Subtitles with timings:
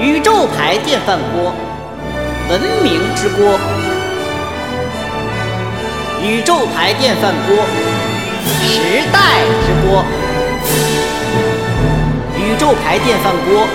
[0.00, 1.52] 宇宙牌电饭锅，
[2.48, 3.60] 文明之锅。
[6.22, 7.66] 宇宙牌电饭锅，
[8.46, 10.02] 时代之锅。
[12.38, 13.68] 宇宙牌电饭锅，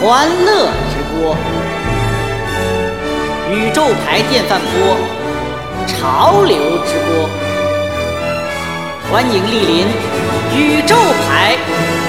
[0.00, 1.36] 欢乐之锅。
[3.52, 4.96] 宇宙牌电饭锅，
[5.86, 7.28] 潮流之锅。
[9.12, 9.86] 欢迎莅临
[10.56, 10.96] 宇宙
[11.28, 11.58] 牌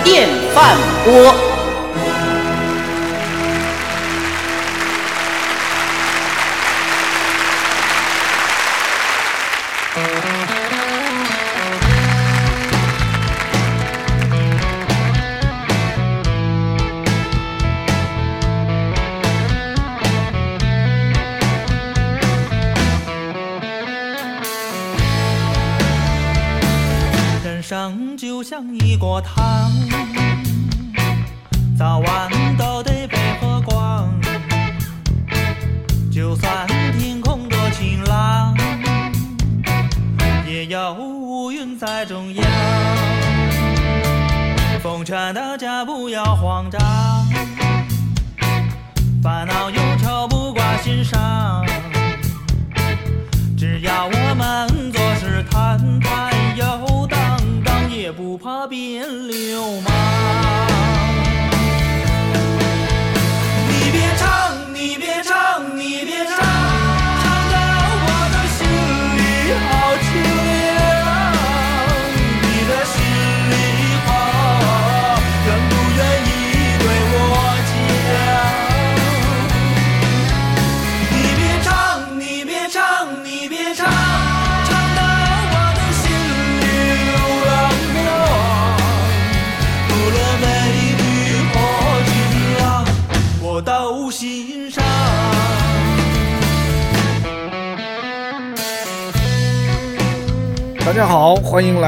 [0.02, 1.55] 电饭锅。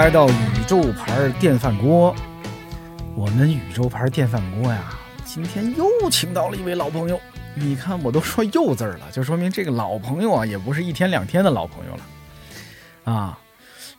[0.08, 2.16] 来到宇宙牌电饭锅。
[3.14, 7.20] 我们宇宙牌电饭锅呀，今天又请到了一位老朋友。
[7.56, 13.38] 你看，我都说又字了，就说明这个老朋友啊，也不是一天两天的老朋友了啊。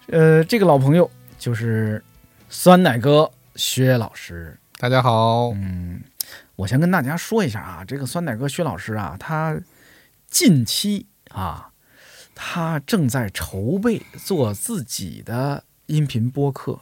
[0.06, 2.02] 呃，这个老朋友就是
[2.48, 4.58] 酸奶哥薛老师。
[4.78, 6.00] 大家好，嗯，
[6.56, 9.60] 我先跟大家说一下啊，这个酸奶哥薛老师啊，他
[10.30, 11.69] 近期啊，
[12.34, 16.81] 他正在筹备做自己的音频播客，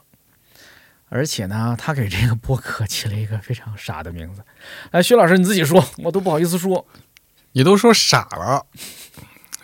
[1.08, 4.42] 而且呢，他给这个播客起了一个非常傻的名字。
[4.90, 6.86] 哎，薛老师你自己说，我都不好意思说
[7.52, 8.66] 你都说傻了，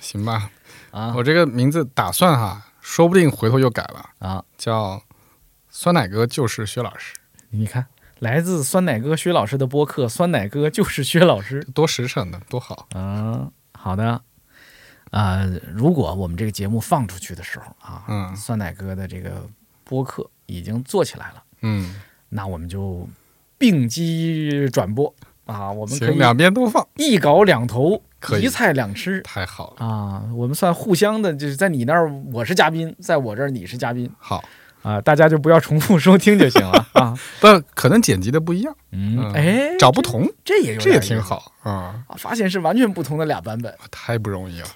[0.00, 0.50] 行吧？
[0.90, 4.44] 啊我这个名字打算哈，说不定回头又改了，啊！
[4.56, 5.02] 叫
[5.68, 7.14] 酸奶哥就是薛老师，
[7.50, 7.86] 你看，
[8.18, 11.64] 来自酸奶哥薛老师的播客，酸奶哥就是薛老师。
[11.74, 12.86] 多实诚的，多好。
[12.92, 14.22] 啊，好的。
[15.12, 18.34] 啊、如果我们这个节目放出去的时候啊，嗯。
[18.34, 19.46] 酸奶哥的这个
[19.84, 21.94] 播客已经做起来了，嗯，
[22.30, 23.06] 那我们就
[23.58, 25.14] 并机转播
[25.44, 28.02] 啊，我们可，以两边都放，一稿两头，
[28.40, 34.10] 一菜两吃太好了，啊，我们算互相的，就是在你那儿我是嘉宾，在我这儿你是嘉宾。
[34.18, 34.42] 好，
[34.82, 37.14] 啊，大家就不要重复收听就行了 啊。
[37.40, 43.76] 但可能剪辑的不一样，嗯，嗯哎，找不同，这也有这也挺好啊，啊，发现是完全不同的俩版本。
[43.90, 44.68] 太不容易了。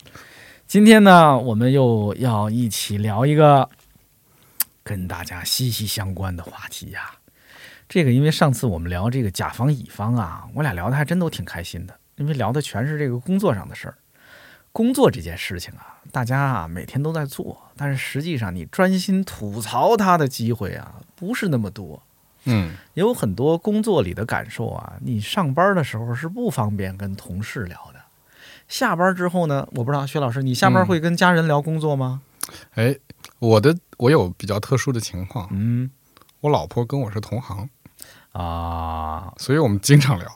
[0.66, 3.70] 今天呢，我们又要一起聊一个
[4.82, 7.12] 跟大家息息相关的话题呀。
[7.88, 13.96] 这个，因为上次我们聊这个甲方乙方啊，我俩聊的还真都挺开心的，因为聊的全是这个工作上的事儿。
[14.72, 22.02] 工作这件事情啊，大家啊每天都在做，但是实际上你专心吐槽它的机会啊，不是那么多。
[22.46, 27.95] 嗯，有很多工作里的感受啊，你上班的时候是不方便跟同事聊的。
[28.68, 32.20] 下班之后呢，我不知道薛老师，你下班嗯会跟家人聊工作吗？
[32.74, 32.96] 哎，
[33.38, 35.90] 我的我有比较特殊的情况，嗯
[36.40, 37.68] 我老婆跟我是同行，
[38.32, 40.28] 啊，所以我们经常聊。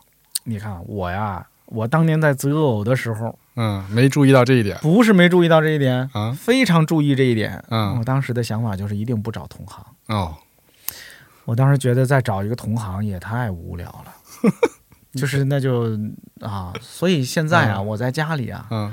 [0.44, 6.32] 你看我呀，我当年在择偶的时候，嗯，没注意到这一点不是没注意到这一点，啊。
[6.32, 7.62] 非常注意这一点。
[7.68, 9.84] 嗯我当时的想法就是一定不找同行。
[10.08, 10.34] 哦，
[11.44, 14.14] 我当时觉得再找一个同行也太无聊了，
[15.12, 15.98] 就是那就
[16.40, 18.92] 啊，所以现在啊，嗯我在家里啊，嗯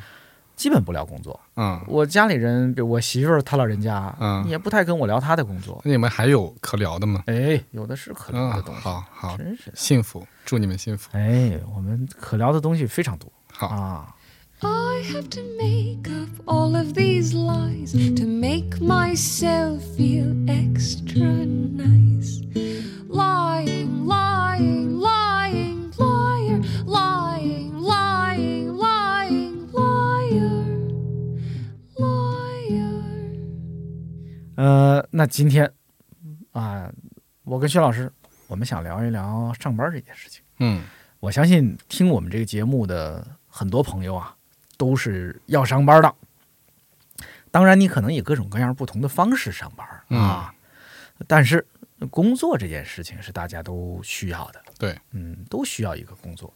[0.56, 1.40] 基本不聊工作。
[1.56, 5.80] 嗯，我家里人，比如我媳妇儿，她老人家，嗯也不太跟我聊她的工作。
[5.86, 7.22] 那你们还有可聊的吗？
[7.28, 9.72] 哎，有的是可聊的嗯，东西，好好，真是。
[9.76, 11.10] 幸福，祝你们幸福。
[11.14, 14.14] 哎，我们可聊的东西非常多好，啊。
[14.60, 22.42] I have to make up all of these lies to make myself feel extra nice.
[23.08, 25.17] Lying, lying, lying,
[34.58, 35.72] 呃，那今天
[36.52, 36.92] 啊，
[37.44, 38.12] 我跟薛老师，
[38.48, 40.42] 我们想聊一聊上班这件事情。
[40.58, 40.82] 嗯
[41.20, 44.36] 我相信听我们这个节目的很多朋友啊，
[44.76, 46.12] 都是要上班的。
[47.52, 50.52] 当然，你可能以各种各样不同的方式上班啊，
[51.28, 51.64] 但是
[52.10, 54.64] 工作这件事情是大家都需要的。
[54.80, 56.52] 对，嗯，都需要一个工作。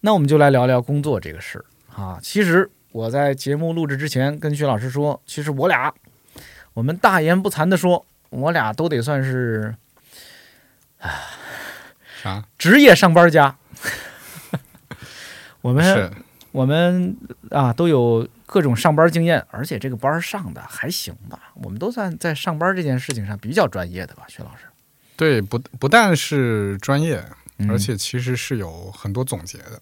[0.00, 1.64] 那我们就来聊聊工作这个事儿
[1.96, 2.20] 啊。
[2.22, 5.94] 其实我在节目录制之前跟薛老师说，其实我俩，
[6.74, 9.74] 我们大言不惭的说，我俩都得算是
[12.22, 12.44] 啥？
[12.56, 13.56] 职业上班家。
[15.60, 16.10] 我们是
[16.50, 17.16] 我们
[17.50, 24.62] 啊都有各种上班经验，而且这个班上的还行吧，我们都算在上班这件事情上比较专业的吧，薛老师。
[25.16, 27.22] 对，不不但是专业，
[27.58, 29.80] 嗯而且其实是有很多总结的。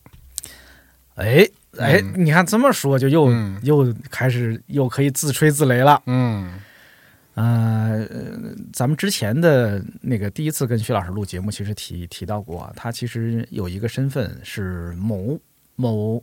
[1.14, 1.48] 哎
[1.78, 6.02] 哎，嗯你看这么说就又、嗯又开始又可以自吹自擂了。
[6.06, 6.60] 嗯
[7.40, 8.06] 呃，
[8.70, 15.40] 咱们之前的那个第一次跟徐老师录节目，其实提提到过，他其实有一个身份是某
[15.74, 16.22] 某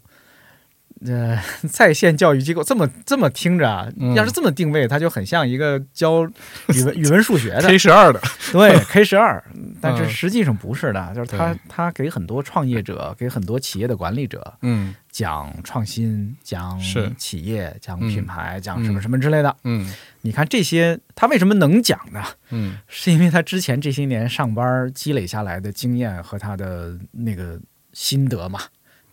[1.06, 1.38] 呃
[1.70, 2.64] 在线教育机构。
[2.64, 6.26] 这么这么听着啊，嗯要是这么定位，他就很像一个教
[6.74, 8.22] 语文 语文数学的，K 十二的，
[8.52, 9.44] 对 K 十二，
[9.80, 16.80] 但是嗯实际上不是的，就是他对他给很多创业者，给很多企业的管理者嗯讲创新，讲
[17.18, 19.56] 企业，讲嗯品牌，讲什么嗯什么之类的。
[19.64, 19.92] 嗯
[20.22, 22.24] 你看这些，他为什么能讲呢？
[22.50, 27.60] 嗯是因为他之前这些年上班积累下来的经验和他的那个
[27.94, 28.60] 心得嘛，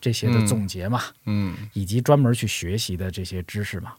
[0.05, 3.95] 这些的嗯总结嘛，嗯以及专门去学习的这些知识嘛。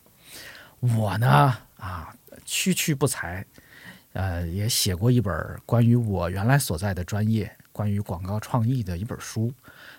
[0.81, 2.13] 我呢，啊，
[2.45, 3.43] 区区不才，
[4.13, 5.33] 呃，也写过一本
[5.65, 9.51] 关于我原来所在的专业，关于广告创意的一本书。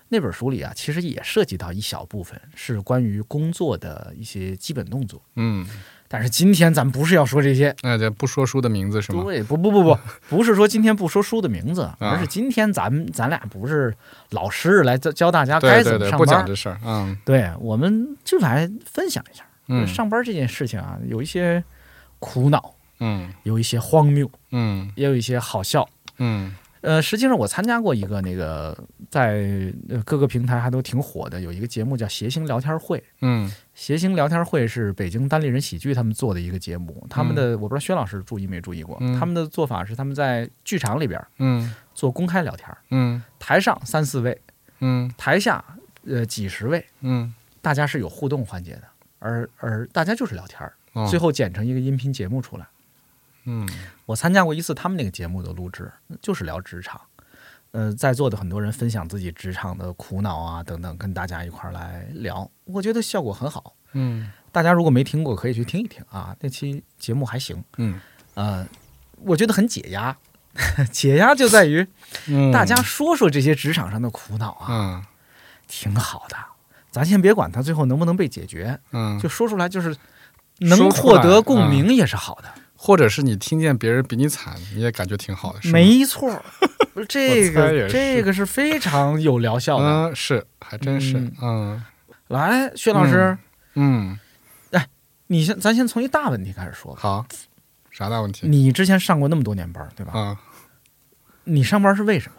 [0.08, 5.20] 那本书里啊，其实也涉及到一小部分是关于工作的一些基本动作。
[5.34, 5.66] 嗯，
[6.08, 9.24] 但是今天咱们不是要说这些，那这不说书的名字是吗？
[9.24, 9.98] 对，不不不不，
[10.28, 13.94] 不是说今天不说书的名字，而是今天咱们咱俩不是
[14.30, 16.78] 老师来教教大家该怎么上班，不讲这事儿。
[16.84, 17.16] 嗯。
[17.24, 19.86] 对，我们就来分享一下，嗯。
[19.86, 21.62] 上班这件事情啊，有一些
[22.18, 23.32] 苦恼，嗯。
[23.42, 24.90] 有一些荒谬，嗯。
[24.94, 25.88] 也有一些好笑。
[26.18, 26.54] 嗯
[26.86, 28.78] 呃，实际上我参加过一个那个
[29.10, 33.02] 在呃各个平台还都挺火的，有一个节目叫谐星聊天会。
[33.22, 39.18] 嗯谐星聊天会是北京单立人喜剧他们做的一个节目，他们的、我不知道薛老师注意没注意过，嗯。
[39.18, 41.74] 他们的做法是他们在剧场里边嗯。
[41.92, 43.20] 做公开聊天，嗯。
[43.40, 44.40] 台上三四位，
[44.78, 45.12] 嗯。
[45.18, 45.64] 台下
[46.04, 48.84] 呃几十位，嗯，大家是有互动环节的，
[49.18, 50.70] 而而大家就是聊天
[51.10, 52.66] 最后剪成一个音频节目出来。
[53.44, 53.68] 嗯
[54.06, 55.92] 我参加过一次他们那个节目的录制，
[56.22, 57.00] 就是聊职场。
[57.72, 63.74] 呃，在座的很多人分享自己职场的苦恼啊等等，跟大家一块儿来聊，我觉得效果很好。
[63.92, 67.62] 嗯大家如果没听过，可以去听一听啊，那期节目还行。
[67.76, 68.00] 嗯
[68.34, 68.66] 呃，
[69.18, 70.16] 我觉得很解压，
[70.90, 71.86] 解压就在于
[72.28, 75.04] 嗯，大家说说这些职场上的苦恼啊，嗯
[75.66, 76.36] 挺好的。
[76.90, 79.94] 咱先别管它最后能不能被解决，嗯，就说出来，就是
[80.60, 82.48] 能获得共鸣也是好的。
[82.76, 86.42] 或者是你听见别人比你惨，你也感觉挺好的，是没错
[87.08, 89.84] 这个这个是非常有疗效的。
[89.84, 91.84] 嗯，是，还真是嗯，嗯
[92.28, 93.36] 来，薛老师，
[93.74, 94.18] 嗯，
[94.72, 94.86] 哎
[95.28, 97.00] 你先咱先从一大问题开始说吧。
[97.00, 97.26] 好，
[97.90, 98.46] 啥大问题？
[98.48, 100.12] 你之前上过那么多年班，对吧？
[100.18, 100.40] 啊，
[101.44, 102.36] 你上班是为什么？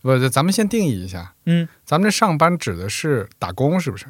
[0.00, 4.06] 不，咱们先定义一下，嗯，咱们这上班指的是打工，是不是？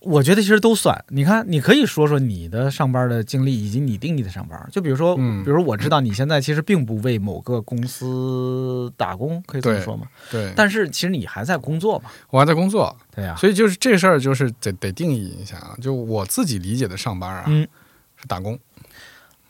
[0.00, 1.04] 我觉得其实都算。
[1.08, 4.68] 你看，你可以说说你的上班的经历，以及你定义的上班。
[4.72, 10.06] 就比如说，嗯比如我知道你现在其实并不为某个公司打工，可以这么说吗？
[10.30, 15.76] 对，但是其实你还在工作嘛，我还在工作，对呀、所以就是这事儿，就是得得定义一下啊。
[15.82, 17.68] 就我自己理解的上班啊，嗯
[18.16, 18.58] 是打工，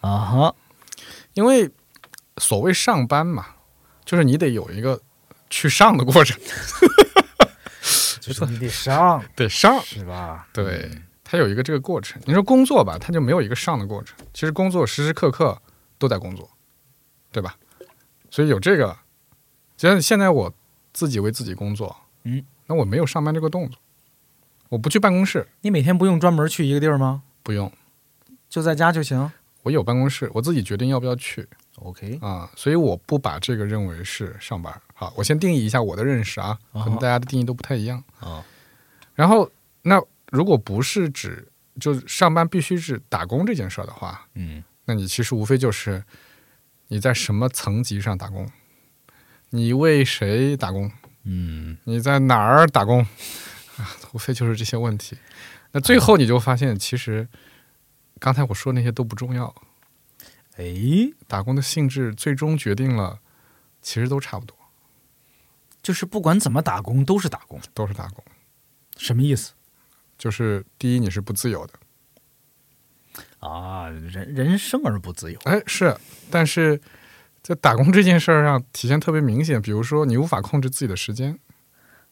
[0.00, 0.54] 啊哈，
[1.34, 1.70] 因为
[2.38, 3.46] 所谓上班嘛，
[4.04, 5.00] 就是你得有一个
[5.48, 6.36] 去上的过程，
[8.32, 10.48] 就是你得上， 得上，是吧？
[10.52, 10.90] 对，
[11.24, 12.20] 它有一个这个过程。
[12.24, 14.16] 你说工作吧，它就没有一个上的过程。
[14.32, 15.60] 其实工作时时刻刻
[15.98, 16.48] 都在工作，
[17.32, 17.56] 对吧？
[18.30, 18.96] 所以有这个，
[19.76, 20.52] 就像现在我
[20.92, 23.78] 自己为自己工作，嗯，那我没有上班这个动作，
[24.68, 27.22] 我不去办公室，你每天不用专门去一个地儿吗？
[27.42, 27.72] 不用，
[28.48, 29.30] 就在家就行。
[29.62, 31.46] 我有办公室，我自己决定要不要去
[31.76, 34.80] OK，啊，所以我不把这个认为是上班。
[35.00, 38.04] 好，我先定义一下我的认识啊，可能大家的定义都不太一样。
[38.18, 38.44] 啊，
[39.14, 39.98] 然后，那
[40.30, 41.48] 如果不是指
[41.80, 46.04] 就是上班必须是打工这件事儿的话，嗯那你其实无非就是
[46.88, 48.46] 你在什么层级上打工，
[49.48, 50.92] 你为谁打工，
[51.24, 53.00] 嗯，你在哪儿打工，
[53.80, 55.16] 啊，无非就是这些问题。
[55.72, 57.26] 那最后你就发现，其实
[58.18, 59.54] 刚才我说那些都不重要。
[60.56, 60.74] 哎，
[61.26, 63.20] 打工的性质最终决定了，
[63.80, 64.54] 其实都差不多，
[65.82, 68.22] 就是不管怎么打工都是打工，都是打工。
[68.96, 69.52] 什么意思
[70.18, 71.72] 就是第一，你是不自由的，
[73.38, 73.88] 啊？
[73.88, 75.96] 人人生而不自由，哎，是，
[76.30, 76.80] 但是
[77.42, 79.60] 在打工这件事儿上体现特别明显。
[79.62, 81.38] 比如说，你无法控制自己的时间，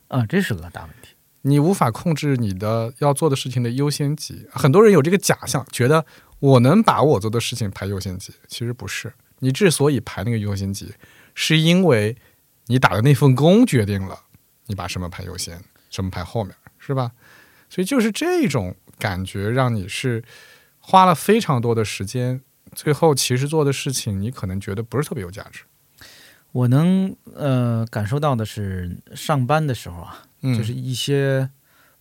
[0.09, 1.15] 啊，这是个大问题。
[1.43, 4.47] 你无法控制你的要做的事情的优先级。
[4.51, 6.05] 很多人有这个假象，觉得
[6.41, 9.13] 我能把我做的事情排优先级，其实不是。
[9.39, 10.95] 你之所以排那个优先级，
[11.35, 12.17] 是因为
[12.69, 14.21] 你打的那份工决定了
[14.67, 15.61] 你把什么排优先，
[15.91, 17.13] 什么排后面，是吧？
[17.69, 20.23] 所以就是这种感觉，让你是
[20.79, 22.41] 花了非常多的时间，
[22.73, 25.65] 最后其实做的事情你可能觉得不是特别有价值。
[26.53, 31.51] 我能呃感受到的是，上班的时候啊，嗯，就是一些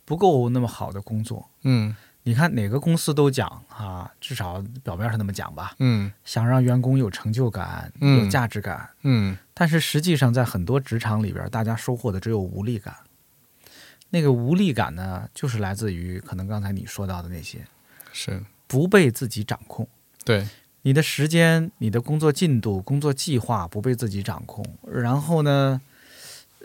[0.05, 1.50] 不够那么好的工作。
[1.63, 1.93] 嗯
[2.27, 8.89] 你看哪个公司都讲啊，至少表面上那么讲吧，嗯想让员工有成就感、嗯有价值感。
[9.03, 12.93] 嗯但是实际上，在很多职场里边，大家收获的只有无力感。
[14.10, 17.60] 那个无力感呢，就是来自于可能刚才你说到的那些
[18.12, 19.88] 是不被自己掌控。
[20.25, 20.46] 对，
[20.81, 25.79] 你的时间、你的工作进度、工作计划不被自己掌控，然后呢，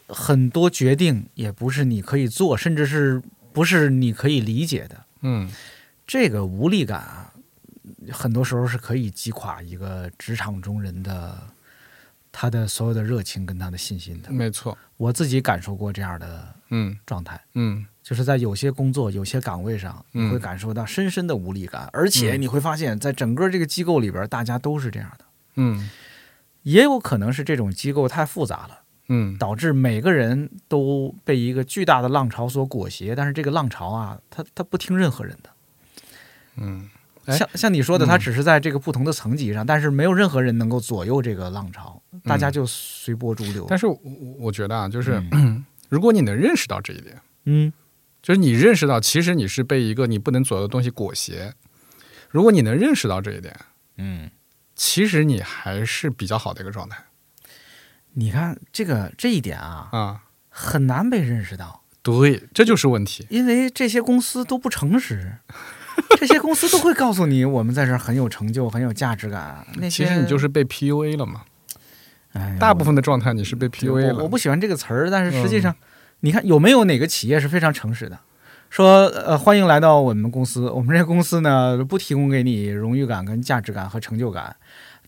[0.08, 5.04] 很多决定也不是你可以做，甚至是不是你可以理解的。
[5.22, 5.50] 嗯。
[6.06, 7.32] 这个无力感啊，
[8.12, 11.38] 很多时候是可以击垮一个职场中人的
[12.30, 14.30] 他的所有的热情跟他的信心的。
[14.30, 16.98] 没错，我自己感受过这样的嗯。
[17.06, 17.86] 状态，嗯。
[18.02, 22.42] 就是在有些工作、有些岗位上，嗯你会感受到深深的无力感，而且嗯。
[22.42, 25.24] 你会发现在整个这个机构里边，大家都是这样的。
[25.54, 25.88] 嗯。
[26.62, 28.81] 也有可能是这种机构太复杂了，
[29.12, 29.36] 嗯。
[29.36, 33.14] 导致每个人都被一个巨大的浪潮所裹挟。
[33.14, 35.50] 但是这个浪潮啊，它它不听任何人的。
[36.56, 36.88] 嗯，
[37.26, 37.36] 哎。
[37.36, 38.08] 像像你说的，嗯。
[38.08, 43.64] 它只是在这个不同的层级上，但是没有任何人能够左右这个浪潮，大家就随波逐流。
[43.64, 45.64] 嗯但是我我我觉得啊，就是、嗯。
[45.88, 47.72] 如果你能认识到这一点，嗯。
[48.22, 51.52] 就是你认识到其实你是被一个你不能左右的东西裹挟，
[52.30, 53.52] 如果你能认识到这一点，
[53.96, 54.30] 嗯，
[54.76, 56.96] 其实你还是比较好的一个状态
[58.14, 60.22] 你看这个这一点啊，啊。
[60.54, 61.80] 很难被认识到。
[62.02, 63.26] 对，这就是问题。
[63.30, 65.38] 因为这些公司都不诚实，
[66.18, 69.66] 这些公司都会告诉你我们在这儿很有成就、很有价值感。
[69.76, 71.42] 那些其实你就是被 PUA 了嘛，
[72.34, 74.16] 哎大部分的状态你是被 PUA 了。
[74.16, 75.76] 我我不喜欢这个词儿，但是实际嗯上，
[76.20, 78.18] 你看有没有哪个企业是非常诚实的？
[78.68, 84.54] 说呃，欢迎来到我们公司，我们这个公司呢不提供给你荣誉感、跟价值感和成就感，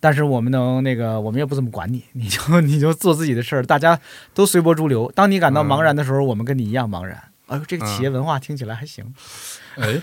[0.04, 3.98] 但是我们能那个，我们也不怎么管你， 你就 你就做自己的事儿，大家
[4.34, 5.10] 都随波逐流。
[5.14, 7.16] 当你感到嗯茫然的时候，我们跟你一样茫然。
[7.46, 9.14] 哎呦，这个企业文化听起来还行。
[9.76, 9.98] 哎，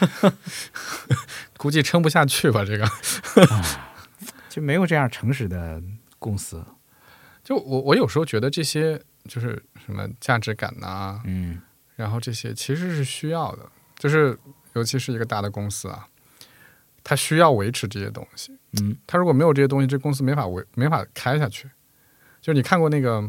[1.56, 2.66] 估计撑不下去吧？
[2.66, 2.90] 这个，
[4.50, 5.80] 就没有这样诚实的
[6.18, 6.66] 公司。
[7.44, 11.62] 就我我有时候觉得这些就是什么价值感呐、嗯
[11.96, 14.36] 然后这些其实是需要的，就是
[14.74, 16.08] 尤其是一个大的公司啊，
[17.04, 18.58] 它需要维持这些东西。
[18.80, 21.70] 嗯他如果没有这些东西，这公司没法维没法开下去。
[22.40, 23.22] 就是你看过那个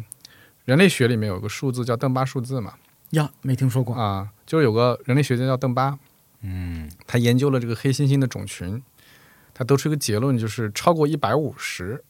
[0.64, 2.74] 人类学里面有个数字叫邓巴数字嘛？
[3.10, 3.94] 呀，没听说过。
[3.94, 5.98] 啊，就是有个人类学家叫邓巴，
[6.40, 8.82] 嗯他研究了这个黑猩猩的种群，
[9.52, 12.04] 他得出一个结论，就是超过一百五十，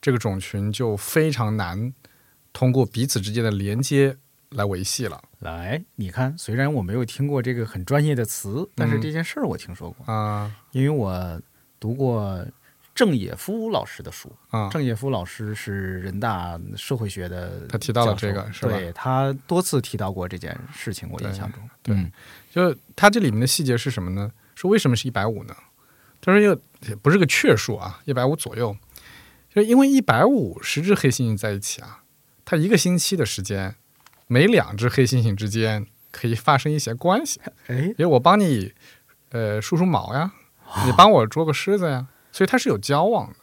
[0.00, 1.92] 这个种群就非常难
[2.52, 4.16] 通过彼此之间的连接
[4.50, 11.40] 来维系了来，你看，虽然我没有听过这个很专业的词，但是嗯这件事儿我听说过，啊因为我
[11.80, 12.46] 读过
[12.94, 14.30] 郑也夫老师的书。
[14.50, 22.12] 啊郑也夫老师是人大社会学的，他提到了这个是吧对他多次提到过这件事情，我印象中，对嗯
[22.50, 24.30] 就是它这里面的细节是什么呢？
[24.54, 25.56] 说为什么是一百五呢？
[26.20, 28.76] 他说又也不是个确数啊，一百五左右，
[29.54, 32.02] 就是因为一百五十只黑猩猩在一起啊，
[32.44, 33.76] 它一个星期的时间，
[34.26, 37.40] 每两只黑猩猩之间可以发生一些关系。
[37.68, 38.74] 哎，比如我帮你
[39.30, 40.32] 呃梳梳毛呀，
[40.86, 43.36] 你帮我捉个狮子呀，所以它是有交往的。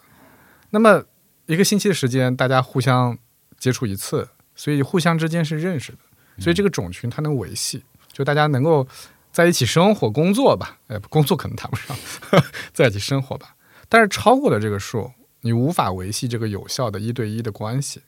[0.70, 1.04] 那么
[1.46, 3.18] 一个星期的时间，大家互相
[3.58, 6.00] 接触一次，所以互相之间是认识的，
[6.40, 8.88] 所以这个种群它能维系，就大家能够
[9.32, 10.78] 在一起生活、工作吧。
[10.88, 11.96] 哎，工作可能谈不上，
[12.74, 13.56] 在一起生活吧。
[13.90, 18.02] 但是超过了这个数，你无法维系这个有效的一对一的关系。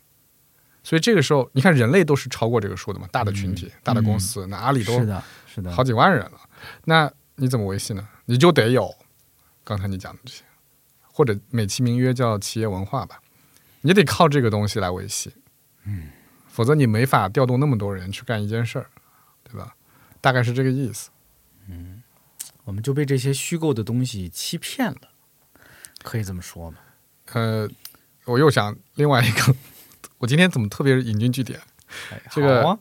[0.81, 6.39] 所以这个时候，你看人类都是超过这个数的嘛，大的群体、大的公司，那阿里都是的，是的，好几万人了，
[6.85, 8.07] 那你怎么维系呢？
[8.25, 8.93] 你就得有
[9.69, 10.43] 刚才你讲的这些，
[11.13, 13.21] 或者美其名曰叫企业文化吧，
[13.81, 15.31] 你得靠这个东西来维系，
[15.83, 16.09] 嗯，
[16.47, 18.89] 否则你没法调动那么多人去干一件事儿，
[19.43, 19.75] 对吧？
[20.19, 21.11] 大概是这个意思。
[21.67, 22.01] 嗯
[22.63, 25.01] 我们就被这些虚构的东西欺骗了。
[26.01, 26.79] 可以这么说吗？
[27.33, 27.69] 呃，
[28.25, 29.55] 我又想另外一个，
[30.17, 31.59] 我今天怎么特别引经据典？
[32.11, 32.79] 哎这个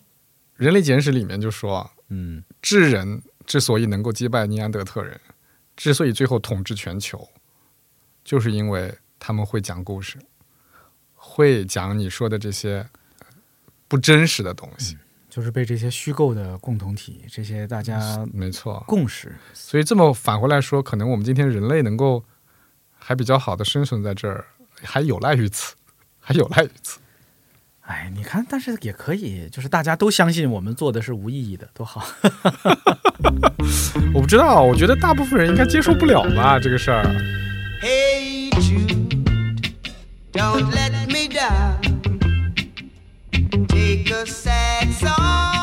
[0.57, 5.21] 人类简史》里面就说啊，嗯智人之所以能够击败尼安德特人，
[5.79, 7.27] 之所以最后统治全球，
[8.25, 10.19] 就是因为他们会讲故事，
[11.15, 12.85] 会讲你说的这些
[13.87, 14.99] 不真实的东西。
[15.31, 22.25] 就是被这些虚构的共同体，这些大家没错，共识，所以这么返回来说，可能我们今天人类能够
[22.99, 24.45] 还比较好的生存在这儿，
[24.83, 25.77] 还有赖于此，
[26.19, 26.99] 还有赖于此。
[27.89, 32.07] 哎，你看，但是也可以，就是大家都相信我们做的是无意义的，多好。
[34.13, 37.03] 我不知道，我觉得大部分人应该接受不了吧这个事儿。
[37.81, 39.73] Hey Jude,
[40.33, 41.79] don't let me down.
[43.69, 45.58] Take a sad song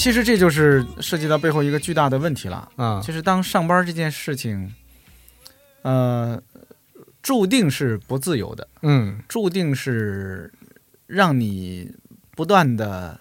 [0.00, 3.02] 其实这就是涉及到背后一个巨大的问题了，啊。
[3.02, 4.74] 就是当上班这件事情，
[5.82, 6.42] 呃，
[7.20, 9.20] 注定是不自由的，嗯。
[9.28, 10.50] 注定是
[11.06, 11.94] 让你
[12.30, 13.20] 不断的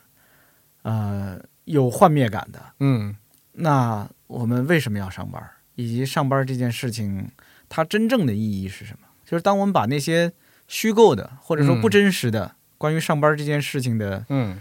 [0.84, 2.62] 呃有幻灭感的。
[2.80, 3.13] 嗯。
[3.51, 5.43] 那我们为什么要上班？
[5.75, 7.30] 以及上班这件事情，
[7.67, 9.08] 它真正的意义是什么？
[9.25, 10.32] 就是当我们把那些
[10.69, 14.58] 虚构的或者说不嗯真实的、关于上班这件事情的，嗯，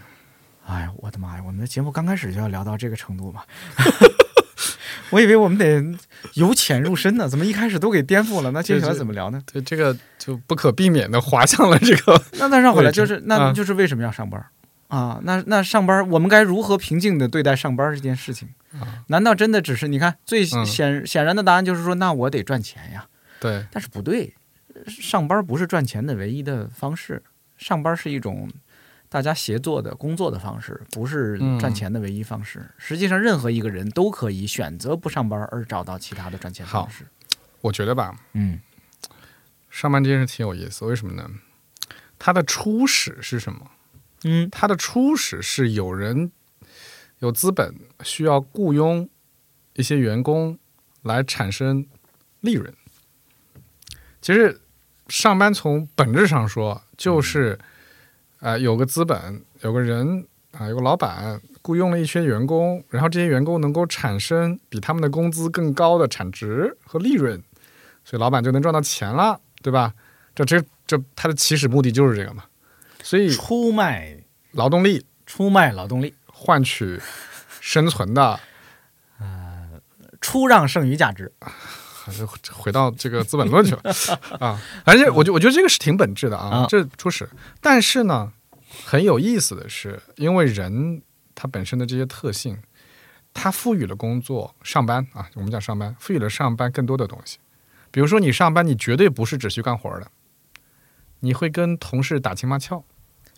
[0.68, 1.42] 哎呀，我的妈呀！
[1.46, 3.42] 我们的节目刚开始就要聊到这个程度吗？
[5.10, 5.82] 我以为我们得
[6.34, 8.50] 由浅入深呢，怎么一开始都给颠覆了？
[8.50, 9.42] 那接下来怎么聊呢？
[9.50, 12.22] 对，这个就不可避免的滑向了这个。
[12.38, 14.44] 那那绕回来就是，那啊就是为什么要上班
[14.88, 15.18] 啊？
[15.24, 18.50] 那那上班，我们该如何平静的对待上班这件事情？
[18.78, 23.06] 啊难道真的只是你看最嗯显显然的答案就是说，那我得赚钱呀？
[23.40, 24.34] 对，但是不对，
[24.86, 27.22] 上班不是赚钱的唯一的方式，
[27.56, 28.50] 上班是一种
[29.08, 32.68] 大家协作的工作的方式，不是嗯赚钱的唯一方式。
[32.76, 37.06] 实际上，任何一个人都可以选择不上班而找到其他的赚钱方式。
[37.60, 38.60] 我觉得吧，嗯
[39.70, 41.28] 上班这件事挺有意思，为什么呢？
[42.18, 43.70] 它的初始是什么？
[44.24, 46.32] 嗯它的初始是有人
[47.20, 49.08] 有资本需要雇佣
[49.74, 50.58] 一些员工
[51.02, 51.86] 来产生
[52.40, 52.74] 利润。
[54.20, 54.60] 其实
[55.08, 57.58] 上班从本质上说，就是
[58.40, 67.42] 呃有个资本，有个人啊、有个老板雇佣了一些员工，然后这些员工能够产生比他们的工资更高的产值和利润，
[68.04, 69.92] 所以老板就能赚到钱了，对吧？
[70.34, 72.44] 这这这，他的起始目的就是这个嘛。
[73.02, 74.16] 所以出卖
[74.52, 77.00] 劳动力出卖劳动力，换取
[77.60, 78.40] 生存的，
[79.18, 79.80] 呃
[80.20, 81.32] 出让剩余价值。
[82.08, 83.82] 还是回到这个资本论去了
[84.40, 84.60] 啊。
[84.84, 87.28] 而且我觉我觉得这个是挺本质的啊啊，这初始。
[87.60, 88.32] 但是呢，
[88.84, 91.02] 很有意思的是，因为人
[91.34, 92.58] 他本身的这些特性，
[93.34, 97.38] 他赋予了工作上班啊，我们讲上班，赋予了上班更多的东西。
[97.90, 100.10] 比如说，你上班，你绝对不是只去干活的，
[101.20, 102.84] 你会跟同事打情骂俏，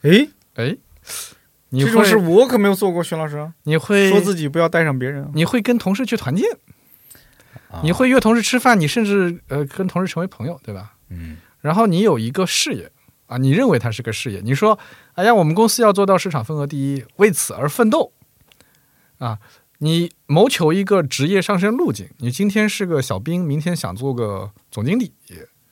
[0.03, 0.77] 诶，哎，
[1.69, 3.53] 你这种事我可没有做过，徐老师。
[3.63, 5.31] 你会说自己不要带上别人啊。
[5.35, 6.59] 你会跟同事去团建，啊
[7.83, 10.95] 你会约同事吃饭，你甚至呃跟同事成为朋友，对吧？
[11.09, 11.37] 嗯。
[11.61, 12.91] 然后你有一个事业
[13.27, 14.79] 啊，你认为它是个事业，你说，
[15.15, 18.13] 哎呀，我们公司要做到市场份额第一，为此而奋斗，
[19.19, 19.39] 啊，
[19.79, 25.13] 你谋求一个职业上升路径，你今天是个小兵，明天想做个总经理，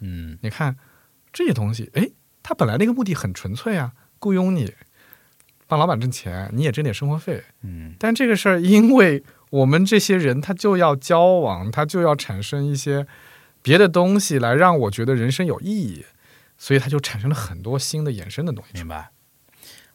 [0.01, 0.39] 嗯。
[0.43, 0.77] 你看
[1.33, 2.09] 这些东西，哎，
[2.43, 4.73] 他本来那个目的很纯粹啊，雇佣你，
[5.67, 7.95] 帮老板挣钱，你也挣点生活费，嗯。
[7.99, 13.07] 但这个事儿，因为我们这些人他就要交往，他就要产生一些
[13.63, 16.05] 别的东西来让我觉得人生有意义，
[16.57, 18.73] 所以他就产生了很多新的衍生的东西。
[18.75, 19.11] 明白。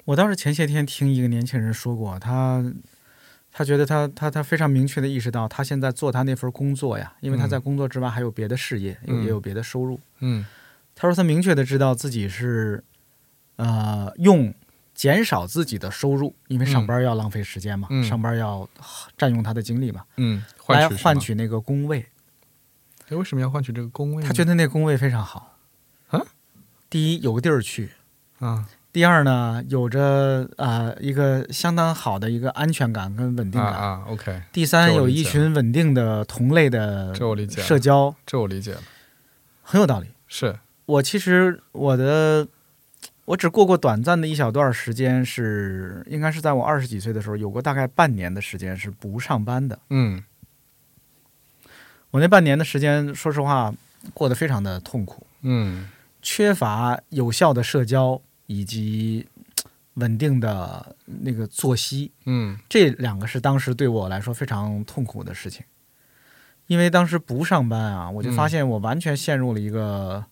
[0.05, 2.63] 我当时前些天听一个年轻人说过，他
[3.51, 9.99] 他觉得他他他非常明确的意识到，他现在做他那份工作呀，因为他嗯在工作之外还有别的事业，也有别的收入。
[10.19, 10.45] 嗯
[10.95, 12.83] 他说他明确的知道自己是
[13.55, 14.53] 呃，用
[14.93, 18.67] 减少自己的收入，因为上嗯班要浪费时间嘛，嗯上班要
[19.17, 22.05] 占用他的精力嘛，嗯，来换取那个工位。
[23.09, 24.23] 哎，为什么要换取这个工位？
[24.23, 25.57] 他觉得那工位非常好。
[26.07, 26.21] 啊，
[26.89, 27.91] 第一有个地儿去，
[28.39, 33.73] 啊第二呢有着啊、一个相当好的一个安全感跟稳定感。
[33.73, 38.81] 啊啊，OK，第三有一群稳定的同类的这我理解社交，这我理解了。
[39.63, 40.09] 很有道理。
[40.27, 42.47] 是，我其实我的
[43.25, 49.79] 我只过过短暂的一小段时间是，应该是在我二十几岁的时候，有过大概半年的时间是不上班的。
[49.89, 50.23] 嗯
[52.11, 53.73] 我那半年的时间，说实话
[54.13, 55.89] 过得非常的痛苦，嗯
[56.21, 59.25] 缺乏有效的社交以及
[59.95, 65.63] 稳定的那个作息，嗯这两个是当时对我来说非常痛苦的事情。
[66.67, 70.25] 因为当时不上班啊，我就发现我完全陷入了一个，呃，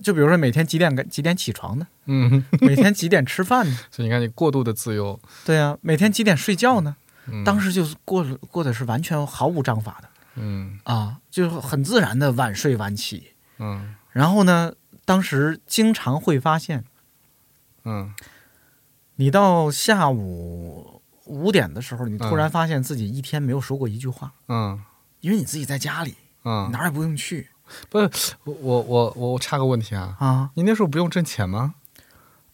[0.00, 1.86] 就比如说每天几点几点起床呢？
[2.06, 3.78] 嗯， 每天几点吃饭呢？
[3.90, 6.96] 所以你看，你过度的自由，对啊，每天几点睡觉呢？
[7.26, 13.32] 嗯当时就是过过的是完全毫无章法的嗯啊，就是很自然的晚睡晚起。
[13.58, 14.74] 嗯然后呢，
[15.06, 16.84] 当时经常会发现，
[17.84, 18.12] 嗯
[19.16, 24.82] 你到下午五点的时候，你突然嗯发现自己一天没有说过一句话，嗯
[25.20, 27.48] 因为你自己在家里，嗯，哪儿也不用去
[27.90, 28.08] 不是
[28.44, 31.74] 我我我我插个问题啊，啊你那时候不用挣钱吗？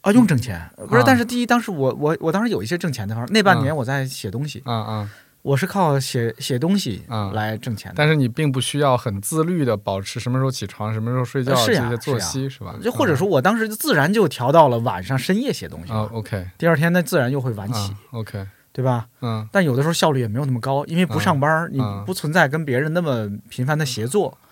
[0.03, 1.01] 啊，用挣钱不是？
[1.01, 5.11] 啊但是第一，当时我我我当时有一些挣钱的方式，那半啊年我在写东西，啊啊，
[5.43, 7.95] 我是靠写写东西啊来挣钱的。
[7.99, 12.75] 但是你并不需要很自律的保持什么时候起床、什么时候睡觉这些作息是吧？
[12.83, 19.07] 就或者说我当时就自然就调到了晚上深夜写东西，，OK 第二天那自然又会晚起啊，，OK，对吧？
[19.21, 24.47] 嗯但有的时候效率也没有那么高，因为不上班，你嗯不存在跟别人那么频繁的协作嗯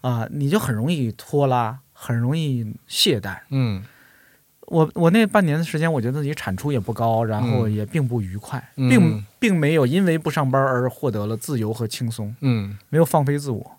[0.00, 3.38] 啊，你就很容易拖拉，很容易懈怠。
[3.50, 3.82] 嗯
[4.66, 13.78] 我我那半年的时间，我觉得自己产出也不高，然后嗯也并不愉快，嗯并并没有因为不上班而获得了自由和轻松，嗯没有放飞自我，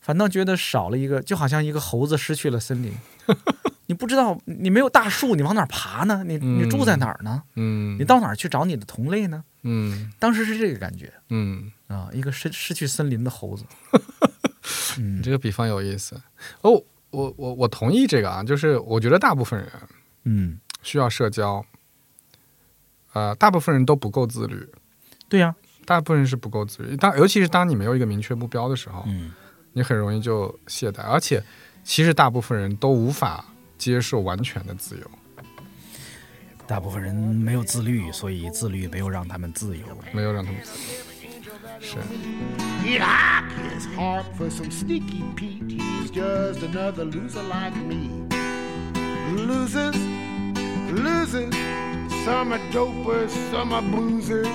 [0.00, 2.92] 反倒觉得少了一个，就好像一个猴子失去了森林。
[3.86, 6.24] 你不知道，你没有大树，你往哪儿爬呢？
[6.26, 7.44] 你你嗯住在哪儿呢？
[7.54, 9.44] 嗯，你到哪儿去找你的同类呢？
[9.62, 13.64] 嗯当时是这个感觉嗯，啊，一个失失去森林的猴子。
[14.98, 16.20] 嗯你这个比方有意思
[16.60, 19.70] 哦，我我我同意这个啊，就是我觉得大部分人
[20.24, 21.64] 嗯，需要社交，
[23.14, 24.68] 呃，大部分人都不够自律，
[25.28, 25.54] 对呀、
[25.86, 26.96] 大部分人是不够自律。
[26.96, 29.32] 当尤其是当你没有一个明确目标的时候，嗯
[29.72, 31.42] 你很容易就懈怠，而且
[31.84, 33.44] 其实大部分人都无法
[33.78, 35.10] 接受完全的自由，
[36.66, 39.86] 大部分人没有自律，所以自律没有让他们自由。
[40.12, 41.07] 没有让他们自由。
[41.80, 41.96] 是
[42.82, 45.80] ，He'd hack his heart for some sneaky Pete.
[45.80, 48.10] He's just another loser like me.
[49.32, 49.96] Losers,
[50.90, 51.54] losers,
[52.24, 54.48] some are dopers, some are boozers.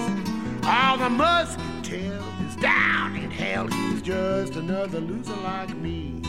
[0.65, 3.67] All the muscatel is down in hell.
[3.67, 6.22] He's just another loser like me.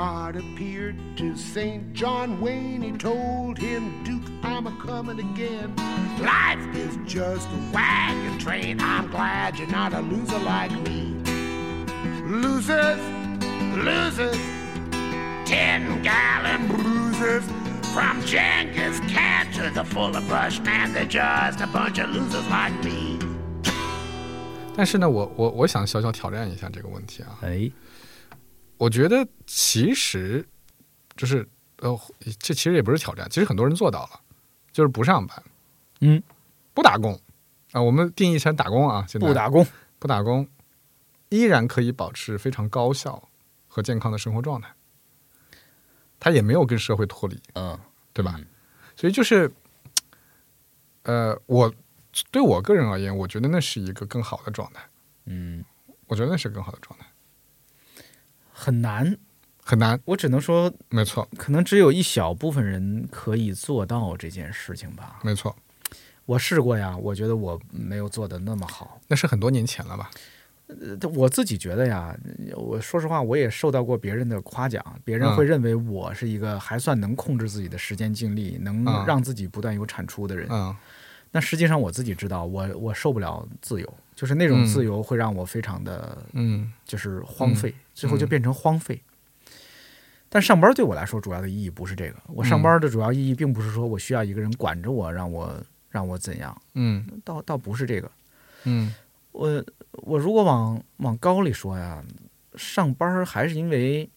[0.00, 1.92] God appeared to St.
[1.92, 5.74] John Wayne, he told him, Duke, I'm a coming again.
[6.20, 8.80] Life is just a wagon train.
[8.80, 11.14] I'm glad you're not a loser like me.
[12.24, 13.00] Losers,
[13.74, 14.36] losers,
[15.44, 17.44] ten gallon bruisers.
[17.94, 22.74] From Genghis Khan to the Fuller Brush Man, they're just a bunch of losers like
[22.84, 23.18] me.
[24.76, 27.38] 但是呢，我我我想小小挑战一下这个问题啊。
[27.40, 27.70] 哎，
[28.81, 30.43] 我觉得其实
[31.15, 31.95] 就是呃，
[32.39, 34.19] 这其实也不是挑战，其实很多人做到了，
[34.71, 35.43] 就是不上班，
[35.99, 36.23] 嗯，
[36.73, 37.13] 不打工
[37.73, 39.63] 啊、我们定义成打工啊，现在不打工，
[39.99, 40.47] 不打工，
[41.29, 43.29] 依然可以保持非常高效
[43.67, 44.73] 和健康的生活状态。
[46.19, 47.79] 他也没有跟社会脱离，嗯
[48.13, 48.39] 对吧？
[48.95, 49.51] 所以就是，
[51.03, 51.71] 呃，我
[52.31, 54.81] 对我个人而言，我觉得那是一个更好的状态。
[55.25, 55.63] 嗯，
[56.07, 57.05] 我觉得那是更好的状态，
[58.63, 59.17] 很难。
[59.63, 65.19] 很难，我只能说，没错，可能只有一小部分人可以做到这件事情吧。
[65.23, 65.55] 没错，
[66.25, 68.99] 我试过呀，我觉得我没有做的那么好。
[69.07, 70.09] 那是很多年前了吧？
[70.67, 72.15] 呃我自己觉得呀，
[72.55, 80.47] 我说实话，我也受到过别人的夸奖，别人嗯会认为我是一个还算能控制自己的时间精力，能嗯让自己不断有产出的人。
[80.49, 80.75] 嗯
[81.31, 89.01] 那实际上我自己知道，我我受不了自由，就是那种嗯自由会让我非常的嗯就是荒废，最后就变成荒废。
[90.27, 98.11] 但上班对我来说主要的意义不是这个，我上班的主要意义并不是说我需要一个人管着我，让我让我怎样，嗯倒倒不是这个。
[98.63, 98.93] 嗯
[99.31, 102.03] 我我如果往往高里说呀，
[102.55, 104.09] 上班还是因为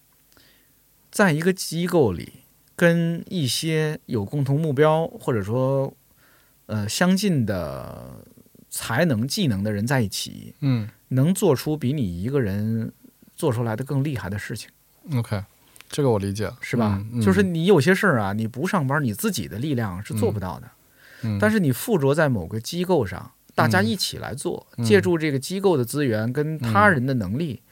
[1.10, 2.32] 在一个机构里，
[2.74, 5.94] 跟一些有共同目标或者说
[6.66, 8.24] 呃相近的
[8.70, 10.88] 才能、技能的人在一起，嗯。
[11.08, 12.92] 能做出比你一个人
[13.36, 14.68] 做出来的更厉害的事情
[15.14, 15.44] ，，OK，
[15.88, 17.00] 这个我理解，是吧？
[17.12, 20.68] 嗯就是你有些事儿啊，你不上班，你自己的力量是做不到的。
[21.22, 27.62] 嗯但是你附着在某个机构上，大家一起来做，嗯借助这个机构的资源跟他人的能力，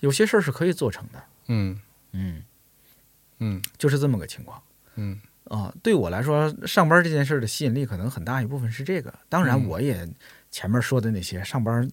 [0.00, 1.24] 有些事儿是可以做成的。
[1.46, 1.80] 嗯。
[2.12, 2.42] 嗯，
[3.38, 3.62] 嗯。
[3.78, 4.60] 就是这么个情况。
[4.96, 5.18] 嗯
[5.50, 5.70] 啊。
[5.82, 9.12] 对我来说，上班这件事的吸引力可能很大一部分是这个。
[9.28, 10.08] 当然，嗯我也
[10.50, 11.86] 前面说的那些上班，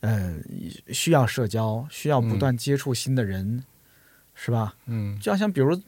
[0.00, 0.34] 呃，
[0.88, 3.62] 需要社交，需要不断接触新的人，
[4.34, 4.74] 是吧？
[4.86, 5.78] 嗯就好像比如，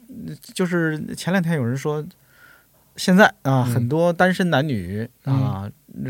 [0.43, 2.05] 就是前两天有人说，
[2.97, 5.69] 现在啊，嗯很多单身男女啊，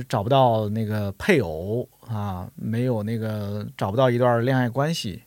[0.09, 5.23] 找不到那个配偶啊，没有那个找不到一段恋爱关系。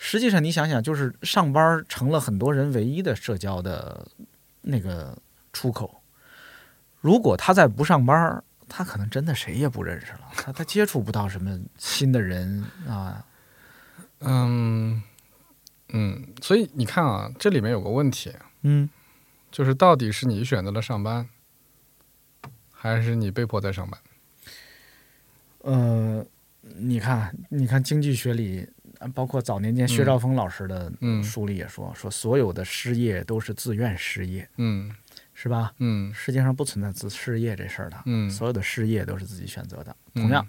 [0.00, 4.06] 实际上，你想想，就是上班成了很多人唯一的社交的
[4.62, 5.16] 那个
[5.52, 6.02] 出口。
[7.00, 13.24] 如果他再不上班，他可能真的谁也不认识了，他他接触不到什么新的人啊。
[14.20, 15.02] 嗯
[15.90, 18.90] 嗯，所以你看啊，这里面有个问题，嗯，
[19.50, 21.28] 就是到底是你选择了上班，
[22.72, 24.00] 还是你被迫在上班？
[25.60, 26.26] 呃，
[26.60, 28.72] 你看，你看经济学里，呃
[29.14, 34.92] 包括早年间薛兆丰老师的嗯书里也说，说所有的失业都是自愿失业，嗯
[35.34, 35.72] 是吧？
[35.78, 39.94] 嗯世界上不存在自失业这事儿的，嗯所有的失业都是自己选择的。
[40.14, 40.46] 嗯同样，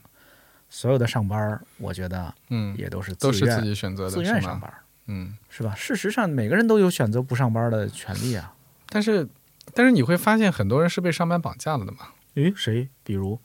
[0.70, 4.42] 所有的上班儿，我觉得嗯，也都是都是自己选择的，自愿？
[4.42, 5.76] 上班儿，嗯，是吧？
[5.76, 8.54] 事实上，每个人都有选择不上班的权利啊。
[8.90, 9.28] 但是
[9.76, 12.00] 但是你会发现，很多人是被上班绑架了的嘛。
[12.36, 12.90] 诶，谁？
[13.04, 13.40] 比如，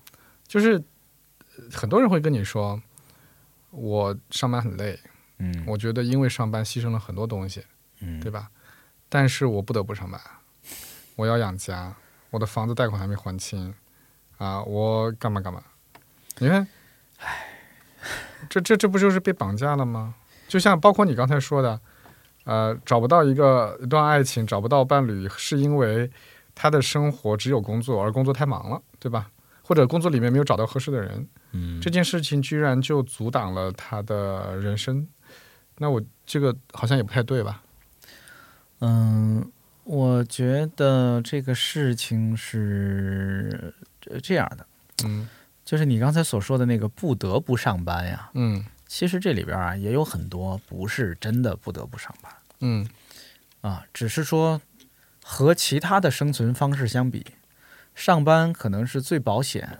[0.47, 0.83] 就是
[1.59, 2.81] 呃很多人会跟你说，
[3.75, 4.99] 我上班很累，
[5.39, 7.65] 嗯我觉得因为上班牺牲了很多东西，
[8.01, 8.49] 嗯，对吧？
[9.09, 10.21] 但是我不得不上班，
[11.17, 11.95] 我要养家，
[12.31, 13.75] 我的房子贷款还没还清，
[14.39, 15.63] 啊，我干嘛干嘛？
[16.39, 16.67] 你看，
[17.19, 17.47] 唉
[18.49, 20.15] 这这这不就是被绑架了吗？
[20.49, 21.81] 就像包括你刚才说的，
[22.45, 26.11] 呃，找不到一个一段爱情，找不到伴侣，是因为
[26.55, 29.31] 他的生活只有工作，而工作太忙了，对吧？
[29.63, 35.09] 或者工作里面没有找到合适的人，嗯，这件事情居然就阻挡了他的人生，
[35.79, 37.63] 那我这个好像也不太对吧？
[38.81, 39.51] 嗯，
[39.85, 43.73] 我觉得这个事情是
[44.11, 44.67] 呃这样的，
[45.05, 45.29] 嗯。
[45.65, 48.63] 就是你刚才所说的那个不得不上班呀，嗯。
[48.87, 52.33] 其实这里边啊也有很多不是真的不得不上班。
[52.61, 52.87] 嗯。
[53.63, 54.61] 啊，只是说
[55.23, 57.25] 和其他的生存方式相比，
[57.95, 59.79] 上班可能是最保险、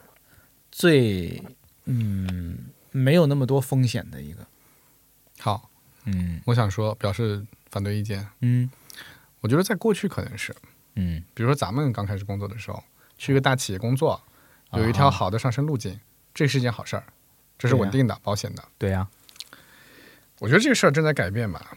[0.73, 1.43] 最
[1.85, 2.59] 嗯
[2.93, 4.47] 没有那么多风险的一个。
[5.39, 5.71] 好，
[6.05, 6.41] 嗯。
[6.45, 8.27] 我想说表示反对意见。
[8.41, 8.71] 嗯。
[9.41, 10.55] 我觉得在过去可能是，
[10.95, 11.23] 嗯。
[11.35, 12.83] 比如说咱们刚开始工作的时候，
[13.19, 14.21] 去一个大企业工作，
[14.73, 16.01] 有一条好的上升路径，
[16.33, 17.05] 这是一件好事儿，
[17.59, 18.65] 这是稳定的、保险的。
[18.79, 19.07] 对呀、
[20.41, 21.77] 我觉得这个事儿正在改变吧，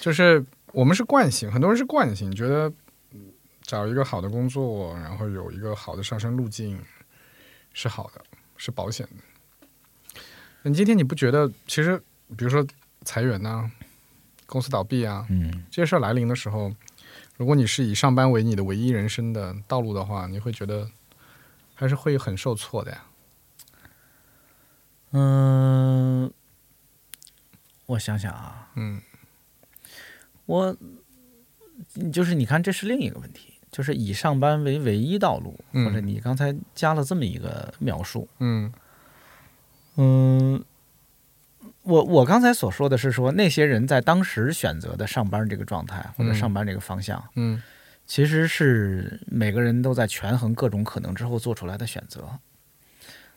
[0.00, 2.72] 就是我们是惯性，很多人是惯性，觉得
[3.12, 6.82] 嗯找一个好的工作，然后有一个好的上升路径
[7.72, 8.24] 是好的，
[8.58, 10.20] 是保险的。
[10.62, 11.98] 那今天你不觉得，其实
[12.36, 12.66] 比如说
[13.04, 13.70] 裁员呐、
[14.44, 16.74] 公司倒闭啊，嗯这些事儿来临的时候，
[17.36, 20.90] 如果你是以上班为你的唯一人生的道路的话，你会觉得
[21.74, 23.04] 还是会很受挫的呀。
[25.12, 26.30] 嗯，
[27.86, 29.00] 我想想啊，嗯
[30.44, 30.76] 我
[32.12, 35.84] 就是你看，这是另一个问题，就是以上班为唯一道路，嗯。
[35.84, 38.72] 或者你刚才加了这么一个描述，嗯。
[39.96, 40.64] 嗯，
[41.82, 46.34] 我我刚才所说的是说那些人在当时选择的上班这个状态或者嗯。
[46.34, 47.62] 上班这个方向，嗯。
[48.06, 52.26] 其实是每个人都在权衡各种可能之后做出来的选择，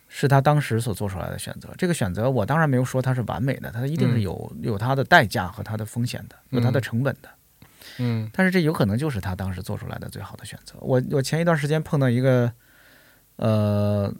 [0.07, 1.69] 是他当时所做出来的选择。
[1.77, 4.21] 这个选择，我当然没有说它是完美的，它一定是嗯。
[4.21, 6.81] 有、有它的代价和它的风险的，有它的嗯。
[6.81, 7.29] 成本的。
[7.99, 8.29] 嗯。
[8.33, 10.75] 但是这有可能就是他当时做出来的最好的选择。
[10.79, 12.51] 我我前一段时间碰到一个，
[13.37, 14.13] 呃，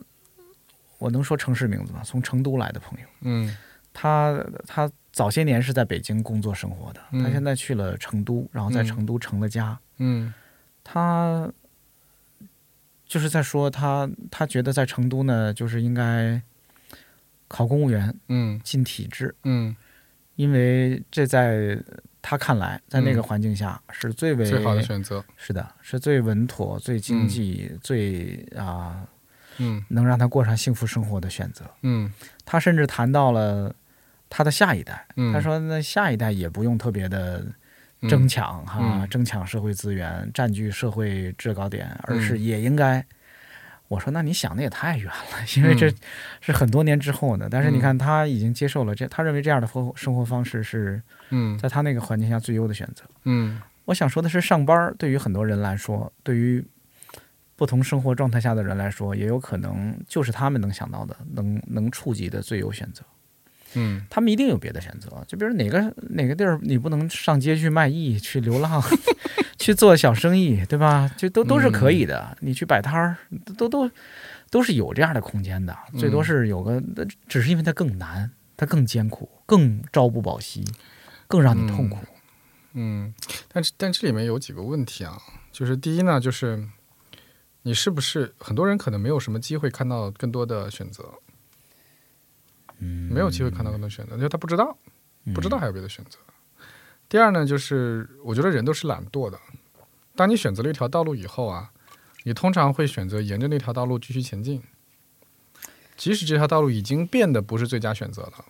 [0.97, 2.01] 我能说城市名字吗？
[2.03, 3.55] 从成都来的朋友，嗯。
[3.93, 7.23] 他他早些年是在北京工作生活的，嗯。
[7.23, 8.85] 他现在去了成都，然后在嗯。
[8.85, 9.77] 成都成了家。
[9.97, 10.33] 嗯。
[10.83, 11.51] 他
[13.05, 16.41] 就是在说他他觉得在成都呢，就是应该
[17.49, 18.59] 考公务员嗯。
[18.63, 19.75] 进体制，嗯，
[20.37, 21.77] 因为这在
[22.21, 23.23] 他看来，在那个嗯。
[23.23, 25.23] 环境下是最为最好的选择。
[25.37, 29.07] 是的，是最稳妥、最经济、最啊
[29.57, 29.83] 嗯。
[29.89, 31.65] 能让他过上幸福生活的选择。
[31.81, 32.11] 嗯。
[32.45, 33.73] 他甚至谈到了
[34.29, 37.45] 他的下一代，嗯，他说那下一代也不用特别的
[38.09, 39.09] 争抢哈，嗯。
[39.09, 43.05] 争抢社会资源，占据社会制高点，而是嗯也应该。
[43.91, 45.95] 我说那你想的也太远了，因为这嗯
[46.39, 47.49] 是很多年之后的。
[47.49, 53.03] 但是你嗯看，他已经接受了这，他认为这样的生活生活方式是嗯在他那个环境下最优的选择。
[53.25, 56.63] 嗯我想说的是，上班对于很多人来说，对于
[57.57, 63.03] 不同生活状态下的人来说，也有可能就是他们能想到的、能能触及的最优选择。
[63.75, 68.81] 嗯他们一定有别的选择，就比如哪个哪个地儿你不能上街去卖艺、去流浪、
[69.57, 71.09] 去做小生意，对吧？
[71.17, 72.37] 就都都是可以的。
[72.41, 73.17] 你去摆摊儿，
[73.57, 73.89] 都都
[74.49, 75.77] 都是有这样的空间的。
[75.97, 76.81] 最多是有个，
[77.27, 80.65] 只是因为它更难，它更艰苦，更朝不保夕，
[81.27, 81.97] 更让你痛苦。
[82.73, 83.13] 嗯，
[83.51, 85.17] 但是但这里面有几个问题啊，
[85.51, 86.67] 就是第一呢，就是
[87.63, 91.03] 你是不是很多人可能没有什么机会看到更多的选择，
[92.81, 94.77] 嗯，没有机会看到更多选择，因为他不知道，
[95.33, 96.19] 不知道还有别的选择。
[97.07, 99.39] 第二呢，就是我觉得人都是懒惰的，
[100.15, 101.71] 当你选择了一条道路以后啊，
[102.23, 104.63] 你通常会选择沿着那条道路继续前进，
[105.95, 108.45] 即使这条道路已经变得不是最佳选择了，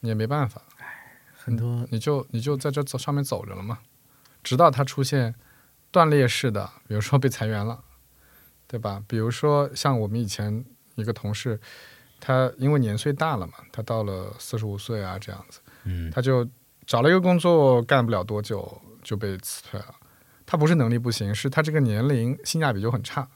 [0.00, 0.62] 你也没办法。
[1.36, 3.80] 很多你就你就在这走上面走着了嘛，
[4.42, 5.34] 直到它出现
[5.90, 7.84] 断裂式的，比如说被裁员了，
[8.66, 9.04] 对吧？
[9.06, 10.64] 比如说像我们以前
[10.94, 11.60] 一个同事，
[12.26, 16.48] 他因为年岁大了嘛，他到了四十五岁啊这样子，嗯他就
[16.86, 19.94] 找了一个工作，干不了多久就被辞退了。
[20.46, 23.28] 他不是能力不行，是他这个年龄性价比就很差。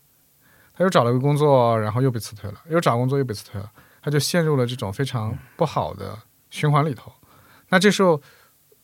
[0.73, 3.71] 他又找了个工作，然后又被辞退了，又找工作又被辞退了，
[4.01, 6.17] 他就陷入了这种非常不好的
[6.49, 7.13] 循环里头。
[7.69, 8.19] 那这时候，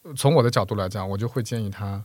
[0.02, 2.04] 呃从我的角度来讲，我就会建议他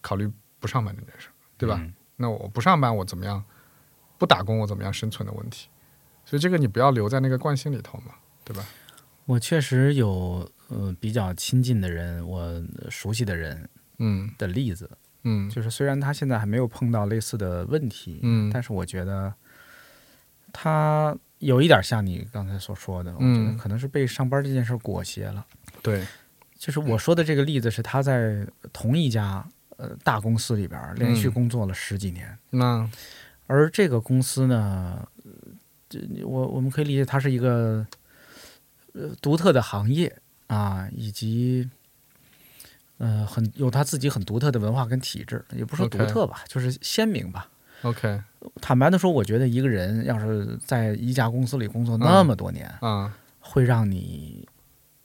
[0.00, 1.76] 考虑不上班这件事，对吧？
[1.78, 3.44] 嗯那我不上班，我怎么样？
[4.16, 5.68] 不打工，我怎么样生存的问题？
[6.26, 8.64] 所以这个你不要留在那个惯性里头嘛，对吧？
[9.26, 14.30] 我确实有呃比较亲近的人，我熟悉的人嗯。
[14.36, 14.90] 的例子，
[15.22, 15.48] 嗯。
[15.48, 18.50] 就是虽然他现在还没有碰到类似的问题，嗯。
[18.52, 19.32] 但是我觉得
[20.52, 25.46] 他有一点像你刚才所说的，我觉得嗯可能是被上班这件事裹挟了。
[25.82, 26.06] 对，
[26.58, 31.32] 就是我说的这个例子是他在同一家呃大公司里边连续嗯。
[31.32, 32.90] 工作了十几年，那。
[33.46, 35.06] 而这个公司呢，
[36.24, 37.86] 我我们可以理解它是一个
[38.92, 40.14] 呃独特的行业
[40.46, 41.68] 啊，以及
[42.98, 47.48] 呃很有它自己很独特的文化跟体制，也不是说独特吧就是鲜明吧。
[47.82, 48.22] OK
[48.60, 54.48] 坦白的说，我觉得一个人要是在一家公司里工作嗯那么多年，啊，会让你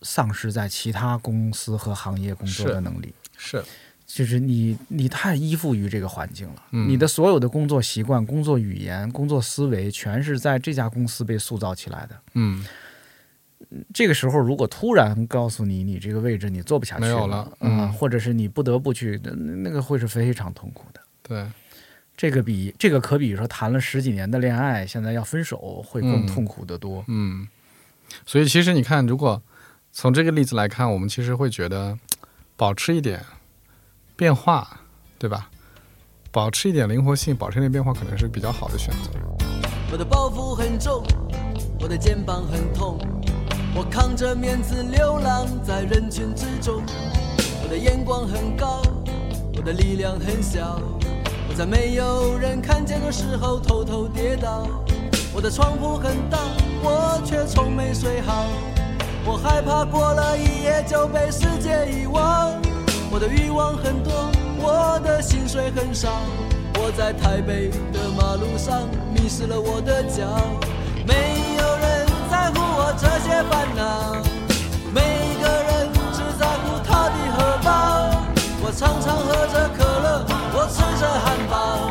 [0.02, 3.14] 丧失在其他公司和行业工作的能力。
[3.38, 3.64] 是
[4.12, 6.64] 就是你，你太依附于这个环境了。
[6.72, 12.20] 嗯你的所有的工作习惯、工作语言、工作思维，全是在这家公司被塑造起来的。
[12.34, 12.66] 嗯
[13.94, 21.00] 这个时候，如果突然告诉你，你这个位置你做不下去了了，嗯，嗯或者是你不得不去，那那个会是非常痛苦的。
[21.22, 21.46] 对，
[22.18, 27.06] 这个比这个可比说谈了十几年的恋爱，现在要分手会更嗯痛苦得多。
[27.08, 27.48] 嗯，
[28.26, 29.40] 所以其实你看，如果
[29.92, 32.00] 从这个例子来看，我们其实会觉得
[32.56, 33.24] 保持一点
[34.20, 34.68] 变化，
[35.18, 35.50] 对吧？
[36.30, 39.12] 保持一点灵活性，保持一点变化，可能是比较好的选择。
[39.90, 41.02] 我的包袱很重，
[41.80, 42.98] 我的肩膀很痛，
[43.74, 46.84] 我扛着面子流浪在人群之中。
[47.64, 48.82] 我的眼光很高，
[49.56, 50.82] 我的力量很小，
[51.48, 54.68] 我在没有人看见的时候偷偷跌倒。
[55.34, 56.40] 我的床铺很大，
[56.84, 58.44] 我却从没睡好。
[59.26, 62.60] 我害怕过了一夜就被世界遗忘。
[63.12, 64.14] 我的欲望很多，
[64.60, 66.10] 我的薪水很少。
[66.76, 70.26] 我在台北的马路上迷失了我的脚，
[71.06, 71.14] 没
[71.58, 74.16] 有人在乎我这些烦恼，
[74.94, 75.02] 每
[75.42, 77.68] 个人只在乎他的荷包。
[78.62, 81.89] 我常常喝着可乐，我吃着汉堡，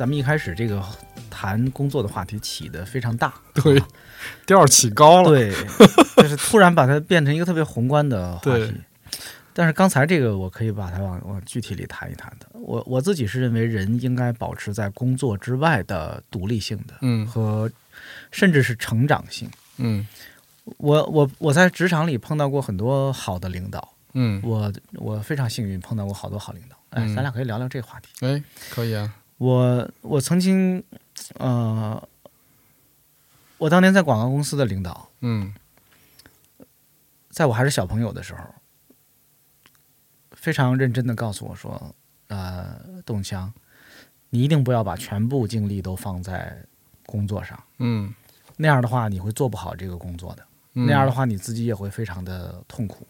[0.00, 0.82] 咱们一开始这个
[1.28, 3.78] 谈工作的话题起的非常大，对，
[4.46, 5.28] 调儿起高了。
[5.28, 5.54] 对，
[6.16, 8.80] 就是突然把它变成一个特别宏观的话对题。
[9.52, 12.46] 但是刚才这个，我可以把它往往具体里谈一谈的。
[12.54, 17.70] 我我自己是认为，人应该保持在工作之外的独立性的，嗯和
[18.30, 19.50] 甚至是成长性。
[19.76, 20.06] 嗯
[20.78, 26.76] 我我我在职场里碰到过很多好的领导，嗯，我我非常幸运碰到过好多好领导。
[26.88, 28.08] 哎，嗯咱俩可以聊聊这个话题。
[28.26, 29.14] 哎，可以啊。
[29.40, 30.84] 我我曾经，
[31.38, 32.06] 呃，
[33.56, 35.54] 我当年在广告公司的领导，嗯
[37.30, 38.40] 在我还是小朋友的时候，
[40.32, 41.94] 非常认真的告诉我说
[42.28, 43.50] ：“呃，董强，
[44.28, 46.62] 你一定不要把全部精力都放在
[47.06, 48.12] 工作上，嗯，
[48.58, 50.46] 那样的话你会做不好这个工作的。
[50.74, 53.06] 嗯那样的话你自己也会非常的痛苦。”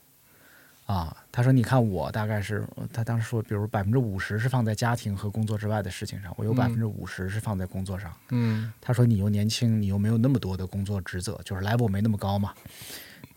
[0.91, 8.13] 啊，他说：“你看我大概是，他当时说，比如百分之五十是放在家庭和工作之外的事情上，我有嗯百分之五十是放在工作上。
[8.31, 12.53] 嗯他说：“你又年轻，你又没有那么多的工作职责，就是 level 没那么高嘛，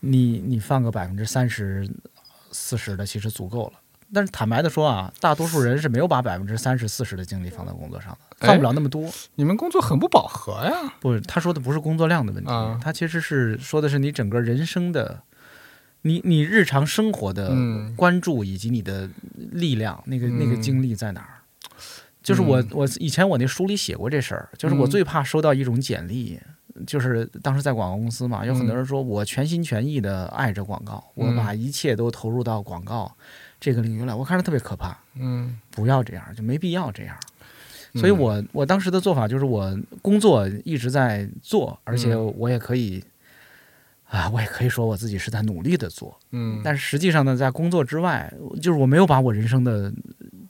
[0.00, 1.88] 你你放个百分之三十、
[2.50, 3.74] 四十的，其实足够了。
[4.12, 9.08] 但是坦白的说啊，大多数人是没有把百分之三十、四十的精力放在工作上的，哎放不了那么多。
[9.36, 10.92] 你们工作很不饱和呀。
[11.00, 15.22] 不，他说的不是工作量的问题，啊他其实是说的是你整个人生的，
[16.06, 17.94] 你你日常生活的嗯。
[17.96, 19.08] 关注以及你的
[19.52, 20.62] 力量，那个那个嗯。
[20.62, 21.40] 精力在哪儿？
[22.22, 22.68] 就是我嗯。
[22.72, 24.90] 我以前我那书里写过这事儿，就是我嗯。
[24.90, 26.38] 最怕收到一种简历，
[26.86, 31.36] 就是当时在广告公司嘛，有很多人说我全心全意的爱着广告，我嗯。
[31.36, 33.10] 把一切都投入到广告
[33.58, 34.96] 这个领域来，我看着特别可怕。
[35.18, 35.58] 嗯。
[35.70, 37.16] 不要这样，就没必要这样。
[37.94, 42.34] 所以我我当时的做法就是，我工作一直在做，而且嗯。
[42.36, 43.02] 我也可以，
[44.16, 46.18] 啊，我也可以说我自己是在努力的做。
[46.30, 49.92] 嗯，但是实际上呢，在工作之外，就是我没有把我人生的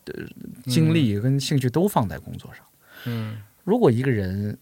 [0.07, 0.23] 呃
[0.65, 2.65] 精力跟兴趣都放在工作上。
[3.07, 4.57] 嗯如果一个人，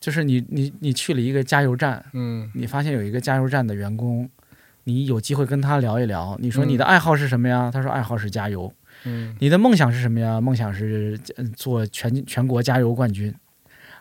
[0.00, 4.28] 就是你你你去了一个加油站，嗯你发现有一个加油站的员工，
[4.84, 7.70] 你有机会跟他聊一聊，你说嗯你的爱好是什么呀？
[7.72, 8.72] 他说爱好是加油。
[9.04, 10.40] 嗯你的梦想是什么呀？
[10.40, 13.32] 梦想是呃做全全国加油冠军。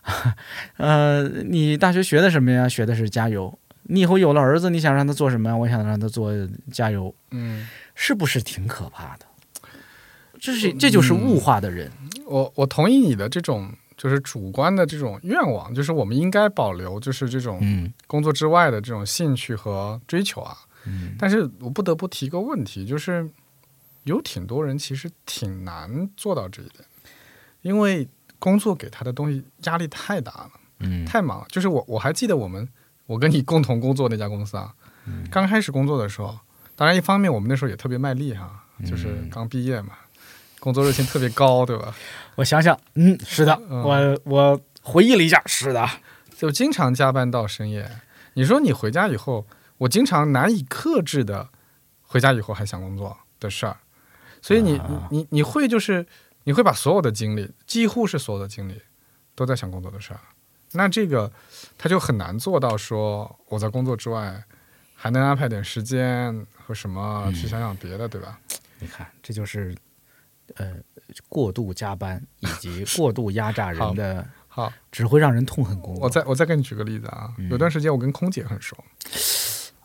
[0.77, 2.67] 呃，你大学学的什么呀？
[2.67, 3.57] 学的是加油。
[3.87, 5.55] 你以后有了儿子，你想让他做什么呀？
[5.55, 6.31] 我想让他做
[6.71, 9.25] 加油，嗯，是不是挺可怕的？
[10.39, 11.91] 这是这就是物化的人。
[12.25, 20.57] 我我同意你的这种就是主观的这种愿望，就是我们应该保留就是这种嗯工作之外的这种兴趣和追求啊。
[20.87, 23.27] 嗯但是我不得不提个问题，就是
[24.03, 26.83] 有挺多人其实挺难做到这一点，
[27.61, 28.07] 因为
[28.37, 31.45] 工作给他的东西压力太大了，嗯太忙了。
[31.49, 32.67] 就是我我还记得我们
[33.05, 34.73] 我跟你共同工作那家公司啊，
[35.05, 36.37] 嗯刚开始工作的时候，
[36.75, 39.93] 当然一方面我们那时候也特别卖力哈，就是嗯刚毕业嘛，
[40.59, 41.95] 工作热情特别高，对吧？
[42.35, 45.87] 我想想，嗯，是的，嗯我我回忆了一下，是的，
[46.35, 47.89] 就经常加班到深夜。
[48.33, 49.45] 你说你回家以后，
[49.77, 51.49] 我经常难以克制的
[52.01, 53.77] 回家以后还想工作的事儿，
[54.41, 56.05] 所以你、啊你你你会就是
[56.43, 58.81] 你会把所有的精力，几乎是所有的精力
[59.35, 60.19] 都在想工作的事儿，
[60.75, 61.31] 那这个
[61.77, 64.43] 他就很难做到说我在工作之外
[64.93, 68.39] 还能安排点时间和什么去想想别的，对吧？
[68.79, 69.75] 你看，这就是
[70.55, 70.73] 呃
[71.29, 76.03] 过度加班以及过度压榨人的，好，只会让人痛恨工作。
[76.03, 78.75] 我再我再给你举个例子啊，嗯有段时间我跟空姐很熟，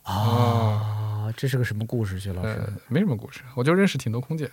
[0.03, 2.19] 啊，这是个什么故事？
[2.19, 4.51] 薛老师呃，没什么故事，我就认识挺多空姐。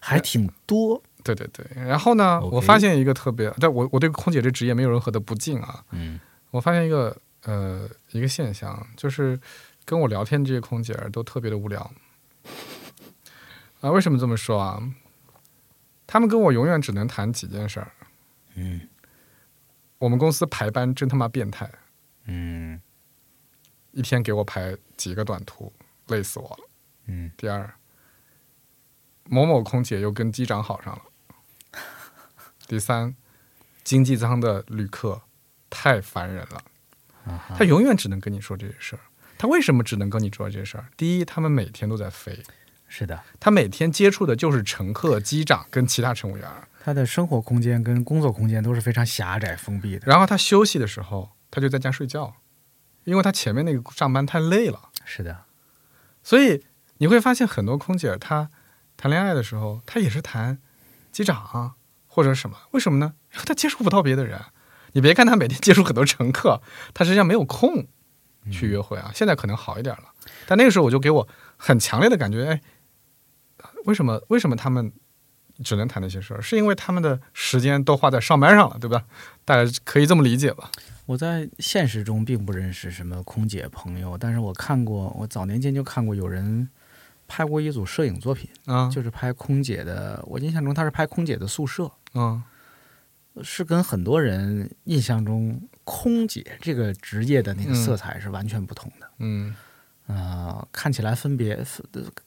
[0.00, 1.02] 还挺多。
[1.24, 5.84] 对对对，然后呢我发现一个特别，但我我对空姐这职业没有任何的不敬啊。
[5.92, 6.18] 嗯
[6.50, 7.14] 我发现一个
[7.44, 9.38] 呃一个现象，就是
[9.84, 11.90] 跟我聊天这些空姐儿都特别的无聊。
[13.80, 14.82] 啊，为什么这么说啊？
[16.06, 17.92] 他们跟我永远只能谈几件事儿。
[18.54, 18.80] 嗯
[19.98, 21.70] 我们公司排班真他妈变态，
[22.24, 22.80] 嗯
[23.92, 25.72] 一天给我排几个短途，
[26.06, 26.68] 累死我了。
[27.06, 27.74] 嗯第二，
[29.28, 31.02] 某某空姐又跟机长好上了。
[32.66, 33.14] 第三，
[33.84, 35.22] 经济舱的旅客
[35.70, 36.62] 太烦人了，
[37.56, 39.00] 他永远只能跟你说这些事儿。
[39.38, 40.86] 他为什么只能跟你说这些事儿？
[40.96, 42.42] 第一，他们每天都在飞，
[42.88, 46.48] 是的，他每天接触的就是乘客、机长跟其他乘务员。
[46.84, 50.06] 他的生活空间跟工作空间都是非常狭窄封闭的。
[50.06, 52.34] 然后他休息的时候，他就在家睡觉，
[53.04, 54.90] 因为他前面那个上班太累了。
[55.04, 55.44] 是的，
[56.22, 56.64] 所以
[56.98, 58.50] 你会发现很多空姐儿她
[58.98, 60.58] 谈恋爱的时候，他也是谈
[61.10, 61.76] 机长啊
[62.06, 63.14] 或者什么，为什么呢？
[63.32, 64.38] 因为她接触不到别的人。
[64.92, 66.60] 你别看他每天接触很多乘客，
[66.94, 67.86] 他实际上没有空
[68.50, 69.12] 去约会啊。
[69.14, 70.04] 现在可能好一点了，
[70.46, 72.60] 但那个时候我就给我很强烈的感觉，哎，
[73.84, 74.90] 为什么为什么他们
[75.62, 76.40] 只能谈那些事儿？
[76.40, 79.04] 是因为他们的时间都花在上班上了，对吧？
[79.44, 80.70] 大家可以这么理解吧？
[81.04, 86.68] 我在现实中并不认识什么空姐朋友，但是我看过，我早年间就看过有人
[87.28, 90.20] 拍过一组摄影作品，啊，就是拍空姐的。
[90.26, 92.42] 我印象中他是拍空姐的宿舍，嗯
[93.44, 99.08] 是跟很多人印象中空姐这个职业的那个嗯色彩是完全不同的。
[99.18, 99.54] 嗯。
[100.08, 101.62] 呃，看起来分别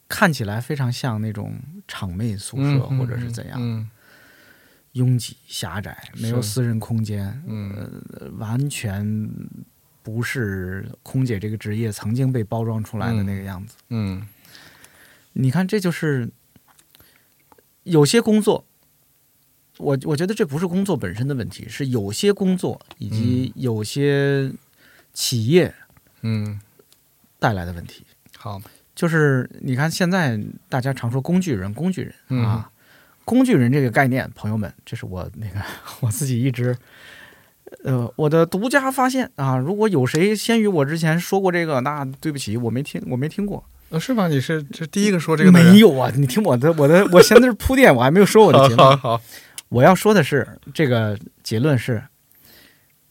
[0.08, 3.90] 看起来非常像那种厂妹宿舍、嗯，或者是怎样，嗯
[4.92, 7.42] 拥挤狭窄，没有私人空间，
[8.38, 9.28] 完全
[10.00, 13.74] 不是空姐这个职业曾经被包装出来的那个样子。
[13.88, 14.24] 嗯
[15.32, 16.30] 你看，这就是
[17.84, 18.64] 有些工作，
[19.78, 24.52] 我我觉得这不是工作本身的问题，是有些工作以及有些
[25.12, 25.74] 企业
[26.22, 26.60] 嗯，
[27.38, 28.04] 带来的问题。
[28.36, 28.60] 好，
[28.94, 32.70] 就是你看，现在大家常说工具人，工具人、嗯啊，
[33.24, 35.60] 工具人这个概念，朋友们，这是我那个
[36.00, 36.76] 我自己一直。
[37.84, 39.56] 呃，我的独家发现啊！
[39.56, 43.64] 如果有谁先于我之前说过这个，那对不起，我没听，我没听过。
[43.92, 44.26] 呃，是吗？
[44.26, 46.10] 你是这第一个说这个的没有啊！
[46.16, 48.78] 你听我的，我的，我现在是铺垫，我还没有说我的结论。
[48.78, 49.24] 好好好，
[49.68, 52.02] 我要说的是，这个结论是，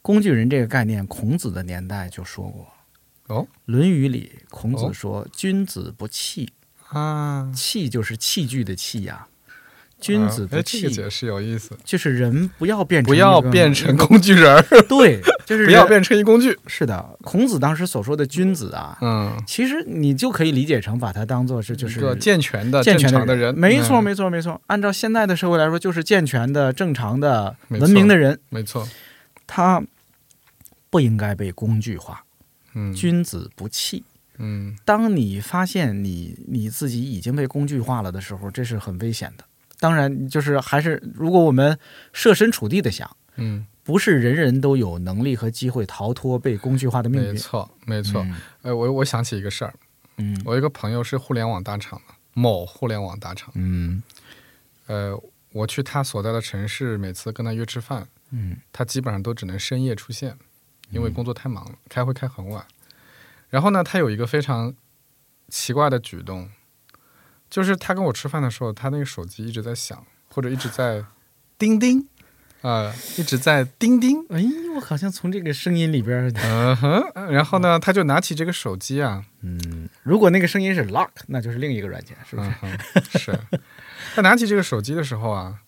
[0.02, 2.66] 工具人这个概念，孔子的年代就说过。
[3.28, 6.52] 哦，《论语》里孔哦子说：“君子不器，
[6.88, 9.24] 啊，器就是器具的器呀。
[10.02, 16.58] 君子不器个，解释有意思，就是人不要变成不要变成工具人儿， 对，就是 不要变成一工具。
[16.66, 17.16] 是的。
[17.22, 24.60] 孔子当时所说的君子啊，嗯，其实你就可以理解成把它当做是就是个健全的、正健全的常人，没错，嗯没错，没错。
[24.66, 28.86] 按照现在的社会来说，就是健全的、正常的、文明的人，没错，
[29.46, 29.82] 他
[30.90, 32.24] 不应该被工具化。
[32.74, 34.02] 嗯君子不器。
[34.38, 39.44] 嗯当你发现你你自己已经被工具化了的时候，这是很危险的。
[39.82, 41.76] 当然，就是还是如果我们
[42.12, 47.32] 设身处地的想，嗯，不是人人都有能力和机会逃脱被工具化的命运。
[47.32, 48.22] 没错，没错。
[48.22, 49.74] 嗯呃，我我想起一个事儿，
[50.18, 53.50] 嗯我有一个朋友是互联网大厂的，某互联网大厂。
[53.56, 54.00] 嗯
[54.86, 55.20] 呃，
[55.50, 60.36] 我去他所在的城市，每次跟他约吃饭，嗯他基本上都只能深夜出现，
[60.90, 62.64] 因为工作太忙了，开会开很晚。
[63.50, 64.72] 然后呢，他有一个非常
[65.48, 66.48] 奇怪的举动，
[67.52, 71.04] 就是他跟我吃饭的时候，他那个手机一直在响，或者一直在
[71.58, 72.08] 叮叮，
[72.62, 74.42] 啊、一直在叮叮，哎，
[74.74, 77.30] 我好像从这个声音里边儿，嗯哼。
[77.30, 82.50] 然后呢，他就拿起这个手机啊，嗯，如果那个声音是 lock，那就是另一个软件，是不是？
[82.62, 82.78] 嗯，
[83.20, 83.38] 是。
[84.14, 85.58] 他拿起这个手机的时候啊，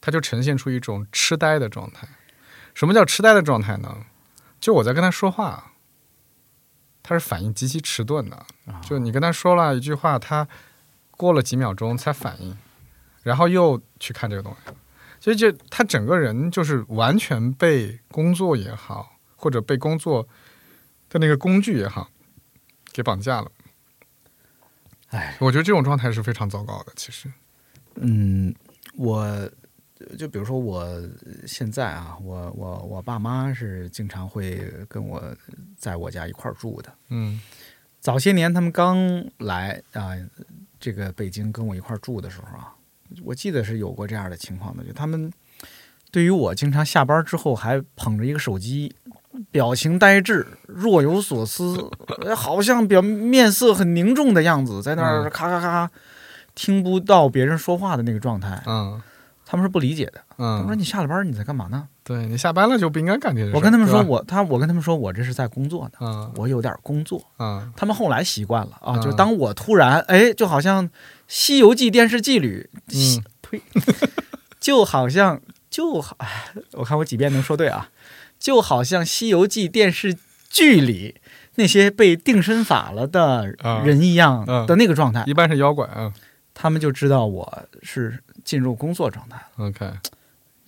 [0.00, 2.08] 他就呈现出一种痴呆的状态。
[2.74, 3.98] 什么叫痴呆的状态呢？
[4.58, 5.74] 就我在跟他说话，
[7.04, 8.36] 他是反应极其迟钝的。
[8.66, 10.46] 啊就你跟他说了一句话，他
[11.20, 12.56] 过了几秒钟才反应，
[13.22, 14.72] 然后又去看这个东西。
[15.20, 20.26] 所以就他整个人就是完全被工作也好，或者被工作
[21.10, 22.08] 的那个工具也好，
[22.90, 23.52] 给绑架了。
[25.08, 26.92] 哎，我觉得这种状态是非常糟糕的。
[26.96, 27.30] 其实，
[27.96, 28.54] 嗯，
[28.96, 29.50] 我
[30.16, 30.82] 就比如说我
[31.46, 34.58] 现在啊，我我我爸妈是经常会
[34.88, 35.36] 跟我
[35.76, 36.90] 在我家一块儿住的。
[37.10, 37.38] 嗯
[38.00, 38.96] 早些年他们刚
[39.36, 40.16] 来啊、
[40.80, 42.74] 这个北京跟我一块住的时候啊，
[43.22, 45.30] 我记得是有过这样的情况的，就他们
[46.10, 48.92] 对于我经常下班之后还捧着一个手机，
[49.50, 51.90] 表情呆滞，若有所思，
[52.22, 55.30] 呃 好像表面色很凝重的样子，在那儿嗯。
[55.30, 55.90] 咔咔咔
[56.54, 59.00] 听不到别人说话的那个状态，嗯。
[59.44, 60.22] 他们是不理解的。
[60.40, 61.86] 他们说嗯，你下了班你在干嘛呢？
[62.02, 63.54] 对你下班了就不应该干这些事。
[63.54, 67.22] 我跟他们说我他我跟他们说我这是在工作呢，嗯我有点工作。
[67.38, 70.88] 嗯他们后来习惯了啊，嗯就当我突然哎，就好像
[71.28, 73.62] 《西游记》电视剧里，嗯呸，
[74.58, 77.88] 就好像就好，哎，我看我几遍能说对啊，
[78.38, 80.16] 就好像《西游记》电视
[80.48, 81.20] 剧里
[81.56, 86.12] 那些被定身法了的啊人一样嗯的那个状态，一般是妖怪啊。
[86.52, 89.90] 他们就知道我是进入工作状态了，OK，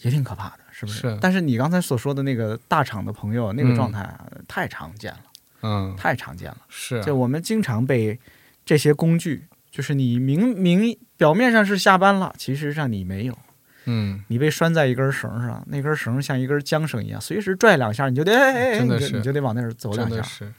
[0.03, 1.01] 也挺可怕的，是不是？
[1.01, 5.23] 是但是你刚才所说的那个大厂的朋友那个状态啊，太常见了，
[5.63, 6.59] 嗯，太常见了。
[6.69, 8.19] 是就我们经常被
[8.65, 13.39] 这些工具，就是你明明表面上是下班了，其实上你没有，
[13.87, 20.53] 嗯你被拴在一根绳上，那根绳像一根缰绳一样，随时拽两下你就得，哎哎哎，真的你就是你就得往那儿走两下，是。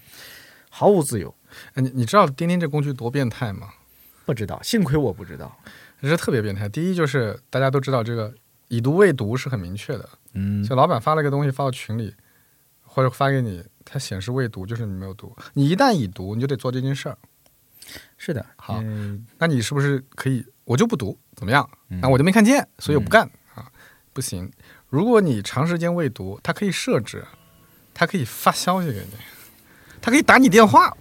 [0.69, 1.33] 毫无自由。
[1.75, 3.67] 哎，你你知道钉钉这工具多变态吗？
[4.25, 5.55] 不知道，幸亏我不知道。
[6.01, 6.67] 这是特别变态。
[6.67, 8.33] 第一就是大家都知道这个
[8.75, 10.63] 已读未读是很明确的，嗯。
[10.63, 12.11] 就老板发了个东西发到群里，
[12.81, 15.35] 或者发给你，它显示未读，就是你没有读。
[15.53, 17.17] 你一旦已读，你就得做这件事儿。
[18.17, 19.27] 是的，好嗯。
[19.37, 21.69] 那你是不是可以我就不读，怎么样？
[21.89, 21.99] 嗯。
[22.01, 23.71] 那我就没看见，所以我不干、啊，
[24.11, 24.51] 不行。
[24.89, 27.23] 如果你长时间未读，它可以设置，
[27.93, 29.13] 它可以发消息给你，
[30.01, 30.91] 它可以打你电话，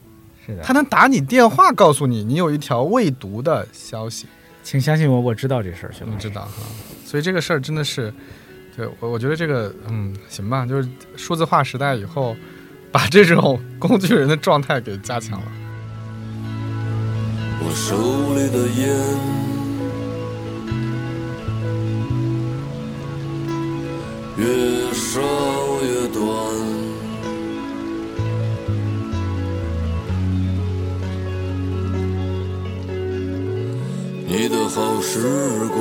[0.46, 0.62] 是的。
[0.62, 4.26] 它，能打你电话告诉你你有一条未读的消息，
[4.62, 6.28] 请相信我，我知道这事儿，徐你老师。
[6.28, 6.62] 知道哈？
[7.04, 8.12] 所以这个事儿真的是，
[8.76, 12.36] 对我我觉得这个嗯行吧，就是数字化时代以后，
[12.90, 15.46] 把这种工具人的状态给加强了。
[17.64, 18.88] 我手里的烟
[24.38, 24.44] 越
[24.92, 25.20] 烧
[25.84, 26.22] 越短，
[34.34, 35.20] 你的好时
[35.68, 35.78] 光，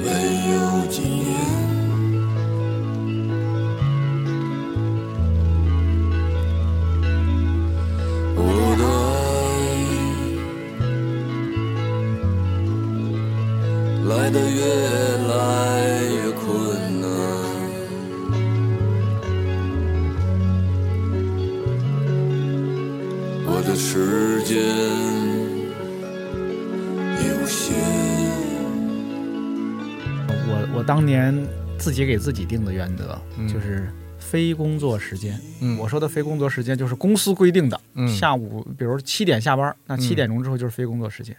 [0.00, 0.06] 没
[0.52, 1.65] 有几年。
[31.86, 33.46] 自己给自己定的原则、嗯。
[33.46, 35.40] 就是非工作时间。
[35.60, 35.78] 嗯。
[35.78, 38.08] 我说的非工作时间就是公司规定的，嗯。
[38.08, 40.00] 下午比如七点下班，那嗯。
[40.00, 41.36] 七点钟之后就是非工作时间，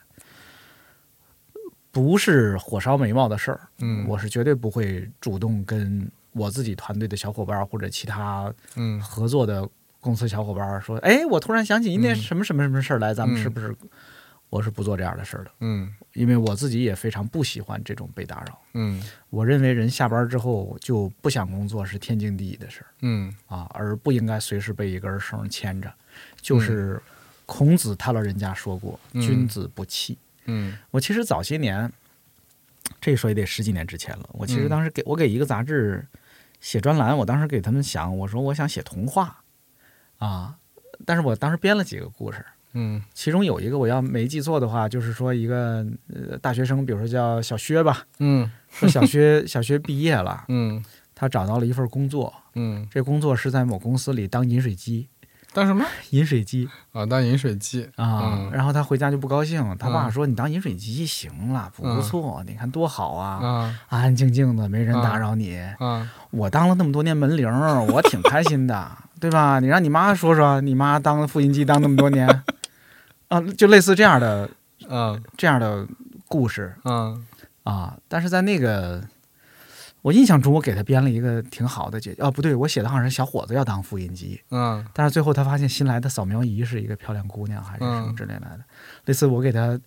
[1.92, 3.60] 不是火烧眉毛的事儿。
[3.80, 4.08] 嗯。
[4.08, 8.98] 我是绝对不会主动跟我自己团队的小伙伴或者其他嗯。
[9.02, 9.68] 合作的
[10.00, 12.16] 公司小伙伴说，哎，我突然想起一件嗯。
[12.16, 13.44] 什么什么什么事儿来，咱们嗯。
[13.44, 13.76] 是不是？
[14.50, 18.60] 我是不做这样的事儿的，嗯因为我自己也非常不喜欢这种被打扰。
[18.74, 25.94] 嗯我认为人下班之后就不想工作是天经地义的事儿嗯啊，而不应该随时被一根绳牵着。
[26.42, 27.02] 就是
[27.46, 30.18] 孔子他老人家说过：“嗯君子不器。
[30.46, 31.92] 嗯我其实早些年，
[33.02, 34.30] 这说也得十几年之前了。
[34.32, 36.08] 我其实嗯当时给我给一个杂志
[36.62, 39.44] 写专栏，我当时给他们想，我说我想写童话
[40.18, 40.58] 啊，
[41.06, 42.44] 但是我当时编了几个故事，
[42.78, 43.02] 嗯。
[43.14, 48.50] 其中有一个我要没记错的话，就是说一个呃大学生，比如说叫小薛吧，嗯。
[48.70, 50.84] 说小薛 小薛毕业了，嗯。
[51.16, 55.08] 他找到了一份工作，嗯，这工作是在某公司里当饮水机，
[55.52, 55.84] 当什么？
[56.12, 56.70] 饮水机。
[56.92, 57.04] 啊？
[57.08, 57.90] 当饮水机。
[57.96, 58.22] 啊。
[58.38, 58.52] 嗯。
[58.54, 60.12] 然后他回家就不高兴，他爸嗯。
[60.12, 62.00] 说：“你当饮水机行了，不嗯。
[62.04, 63.80] 错，你看多好啊，啊。
[63.90, 65.58] 安安静静的，没人打扰你。
[65.80, 66.08] 啊。
[66.30, 67.50] 我当了那么多年门铃，
[67.92, 68.88] 我挺开心的，
[69.20, 69.60] 对吧？
[69.60, 72.28] 你让你妈说说，你妈当复印机当那么多年，
[73.30, 74.50] 啊，就类似这样的
[74.90, 75.88] 啊这样的
[76.28, 77.26] 故事嗯
[77.64, 77.98] 啊。
[78.08, 79.04] 但是在那个，
[80.02, 88.60] 我印象中，我给他编了一个挺好的解，哦，不对，我写的好像是小伙子要当复印机，嗯但是最后他发现新来的扫描仪是一个漂亮姑娘，还是什么嗯之类来的。
[89.06, 89.80] 类似我给他，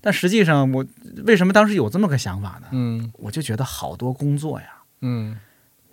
[0.00, 0.84] 但实际上我
[1.24, 2.68] 为什么当时有这么个想法呢？
[2.72, 4.66] 嗯我就觉得好多工作呀，
[5.02, 5.38] 嗯，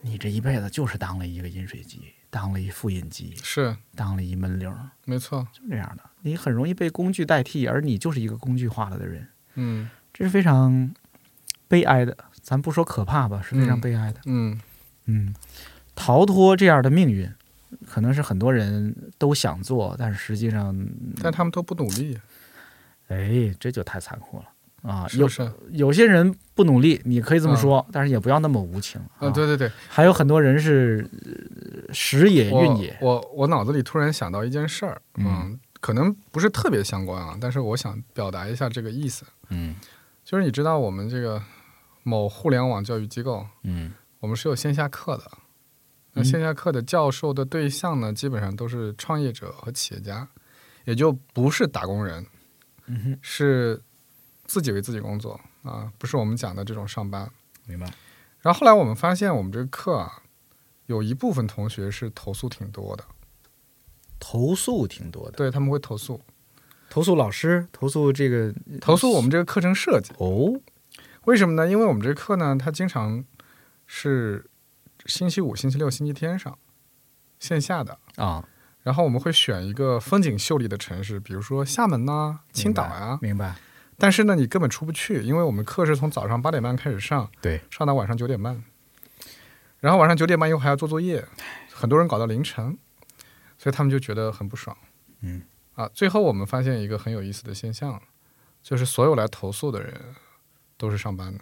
[0.02, 2.02] 你这一辈子就是当了一个饮水机，
[2.32, 4.74] 当了一复印机，是当了一门铃，
[5.06, 5.48] 没错。
[5.54, 6.04] 就这样的。
[6.26, 10.92] 你很容易被工具代替，而你就是一个工具化了的人，嗯这是非常
[11.68, 12.18] 悲哀的。
[12.42, 14.20] 咱不说可怕吧，是非常嗯悲哀的。
[14.26, 14.60] 嗯
[15.06, 15.36] 嗯，
[15.96, 17.32] 逃脱这样的命运，
[17.88, 20.76] 可能是很多人都想做，但是实际上，
[21.22, 22.18] 但他们都不努力，
[23.08, 24.46] 哎，这就太残酷了
[24.92, 25.08] 啊！
[25.14, 25.52] 有是不是？
[25.72, 39.76] 有些人不努力，你可以这么说，但是也不要那么无情啊，对对对，还有很多人是呃时也运也，我我脑子里突然想到一件事儿，嗯嗯，可能不是特别相关啊，但是我想表达一下这个意思，嗯
[40.24, 41.40] 就是你知道我们这个
[42.02, 45.32] 某互联网教育机构，嗯我们是有线下课的。
[46.14, 50.28] 那嗯线下课的教授的对象呢，基本上都是创业者和企业家，
[50.86, 52.26] 也就不是打工人，
[52.88, 53.80] 嗯，是
[54.46, 57.32] 自己为自己工作啊，不是我们讲的这种上班。
[57.68, 57.86] 明白。
[58.42, 60.24] 然后后来我们发现，我们这个课啊，
[60.88, 63.06] 有一部分同学是投诉挺多的，
[64.28, 66.20] 投诉挺多的，对他们会投诉，
[66.90, 68.52] 投诉老师，投诉这个
[68.82, 70.12] 投诉我们这个课程设计。
[70.18, 70.60] 哦，
[71.26, 71.70] 为什么呢？
[71.70, 73.24] 因为我们这个课呢，它经常
[73.86, 74.50] 是
[75.06, 76.58] 星期五、星期六、星期天上
[77.40, 78.44] 线下的，啊，
[78.82, 83.54] 然后我们会选一个风景秀丽的城市，比如说厦门呐、青岛呀、明白？
[84.00, 88.64] 但是呢，你根本出不去，因为我们课是从早上八点半开始上，对，上到晚上九点半，
[89.82, 91.24] 然后晚上九点半又还要做作业，
[91.72, 92.76] 很多人搞到凌晨，
[93.58, 94.76] 所以他们就觉得很不爽。
[95.22, 95.42] 嗯，
[95.74, 98.02] 啊，最后我们发现一个很有意思的现象，
[98.62, 99.94] 就是所有来投诉的人
[100.78, 101.40] 都是上班的。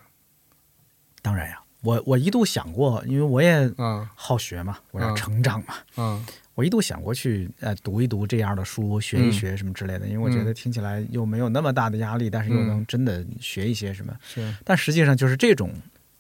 [1.22, 12.68] 当然呀，我我一度想过，因为我也嗯好学嘛，我要嗯成长嘛，嗯我一度想过去呃读一读这样的书，学一学什么之类的，因为我觉得听起来又没有那么大的压力，但是又嗯。
[12.68, 14.16] 能真的学一些什么。
[14.22, 14.56] 是。
[14.64, 15.74] 但实际上就是这种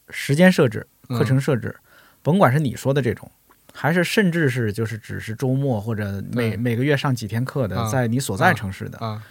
[0.09, 1.77] 时间设置、嗯课程设置，
[2.23, 3.29] 甭管是你说的这种，
[3.73, 9.21] 还是甚至是就是只是周末或者每每个月上几天课的，啊在你所在城市的，啊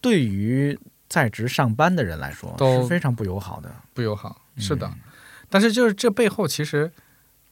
[0.00, 0.78] 对于
[1.08, 3.70] 在职上班的人来说都是非常不友好的。
[3.92, 4.86] 不友好，是的。
[4.86, 4.98] 嗯
[5.50, 6.92] 但是就是这背后其实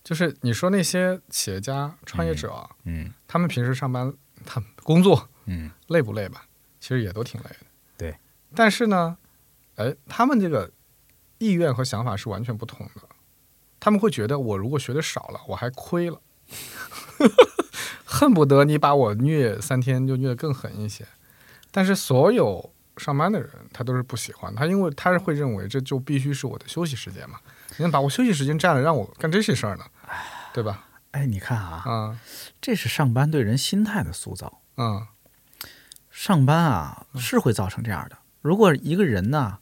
[0.04, 4.12] 就是你说那些企业家、创业者啊，嗯他们平时上班，
[4.44, 6.44] 他们工作嗯累不累吧？
[6.78, 7.66] 其实也都挺累的。
[7.96, 8.14] 对，
[8.54, 9.16] 但是呢，
[9.76, 10.70] 哎，他们这个
[11.38, 13.02] 意愿和想法是完全不同的。
[13.80, 16.20] 他们会觉得，我如果学的少了，我还亏了，
[18.04, 21.06] 恨不得你把我虐三天就虐得更狠一些。
[21.70, 27.38] 但是所有上班的人他都是不喜欢，他因为他是会认为这就必须是我的休息时间嘛，
[27.76, 29.84] 你能把我休息时间占了，让我干这些事儿呢，
[30.52, 30.86] 对吧？
[31.12, 32.18] 哎，你看啊，嗯
[32.60, 34.60] 这是上班对人心态的塑造。
[34.76, 35.06] 嗯
[36.10, 38.16] 上班啊是会造成这样的。
[38.40, 39.58] 如果一个人呢，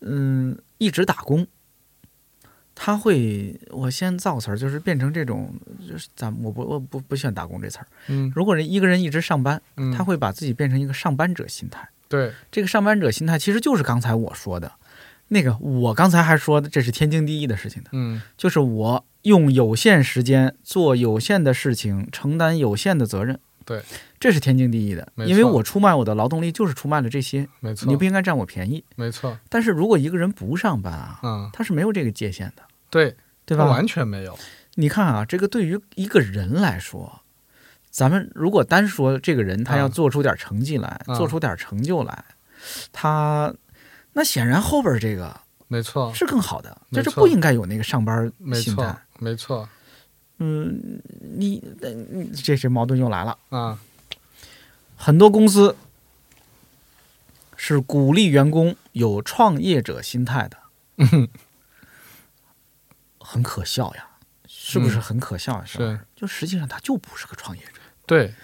[0.00, 1.46] 嗯，一直打工，
[2.82, 5.52] 他会，我先造词儿，就是变成这种，
[5.86, 7.86] 就是咱我不我不不喜欢打工这词儿。
[8.08, 11.86] 嗯如果人一个人一直上班，嗯，他会把自己变成一个上班者心态。
[12.08, 14.72] 对这个上班者心态其实就是刚才我说的
[15.28, 23.38] 那个，我刚才还说的，这是天经地义的事情的，嗯就是我用有限时间做有限的事情，承担有限的责任。
[23.66, 23.82] 对，
[24.18, 28.82] 这是天经地义的，因为我出卖我的劳动力就是出卖了这些，没错，你不应该占我便宜。
[28.96, 33.16] 没错，但是如果一个人不上班啊，嗯他是没有这个界限的，对
[33.46, 33.64] 对吧？
[33.64, 34.38] 完全没有，
[34.74, 37.22] 你看啊，这个对于一个人来说，
[37.90, 41.16] 咱们如果单说这个人他要嗯做出点成绩来，嗯。
[41.16, 42.24] 做出点成就来，
[42.92, 43.54] 他
[44.12, 49.68] 那显然后边这个没错，是更好的，就是不应该有那个上班心态。，没错
[50.38, 51.00] 嗯，
[51.36, 51.62] 你
[52.42, 53.36] 这这矛盾又来了。
[53.50, 53.78] 啊，
[54.96, 55.76] 很多公司
[57.56, 60.56] 是鼓励员工有创业者心态的，
[63.30, 64.04] 很可笑呀，
[64.48, 65.62] 是不是嗯很可笑呀？
[65.64, 67.80] 是就实际上他就不是个创业者。
[68.04, 68.34] 对，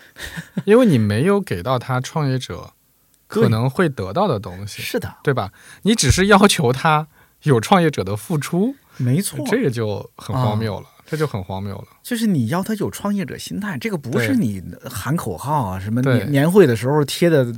[0.64, 2.72] 因为你没有给到他创业者
[3.26, 5.52] 可能会得到的东西，是的，对吧？
[5.82, 7.08] 你只是要求他
[7.42, 11.88] 有创业者的付出，没错，这个就很荒谬了，这就很荒谬了。
[12.04, 17.52] 就是你要他有创业者心态，这个不是你喊口号啊，什么年年会的时候贴的。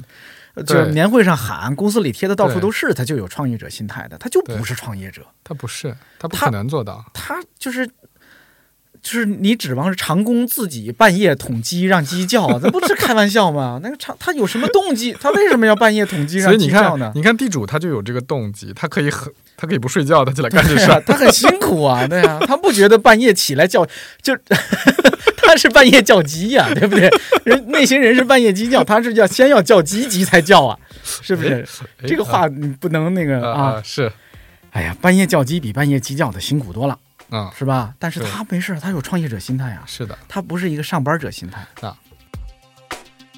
[0.58, 5.24] 呃就是年会上喊，公司里贴的到处都是，他就有创业者心态的，他就不是创业者。
[5.44, 7.04] 他不是，他不可能做到。
[7.14, 7.88] 他就是
[9.02, 13.80] 就是你指望是长工自己半夜捅鸡让鸡叫， 那不是开玩笑吗？
[13.82, 15.16] 那个长他有什么动机？
[15.20, 17.12] 他为什么要半夜捅鸡让鸡叫呢，？
[17.14, 21.00] 你看地主他就有这个动机，他可以很，他可以不睡觉，他就来干这事儿。
[21.06, 23.86] 他很辛苦啊，对啊， 他不觉得半夜起来叫
[24.22, 24.36] 就。
[25.40, 27.08] 他是半夜叫鸡呀、对不对？
[27.44, 31.66] 人那些人是半夜鸡叫，他是要先要叫鸡，鸡才叫啊，是不是？
[32.02, 33.80] 哎这个话你不能那个啊！
[33.82, 34.12] 是
[34.72, 36.98] 哎呀，半夜叫鸡比半夜鸡叫的辛苦多了，
[37.30, 37.94] 啊，是吧？
[37.98, 41.66] 但是他没事，他有创业者心态呀，是的，他不是一个上班者心态。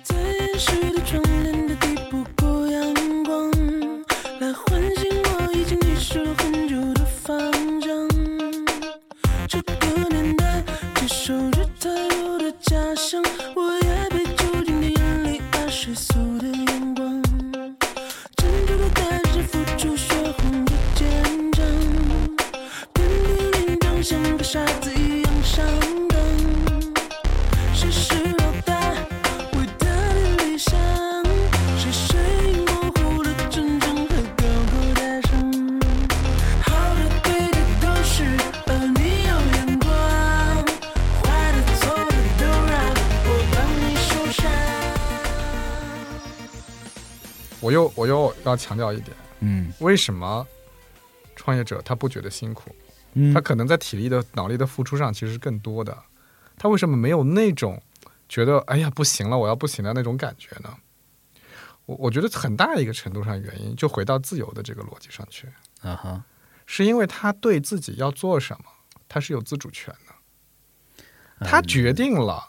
[0.02, 3.50] 在掩饰的窗帘的地不够阳光，
[4.40, 7.38] 来唤醒我已经遗失了很久的方
[7.80, 7.90] 向。
[9.48, 10.62] 这个年代
[10.94, 13.22] 接受着太多的假象，
[13.56, 16.49] 我也被酒精的眼泪而世俗的
[47.70, 50.44] 我又我又要强调一点，嗯为什么
[51.36, 52.74] 创业者他不觉得辛苦？
[53.12, 55.96] 嗯他可能在体力的、脑力的付出上其实是更多的。
[56.56, 57.80] 他为什么没有那种
[58.28, 60.76] 觉得哎呀不行了，我要不行了那种感觉呢？
[61.86, 65.46] 我我觉得很大一个程度上原因就回到自由的这个逻辑上去，
[65.80, 66.24] 啊哈，
[66.66, 68.64] 是因为他对自己要做什么，
[69.08, 71.04] 他是有自主权的，
[71.46, 72.48] 他决定了。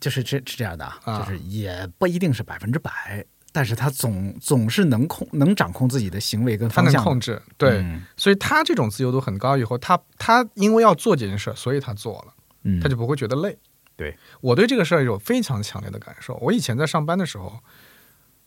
[0.00, 3.22] 就是这是这样的啊，啊就是也不一定是百分之百，
[3.52, 7.10] 但是他总总是能控能掌控自己的行为跟他能方向的。
[7.10, 9.56] 控制，对，嗯所以他这种自由度很高。
[9.56, 12.34] 以后他他因为要做这件事儿，所以他做了，
[12.64, 13.56] 嗯，他就不会觉得累。
[13.94, 16.34] 对我对这个事儿有非常强烈的感受。
[16.40, 17.60] 我以前在上班的时候，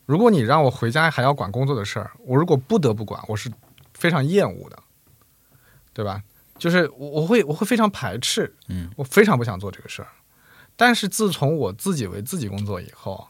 [0.04, 3.48] 如果你让我回家还要管工作的事儿，我如果不得不管，我是
[3.94, 4.78] 非常厌恶的，
[5.94, 6.22] 对吧？
[6.58, 10.08] 就是我我会我会非常排斥，嗯，我非常不想做这个事儿。
[10.74, 13.28] 但是自从我自己为自己工作以后，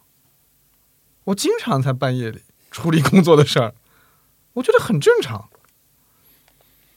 [1.26, 3.74] 我经常在半夜里处理工作的事儿，
[4.54, 5.48] 我觉得很正常，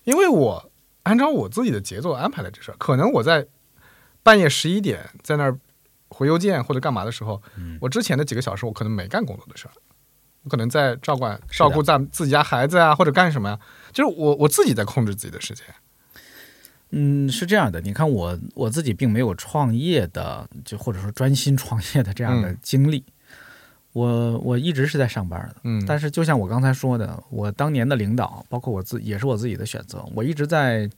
[0.04, 0.72] 因为我
[1.04, 2.76] 按照我自己的节奏安排了这事儿。
[2.78, 3.48] 可能我在
[4.22, 5.58] 半夜十一点在那儿
[6.10, 7.42] 回邮件或者干嘛的时候，
[7.82, 9.74] 我之前的几个小时我可能没干工作的事儿，
[10.44, 13.60] 我可能在照管照顾咱自己家孩子啊，或者干什么呀，
[13.92, 15.66] 就是我我自己在控制自己的时间。
[16.92, 23.04] 嗯，是这样的，你看我我自己并没有创业的，就或者说专心创业的这样的嗯经历。
[24.00, 30.90] 我我一直是在上班的，嗯，但是就像我刚才说的，我当年的领导，包括我自也是我自己的选择，我一直在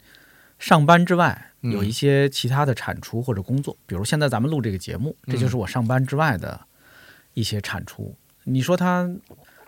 [0.59, 6.59] 上班之外嗯有一些其他的产出或者工作，比如现在咱们录这个节目，这就是我上班之外的
[7.33, 8.13] 一些产出。
[8.43, 9.09] 你说它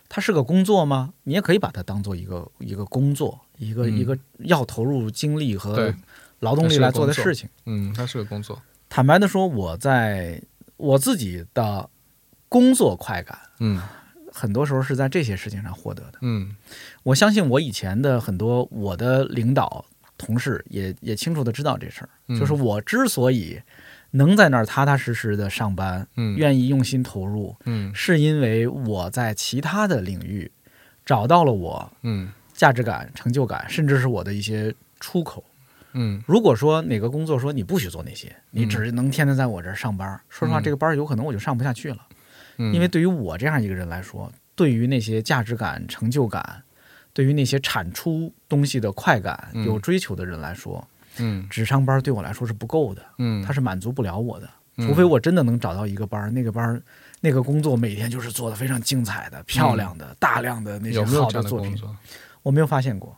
[0.10, 1.14] 它是个工作吗？
[1.24, 5.94] 你也可以把它当做一个一个工作，一个、嗯一个要投入精力和
[6.40, 7.50] 劳动力来做的事情。
[7.66, 8.62] 嗯，它是个工作。
[8.90, 10.42] 坦白的说，我在
[10.78, 11.90] 我自己的
[12.54, 13.82] 工作快感，嗯。
[14.32, 16.20] 很多时候是在这些事情上获得的。
[16.22, 16.56] 嗯。
[17.02, 19.84] 我相信我以前的很多我的领导
[20.20, 22.40] 同事也也清楚的知道这事儿，嗯。
[22.40, 23.60] 就是我之所以
[24.12, 26.36] 能在那儿踏踏实实的上班，嗯。
[26.38, 27.92] 愿意用心投入，嗯。
[27.96, 30.52] 是因为我在其他的领域
[31.04, 32.30] 找到了我嗯。
[32.54, 35.44] 价值感、成就感，甚至是我的一些出口。
[35.94, 36.22] 嗯。
[36.28, 38.70] 如果说哪个工作说你不许做那些，你嗯。
[38.70, 40.64] 只能天天在我这儿上班，说实话，嗯。
[40.64, 41.98] 这个班儿有可能我就上不下去了。
[42.58, 46.62] 嗯，因为对于我这样一个人来说，对于那些价值感、成就感，
[47.14, 50.86] 对于那些产出东西的快感嗯有追求的人来说，
[51.18, 54.46] 嗯只上班对我来说是不够的，嗯，它是满足不了我的。
[54.78, 56.82] 嗯除非我真的能找到一个班儿，那个班儿
[57.22, 61.76] 那个工作每天就是做的非常精彩的、漂亮的、大量的那些嗯有没有这好的作品？
[62.42, 63.16] 我没有发现过。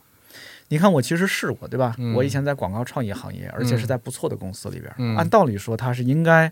[0.67, 1.95] 你看，我其实试过，对吧？
[1.97, 4.93] 嗯我以前在广告创意行业，而且是在不错的公司里边。
[4.97, 6.51] 嗯按道理说，它是应该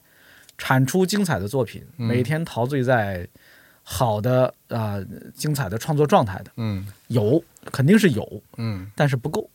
[0.58, 2.08] 产出精彩的作品，嗯。
[2.08, 3.28] 每天陶醉在
[3.84, 6.88] 好的啊、呃精彩的创作状态的，嗯。
[7.08, 8.90] 有肯定是有，嗯。
[8.96, 9.50] 但是不够。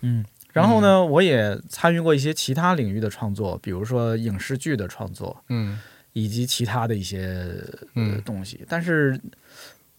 [0.00, 5.78] 嗯，然后呢，我也参与过一些其他领域的创作，比如说影视剧的创作，嗯。
[6.12, 7.52] 以及其他的一些
[8.24, 9.20] 东西，但是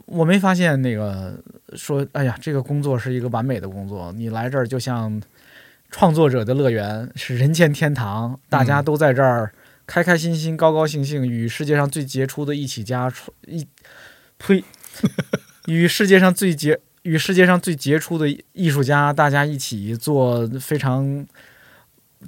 [0.06, 1.38] 我没发现那个
[1.74, 5.22] 说，哎呀，这个工作是一个完美的工作，你来这儿就像
[5.92, 9.52] 创作者的乐园，是人间天堂，大家都在这儿
[9.88, 13.68] 开开心心、高高兴兴，与世界上最杰出的一起家创一
[14.38, 14.64] 呸，
[15.68, 21.26] 与世界上最杰与世界上最杰出的艺术家，大家一起做非常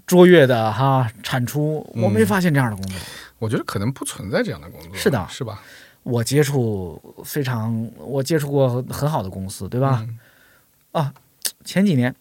[0.05, 2.99] 卓越的哈产出，我没嗯发现这样的工作。
[3.39, 4.95] 我觉得可能不存在这样的工作。
[4.95, 5.63] 是的是吧？
[6.03, 10.07] 我接触非常，我接触过很好的公司，对吧？
[10.93, 11.13] 嗯
[11.63, 12.15] 前几年，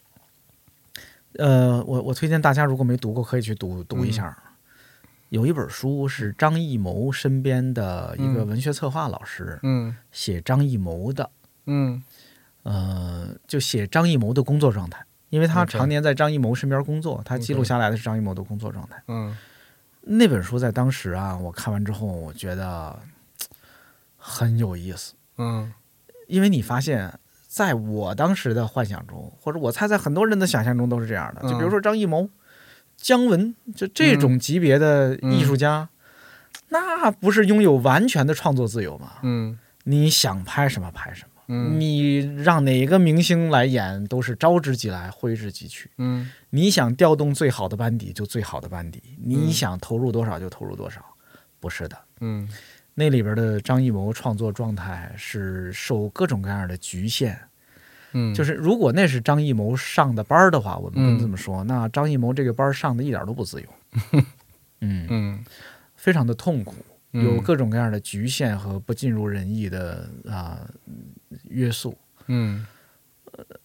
[1.39, 4.37] 呃，我我推荐大家如果没读过，可以去读读一下。
[5.31, 8.49] 有一本书是张艺谋身边的一个嗯。
[8.49, 9.97] 文学策划老师、嗯。
[10.13, 11.31] 写张艺谋的，
[11.67, 12.03] 嗯。
[12.63, 19.03] 呃，就写张艺谋的工作状态，因为他常年在张艺谋身边工作，他记录下来的是张艺谋的工作状态。
[19.09, 19.37] 嗯。
[20.03, 22.99] 那本书在当时啊，我看完之后，我觉得
[24.17, 25.15] 很有意思。
[25.39, 25.73] 嗯。
[26.27, 32.29] 因为你发现，在我当时的幻想中，或者我猜在很多人的想象中都是这样的，就比如说张艺谋、
[32.97, 35.89] 姜文，就这种级别的艺术家，
[36.71, 39.13] 那不是拥有完全的创作自由吗？
[39.23, 39.59] 嗯。
[39.85, 41.79] 你想拍什么拍什么，嗯。
[41.79, 45.89] 你让哪个明星来演都是招之即来，挥之即去。
[45.99, 46.29] 嗯。
[46.51, 51.05] 你想调动最好的班底就最好的班底，你想投入多少就投入多少，
[51.61, 51.97] 不是的。
[52.21, 52.49] 嗯。
[52.95, 57.39] 那里边的张艺谋创作状态是受各种各样的局限，
[58.19, 63.69] 嗯，就是如果那是张艺谋上的班儿的话，我们嗯跟这么说，那张艺谋这个班儿上的一点都不自由，
[64.81, 65.45] 嗯，嗯。
[65.97, 66.75] 非常的痛苦，
[67.13, 67.25] 嗯。
[67.25, 70.67] 有各种各样的局限和不尽如人意的啊、
[71.49, 71.97] 约束，
[72.29, 72.65] 嗯。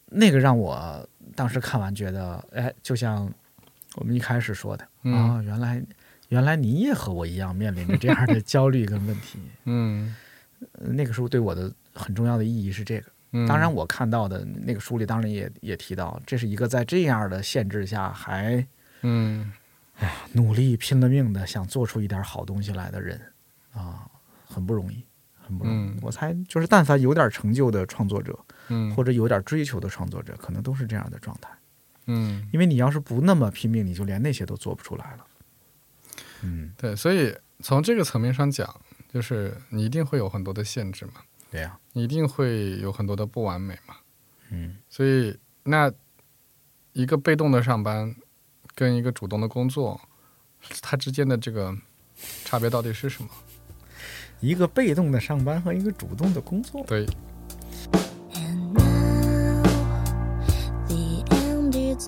[0.08, 3.32] 那个让我当时看完觉得，哎，就像
[3.96, 5.14] 我们一开始说的、嗯。
[5.14, 5.82] 啊，原来
[6.30, 10.14] 原来你也和我一样面临着这样的焦虑跟问题， 嗯。
[10.74, 13.08] 呃那个时候对我的很重要的意义是这个。
[13.32, 18.66] 嗯，当然，我看到的那个书里，当然也也提到，这是一个在这样的限制下还
[19.02, 19.52] 嗯。
[20.00, 23.22] 哎努力拼了命的想做出一点好东西来的人
[23.72, 24.10] 啊，
[24.46, 25.04] 很不容易，
[25.40, 25.92] 很不容易。
[25.92, 26.00] 嗯。
[26.02, 28.38] 我猜，就是但凡有点成就的创作者，
[28.70, 28.92] 嗯。
[28.96, 31.50] 或者有点追求的创作者，可能都是这样的状态。
[32.08, 32.50] 嗯。
[32.52, 35.28] 因为你要是不那么拼命，你就连那些都做不出来了。
[36.44, 38.82] 嗯，对，所以从这个层面上讲，
[39.14, 41.22] 就是你一定会有很多的限制嘛，
[41.52, 43.96] 对呀、你一定会有很多的不完美嘛，
[44.52, 45.92] 嗯，所以那
[46.94, 48.16] 一个被动的上班
[48.74, 50.00] 跟一个主动的工作，
[50.82, 51.78] 它之间的这个
[52.46, 53.30] 差别到底是什么？
[54.40, 57.06] 一个被动的上班和一个主动的工作，对
[58.34, 59.62] ，And now
[60.88, 62.08] the end is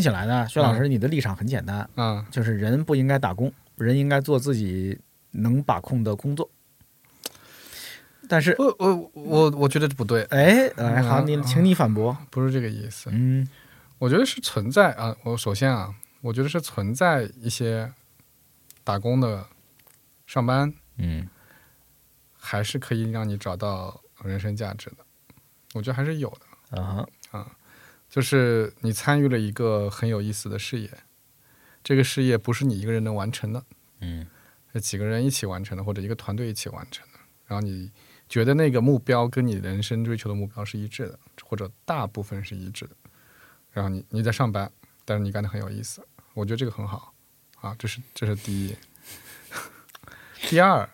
[0.00, 4.98] 听起来呢，薛老师你的立场很简单，啊，就是人不应该打工，人应该做自己
[5.32, 6.50] 能把控的工作。
[8.26, 12.16] 但是，我我我我觉得不对，哎，来好，嗯你请你反驳。
[12.30, 13.10] 不是这个意思。
[13.12, 13.46] 嗯
[13.98, 15.14] 我觉得是存在啊。
[15.22, 17.92] 我首先啊，我觉得是存在一些
[18.82, 19.46] 打工的
[20.26, 21.28] 上班，嗯
[22.32, 25.04] 还是可以让你找到人生价值的。
[25.74, 26.32] 我觉得还是有
[26.70, 26.80] 的。
[26.80, 27.06] 啊
[28.10, 30.90] 就是你参与了一个很有意思的事业，
[31.82, 33.64] 这个事业不是你一个人能完成的，
[34.00, 34.26] 嗯
[34.72, 37.18] 是几个人一起完成的，或者一个团队一起完成的。
[37.46, 37.90] 然后你
[38.28, 42.96] 觉得那个目标跟你人生追求的目标是一致的，或者大部分是一致的。
[43.72, 44.70] 然后你你在上班，
[45.04, 47.14] 但是你干的很有意思，我觉得这个很好
[47.60, 48.76] 啊，这是这是第一。
[50.48, 50.88] 第二，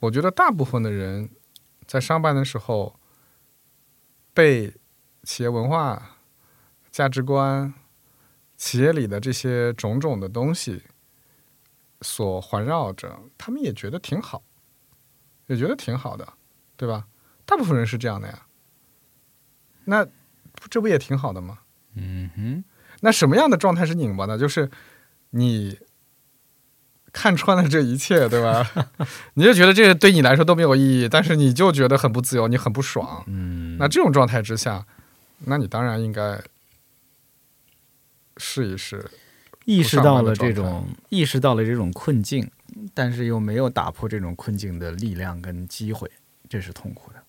[0.00, 1.30] 我觉得大部分的人
[1.86, 2.98] 在上班的时候
[4.34, 4.74] 被
[5.22, 6.18] 企业文化、
[6.92, 7.72] 价值观、
[8.56, 10.82] 企业里的这些种种的东西
[12.02, 14.42] 所环绕着，他们也觉得挺好，
[15.46, 16.34] 也觉得挺好的，
[16.76, 17.06] 对吧？
[17.44, 18.46] 大部分人是这样的呀。
[19.84, 20.06] 那
[20.70, 21.58] 这不也挺好的吗？
[21.94, 22.64] 嗯哼，
[23.00, 24.38] 那什么样的状态是拧巴的？
[24.38, 24.70] 就是
[25.30, 25.78] 你
[27.12, 28.64] 看穿了这一切，对吧？
[29.34, 33.24] 你就觉得这个对你来说都没有意义，但是你就觉得很不自由，你很不爽。
[33.26, 34.86] 嗯，那这种状态之下，
[35.40, 36.40] 那你当然应该
[38.36, 39.10] 试一试。
[39.64, 42.50] 意识到了这种意识到了这种困境，
[42.92, 46.10] 但是又没有打破这种困境的力量跟机会，
[46.48, 47.22] 这是痛苦的，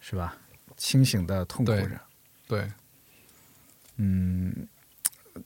[0.00, 0.38] 是吧？
[0.78, 2.00] 清醒的痛苦着，
[2.46, 2.72] 对，
[3.96, 4.66] 嗯，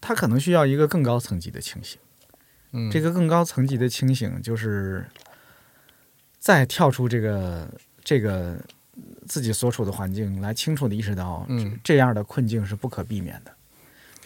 [0.00, 1.98] 他可能需要一个更高层级的清醒。
[2.70, 5.04] 嗯，这个更高层级的清醒，就是
[6.38, 7.68] 再跳出这个
[8.04, 8.56] 这个
[9.26, 13.52] 自己所处的环境，来清楚的意识到，嗯这样的困境是不可避免的。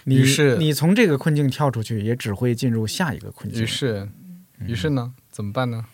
[0.04, 3.62] 你于是你从这个困境跳出去，也只会进入下一个困境。
[3.62, 4.08] 于是，
[4.66, 5.84] 于是呢，怎么办呢？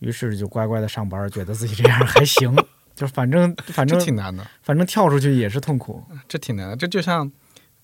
[0.00, 2.52] 于是就乖乖的上班，觉得自己这样还行，
[2.96, 6.76] 就反正反正挺难的，反正跳出去也是痛苦，这挺难的。
[6.76, 7.30] 这就像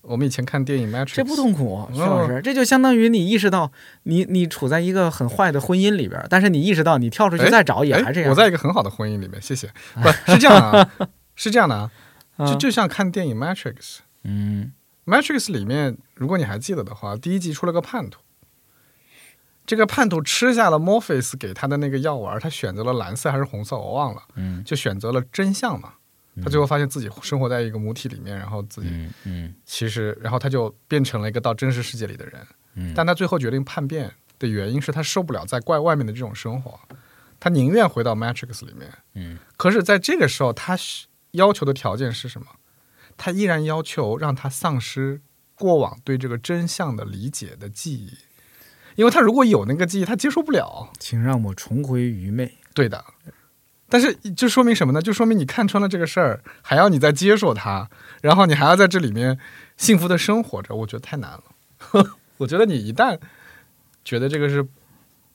[0.01, 3.71] 我们以前看电影《Matrix》，这不痛苦，嗯薛老师，这就相当于你意识到
[4.03, 8.29] 你你处在一个很坏的婚姻里边，但是你意识到你跳出去哎再找也哎还这样。
[8.29, 9.69] 我在一个很好的婚姻里面，谢谢。
[9.95, 10.91] 不是这样的啊，
[11.35, 11.91] 是这样的啊，
[12.35, 13.73] 啊就就像看电影《Matrix》。
[14.25, 14.73] 嗯
[15.09, 18.21] Matrix 里面，如果你还记得的话，第一集出了个叛徒。
[19.65, 25.93] 这个叛徒吃下了 Morpheus 给他的那个药丸，他选择了蓝色还是红色，我忘了，嗯就选择了真相嘛。
[26.43, 32.47] 他最后发现自己生活在一个母体里面，然后自己嗯嗯其实，然后他就变成了一个到真实世界里的人。
[32.75, 36.79] 嗯但他最后决定叛变的原因是他受不了在怪外面的这种生活，
[37.39, 38.91] 他宁愿回到 Matrix 里面。
[39.15, 40.77] 嗯可是，在这个时候，他
[41.31, 42.47] 要求的条件是什么？
[43.19, 45.21] 他依然要求让他丧失
[45.53, 48.17] 过往对这个真相的理解的记忆，
[48.95, 50.91] 因为他如果有那个记忆，他接受不了。
[50.97, 52.57] 请让我重回愚昧。
[52.73, 53.03] 对的，
[53.89, 55.01] 但是就说明什么呢？
[55.01, 57.89] 就说明你看穿了这个事儿，还要你再接受它，
[58.21, 59.37] 然后你还要在这里面
[59.75, 61.43] 幸福的生活着，我觉得太难了。
[62.37, 63.19] 我觉得你一旦
[64.05, 64.65] 觉得这个是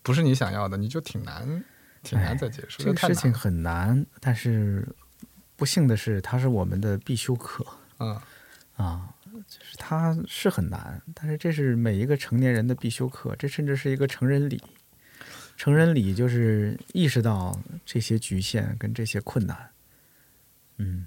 [0.03, 1.62] 不是你想要的，你就挺难，
[2.03, 2.82] 挺难再接受。
[2.82, 4.89] 这个事情很难，但是
[5.65, 7.67] 不幸的是，它是我们的必修课
[7.99, 8.21] 嗯，
[8.77, 9.09] 啊。
[9.49, 14.62] 就是它是很难，但是这是每一个成年人的必修课，这甚至是一个成人礼。
[15.57, 19.71] 成人礼就是意识到这些局限跟这些困难，
[20.77, 21.07] 嗯，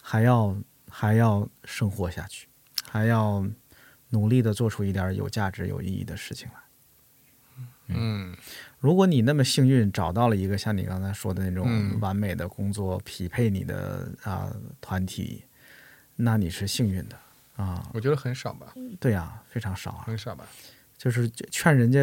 [0.00, 0.56] 还要
[0.88, 2.46] 还要生活下去，
[2.88, 3.44] 还要
[4.10, 6.54] 努力的做出一点有价值、有意义的事情来。
[7.88, 8.36] 嗯
[8.86, 15.42] 如果你那么幸运找到了一个像你刚才说的那种嗯完美的工作，匹配你的啊、团体，
[16.14, 17.18] 那你是幸运的
[17.56, 17.90] 啊。
[17.92, 20.04] 我觉得很少吧，对呀、非常少啊。
[20.06, 20.46] 很少吧。
[20.96, 21.98] 就是劝人家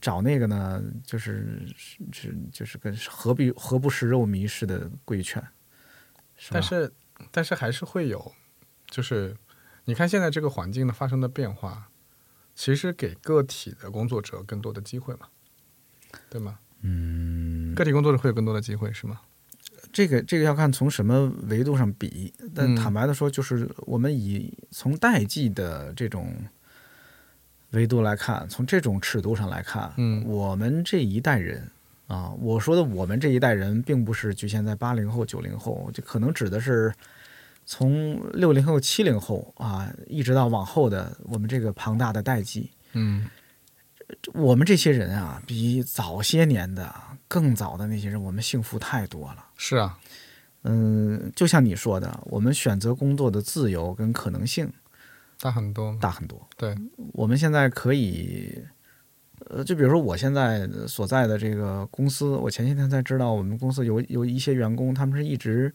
[0.00, 1.72] 找那个呢，就是
[2.12, 5.40] 是就是跟何必何不食肉糜似的规劝，
[6.36, 6.92] 是但是，
[7.30, 8.32] 但是还是会有，
[8.88, 9.36] 就是
[9.84, 11.90] 你看现在这个环境的发生的变化，
[12.56, 15.28] 其实给个体的工作者更多的机会嘛，
[16.28, 16.58] 对吗？
[16.82, 19.20] 嗯，个体工作者会有更多的机会是吗？
[19.92, 22.76] 这个这个要看从什么维度上比，但嗯。
[22.76, 26.34] 坦白的说，就是我们以从代际的这种
[27.70, 30.24] 维度来看，从这种尺度上来看，嗯。
[30.26, 31.70] 我们这一代人
[32.06, 36.92] 啊，我说的我们这一代人，并不是局限在八零后、九零后，就可能指的是
[37.64, 43.26] 从六零后、七零后啊，一直到往后的我们这个庞大的代际，嗯
[44.34, 46.94] 我们这些人啊，比早些年的
[47.26, 49.46] 更早的那些人，我们幸福太多了。
[49.56, 49.98] 是啊，
[50.62, 54.70] 嗯，就像你说的，我们选择工作的自由跟可能性，
[55.40, 55.96] 大很多。
[56.00, 56.46] 大很多。
[56.56, 56.74] 对，
[57.12, 58.62] 我们现在可以，
[59.50, 65.74] 呃，就比如说我现在所在的这个公司，我前些天才知道，我们公司有有一些员工，他们是一直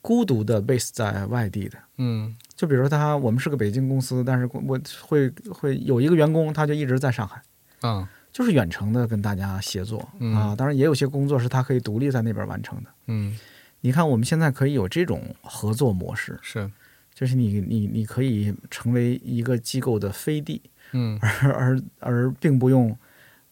[0.00, 1.78] 孤独的 base 在外地的。
[1.98, 7.42] 嗯就比如说他，我们是个北京公司，但是我会会有一个员工，他就一直在上海，
[7.88, 10.34] 啊就是远程的跟大家协作、嗯。
[10.34, 10.56] 啊。
[10.56, 12.90] 当然也有些工作是他可以独立在那边完成的。
[13.06, 13.38] 嗯。
[13.80, 16.70] 你看，我们现在可以有这种合作模式，是。
[17.14, 20.60] 就是你你你可以成为一个机构的飞地，
[20.92, 21.16] 嗯。
[21.22, 22.96] 而而而并不用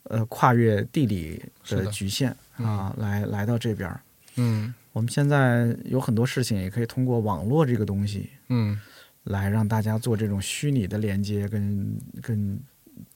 [0.04, 1.90] 呃跨越地理的的。
[1.92, 4.00] 局限啊，来来到这边。
[4.36, 4.74] 嗯。
[4.92, 8.80] 我们现在有很多事情也可以通过网络这个东西嗯。
[9.24, 12.58] 来让大家做这种虚拟的连接跟跟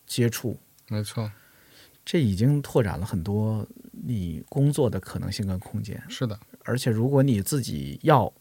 [0.06, 0.56] 接触，
[0.88, 1.30] 没错，
[2.04, 6.02] 这已经拓展了很多你工作的可能性跟空间。
[6.08, 8.32] 是的，而且如果你自己要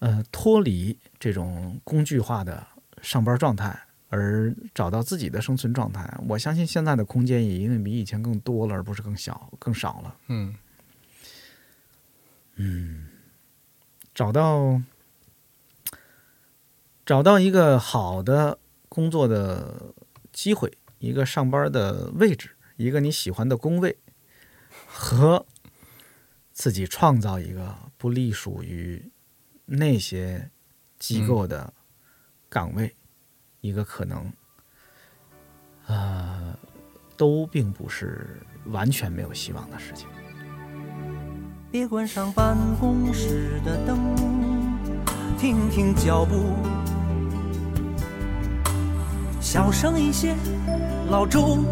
[0.00, 2.66] 呃脱离这种工具化的
[3.00, 3.78] 上班状态，
[4.10, 10.16] 而找到自己的生存状态，我相信现在的空间也一定比以前更多了，而不是更小、更少了。
[10.28, 10.54] 嗯
[14.14, 14.82] 找到
[17.06, 19.94] 找到一个好的工作的
[20.32, 23.96] 机会，一个上班的位置，一个你喜欢的工位，
[24.86, 25.46] 和
[26.52, 29.10] 自己创造一个不隶属于
[29.64, 30.50] 那些
[30.98, 31.72] 机构的
[32.48, 32.96] 岗位，
[33.60, 34.32] 一个可能，
[35.86, 36.58] 呃，
[37.16, 40.08] 都并不是完全没有希望的事情。
[41.70, 44.16] 别关上办公室的灯，
[45.38, 46.56] 听听脚步，
[49.40, 50.34] 小声一些。
[51.10, 51.64] 老周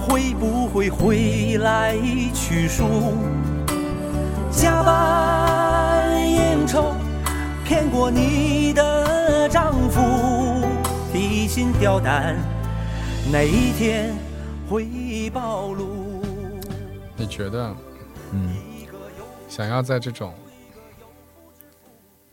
[0.00, 1.96] 会不会回来
[2.32, 2.84] 取书？
[4.52, 6.94] 加班应酬
[7.64, 10.00] 骗过你的丈夫，
[11.12, 12.36] 提心吊胆，
[13.32, 14.14] 哪一天
[14.70, 16.22] 会暴露？
[17.16, 17.74] 你觉得
[18.32, 18.54] 嗯
[19.48, 20.32] 想要在这种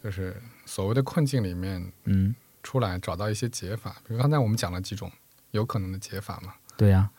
[0.04, 5.12] 就是所谓的困境里面嗯，出来，找到一些解法，比如刚才我们讲了几种
[5.52, 6.56] 有可能的解法嘛？
[6.76, 7.12] 对呀、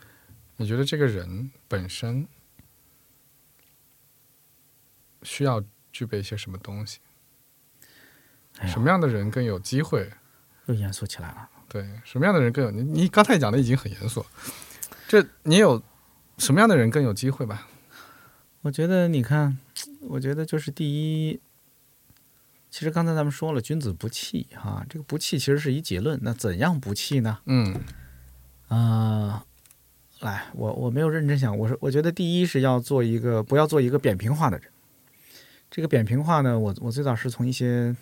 [0.57, 2.26] 你觉得这个人本身
[5.22, 5.62] 需要
[5.93, 6.99] 具备一些什么东西？
[8.59, 10.12] 哎什么样的人更有机会？
[10.66, 11.49] 又严肃起来了。
[11.68, 12.70] 对，什么样的人更有？
[12.70, 14.24] 你你刚才讲的已经很严肃，
[15.09, 15.83] 这你有
[16.39, 17.66] 什么样的人更有机会吧？
[18.61, 19.59] 我觉得你看，
[20.03, 20.87] 我觉得就是第
[21.28, 21.41] 一，
[22.70, 26.18] 其实刚才咱们说了，君子不器哈，这个不器其实是一结论。
[26.22, 27.41] 那怎样不器呢？
[27.47, 27.80] 嗯
[28.73, 29.45] 啊、
[30.20, 34.66] 来，我我没有认真想，我说我觉得第一是要做一个不要做一个扁平化的人。
[35.70, 37.94] 这个扁平化呢，我我最早是从一些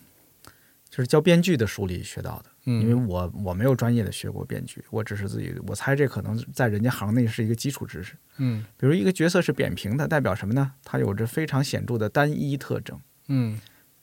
[0.89, 2.51] 就是教编剧的书里学到的。
[2.65, 8.15] 因为嗯我我没有专业的学过编剧，我只是自己我猜这可能在人家行内是一个基础知识。
[8.37, 10.73] 嗯比如一个角色是扁平的，代表什么呢？
[10.85, 12.97] 他有着非常显著的单一特征。
[13.27, 13.59] 嗯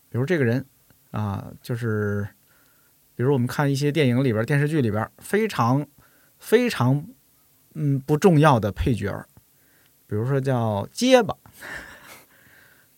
[0.10, 0.66] 比如这个人
[1.12, 2.28] 啊，就是
[3.16, 5.86] 比如我们看一些电影里边、电视剧里边非常
[6.48, 7.06] 非常
[7.74, 9.28] 嗯不重要的配角儿，
[10.08, 11.36] 比如说叫结巴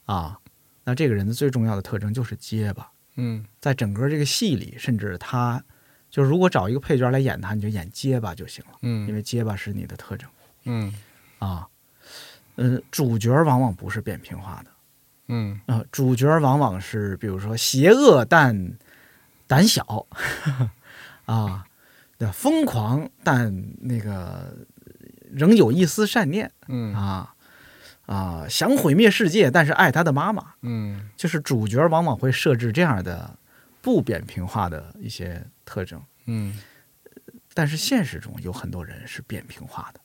[0.06, 0.40] 啊，
[0.84, 2.92] 那这个人的最重要的特征就是结巴。
[3.16, 5.62] 嗯在整个这个戏里，甚至他
[6.12, 10.30] 就是如果找一个配角来演他，你就演结巴就行了，因嗯为结巴是你的特征
[10.66, 10.94] 嗯
[11.40, 11.68] 啊。
[12.58, 14.72] 嗯，主角往往不是扁平化的
[15.30, 18.78] 嗯啊、主角往往是比如说邪恶但
[19.48, 20.06] 胆小
[21.26, 21.66] 啊，
[22.20, 24.56] 那疯狂但那个
[25.32, 27.34] 仍有一丝善念嗯啊
[28.06, 30.54] 啊，想毁灭世界，但是爱他的妈妈。
[30.62, 33.38] 嗯就是主角往往会设置这样的
[33.82, 36.60] 不扁平化的一些特征，嗯
[37.54, 40.00] 但是现实中有很多人是扁平化的，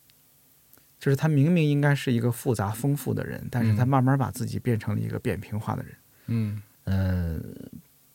[0.98, 5.92] 就是他明明应该是一个复杂丰富的人，但是他嗯慢慢把自己变成了一个扁平化的人。
[6.26, 7.40] 嗯呃，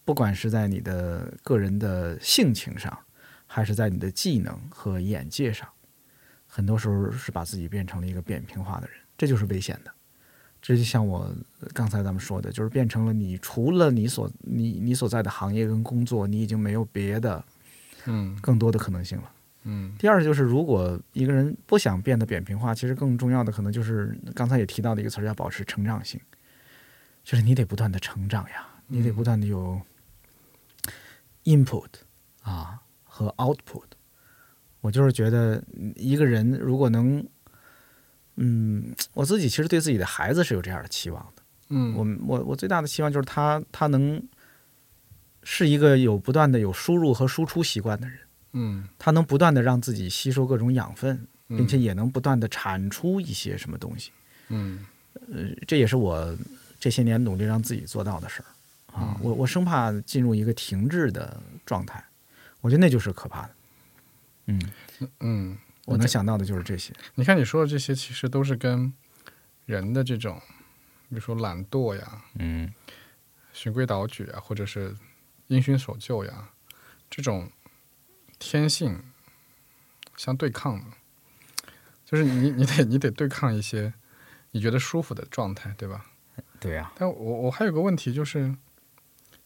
[0.05, 2.97] 不管是在你的个人的性情上，
[3.51, 5.67] 还是在你的技能和眼界上，
[6.45, 9.91] 很多时候是把自己变成了一个扁平化的人，这就是危险的。
[10.61, 11.33] 这就像我
[11.73, 17.43] 刚才咱们说的，就是变成了你除了你所你你所在的行业跟工作，你已经没有别的
[18.05, 19.31] 嗯更多的可能性了。
[19.63, 26.19] 嗯第二就是，如果一个人不想变得扁平化，其实更重要的可能就是刚才也提到的一个词儿，叫保持成长性，
[27.23, 29.81] 就是你得不断的成长呀，你得不断的有
[31.45, 31.87] input
[32.41, 32.81] 啊
[33.19, 33.83] 和 output。
[34.81, 35.61] 我就是觉得
[35.95, 37.25] 一个人如果能，
[38.37, 41.43] 嗯，我自己其实对自己的孩子是有这样的期望的。
[41.71, 44.23] 嗯我我我最大的期望就是他他能
[45.43, 48.19] 是一个有不断的有输入和输出习惯的人，
[48.53, 54.11] 嗯他能不断的让自己吸收各种养分，嗯并且也能不断的产出一些什么东西。
[54.47, 54.85] 嗯
[55.67, 56.37] 这也是我
[56.79, 58.47] 这些年努力让自己做到的事儿
[58.97, 59.19] 啊！
[59.21, 62.01] 我我生怕进入一个停滞的状态，
[62.61, 63.55] 我觉得那就是可怕的。
[64.47, 64.71] 嗯，
[65.19, 66.93] 嗯，我能想到的就是这些。
[67.15, 68.93] 你看你说的这些，其实都是跟
[69.65, 70.41] 人的这种，
[71.09, 72.73] 比如说懒惰呀、嗯
[73.51, 74.95] 循规蹈矩啊，或者是
[75.47, 76.49] 因循守旧呀，
[77.09, 77.51] 这种
[78.37, 79.03] 天性
[80.15, 80.85] 相对抗的。
[82.05, 83.93] 就是你你得你得对抗一些
[84.51, 86.05] 你觉得舒服的状态，对吧？
[86.59, 88.55] 对呀、但我我还有个问题就是，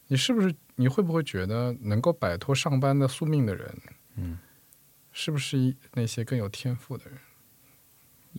[0.08, 3.76] 你是不是你会不会觉得能够摆脱上班的宿命的人，
[4.16, 4.38] 嗯，
[5.12, 7.18] 是不是一那些更有天赋的人？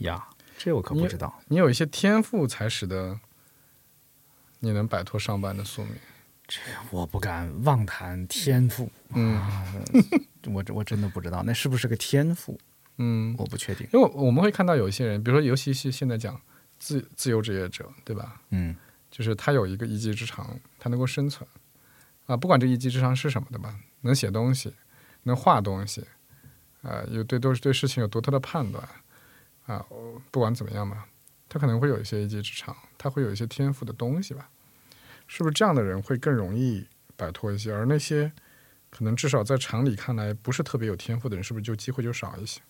[0.07, 0.29] 呀，
[0.59, 1.41] 这我可不知道。
[1.49, 3.21] 你有一些天赋，才使得
[4.59, 5.95] 你能摆脱上班的宿命。
[6.47, 9.41] 这我不敢妄谈天赋， 嗯
[10.47, 12.59] 我我真的不知道那是不是个天赋，
[12.99, 13.89] 嗯，我不确定。
[13.93, 16.39] 因为我们会看到有一些人，比如说，尤其是现在讲
[16.79, 18.43] 自自由职业者，对吧？
[18.51, 18.77] 嗯
[19.11, 21.49] 就是他有一个一技之长，他能够生存
[22.27, 24.73] 啊，不管这一技之长是什么的吧，能写东西，
[25.25, 26.07] 能画东西，
[26.83, 28.87] 啊，有对都是对事情有独特的判断
[29.67, 29.85] 啊，
[30.31, 31.07] 不管怎么样吧，
[31.49, 34.49] 他可能会有一些一技之长，他会有一些天赋的东西吧，
[35.27, 36.87] 是不是这样的人会更容易
[37.17, 37.73] 摆脱一些？
[37.73, 38.33] 而那些
[38.91, 42.61] 可能至少在常理看来不是特别有天赋的人，是不是就机会就少一些？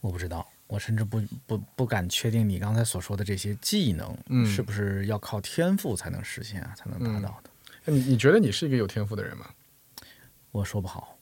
[0.00, 7.49] 我不知道，我甚至不不不敢确定你刚才所说的这些技能，嗯是不是要靠天赋才能实现啊，才能达到的？
[7.84, 9.46] 你你觉得你是一个有天赋的人吗？
[10.50, 11.16] 我说不好，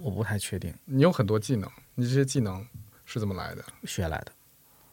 [0.00, 2.66] 我不太确定，你有很多技能，你这些技能
[3.04, 3.64] 是怎么来的？
[3.84, 4.32] 学来的，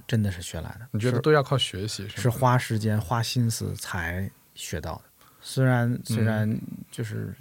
[0.05, 0.87] 真的是学来的。
[0.91, 2.21] 你觉得都要靠学习是？
[2.21, 5.03] 是花时间、花心思才学到的。
[5.41, 6.59] 虽然虽然
[6.91, 7.33] 就是、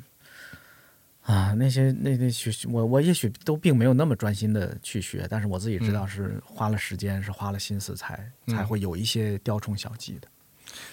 [1.23, 8.16] 啊，那些那那学我我也许都并没有那么专心的去学，但是我自己知道是花了时间，是花了心思才
[8.47, 10.28] 才嗯会有一些雕虫小技的。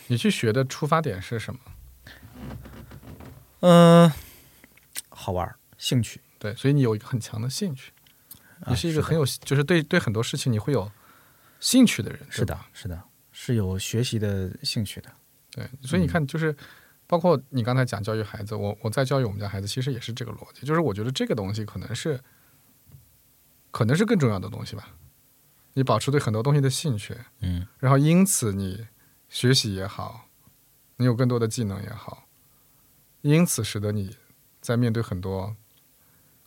[0.08, 1.60] 你去学的出发点是什么？
[3.62, 4.12] 嗯、
[5.10, 6.22] 好玩儿，兴趣。
[6.38, 7.92] 对，所以你有一个很强的兴趣，
[8.62, 10.92] 啊你是一个很有，就是对对很多事情你会有
[11.60, 12.20] 兴趣的人。
[12.30, 13.02] 是，，的是的，
[13.32, 15.12] 是有学习的兴趣的。
[15.50, 16.56] 对，所以你看，就是
[17.08, 22.20] 包括你刚才讲教育孩子，我我在教育我们家孩子，其实也是这个逻辑，就是我觉得这个东西可能是，
[23.72, 24.90] 可能是更重要的东西吧。
[25.74, 28.88] 你保持对很多东西的兴趣，嗯，然后因此你
[29.30, 30.28] 学习也好，
[30.98, 32.25] 你有更多的技能也好，
[33.34, 34.16] 因此使得你
[34.62, 35.56] 在面对很多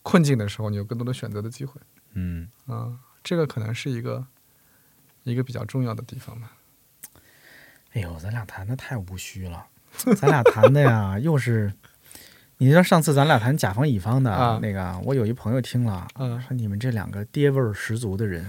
[0.03, 1.81] 困境的时候，你有更多的选择的机会。
[2.13, 4.25] 嗯，啊，这个可能是一个
[5.25, 6.53] 一个比较重要的地方吧。
[7.95, 9.67] 哎呦，咱俩谈的太无虚了，
[10.17, 11.73] 咱俩谈的呀， 又是，
[12.59, 18.45] 你知道上次咱俩谈甲方乙方的、啊那个，我有一朋友听了，嗯说你们这两个爹味儿十足的人，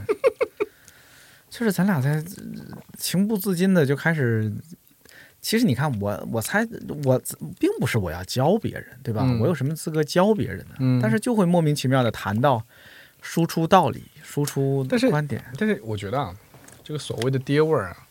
[1.50, 4.54] 就是咱俩在呃情不自禁的就开始。
[5.42, 6.68] 其实你看我，我猜
[7.06, 7.22] 我
[7.60, 9.22] 并不是我要教别人，对吧？
[9.24, 10.76] 嗯我有什么资格教别人呢？
[10.80, 12.66] 嗯但是就会莫名其妙的谈到
[13.22, 15.44] 输出道理、输出观点。
[15.58, 16.36] 但是我觉得啊，
[16.84, 18.08] 这个所谓的爹味儿啊，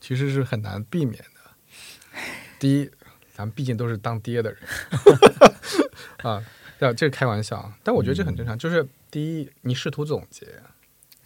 [0.00, 2.20] 其实是很难避免的。
[2.58, 2.90] 第一，
[3.34, 4.60] 咱们毕竟都是当爹的人
[6.22, 6.42] 啊，
[6.78, 7.76] 这，这是开玩笑啊。
[7.82, 8.58] 但我觉得这很正常。
[8.58, 10.46] 就是第一，你试图总结，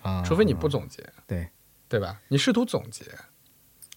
[0.02, 1.48] 啊，除非你不总结，对，
[1.88, 2.20] 对吧？
[2.28, 3.04] 你试图总结，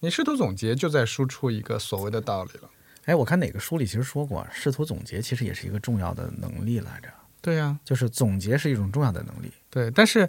[0.04, 2.68] 你试图总结，就在输出一个所谓的道理了。
[3.04, 7.08] 哎，我看哪个书里其实说过，试图总结其实也是一个重要的能力来着，
[7.40, 9.52] 对呀、就是总结是一种重要的能力。
[9.70, 9.88] 对。
[9.92, 10.28] 但是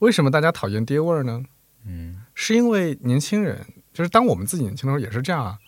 [0.00, 1.42] 为什么大家讨厌爹味儿呢？
[1.86, 3.58] 嗯，是因为年轻人，
[3.94, 5.58] 就是当我们自己年轻的时候也是这样啊。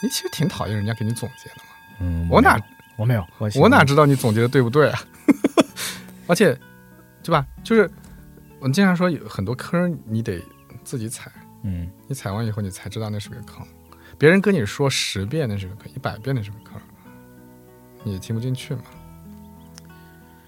[0.00, 1.98] 你其实挺讨厌人家给你总结的嘛。
[2.00, 2.56] 嗯，我哪
[2.96, 5.00] 我没有，我我哪知道你总结的对不对啊？
[6.28, 6.56] 而且，
[7.20, 7.44] 对吧？
[7.64, 7.90] 就是
[8.60, 10.40] 我们经常说有很多坑你得
[10.84, 11.32] 自己踩，
[11.62, 13.66] 嗯你踩完以后你才知道那是个坑。
[14.18, 16.80] 别人跟你说十遍那是个坑，一百遍那是个坑，
[18.04, 18.82] 你也听不进去嘛。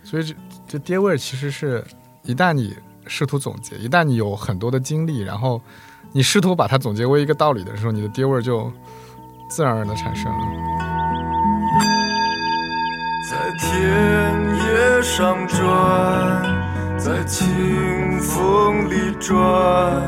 [0.02, 0.34] 所以这
[0.66, 1.82] 这爹味儿其实是
[2.22, 2.76] 一旦你
[3.06, 5.60] 试图总结，一旦你有很多的经历，然后
[6.12, 8.70] 你试图把它总结为一个道理的时候，你的爹味儿就
[9.48, 10.38] 自然而然的产生了。
[13.30, 13.72] 在田
[14.58, 20.02] 野上转，在清风里转，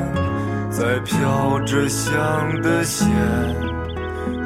[0.78, 2.12] 在飘着香
[2.60, 3.08] 的鲜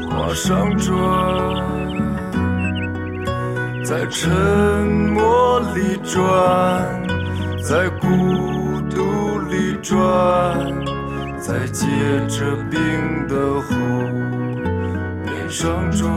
[0.09, 0.94] 花上转，
[3.85, 4.31] 在沉
[5.12, 6.23] 默里转，
[7.69, 8.07] 在孤
[8.89, 9.98] 独里转，
[11.40, 11.85] 在结
[12.28, 12.78] 着冰
[13.27, 13.74] 的湖
[15.24, 16.09] 边上转。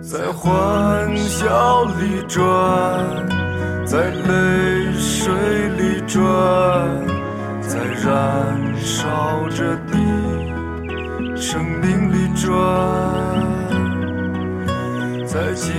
[0.00, 2.42] 在欢笑里转，
[3.84, 5.34] 在泪水
[5.76, 6.24] 里转，
[8.04, 12.46] 燃烧着的生命里转，
[15.26, 15.72] 在洁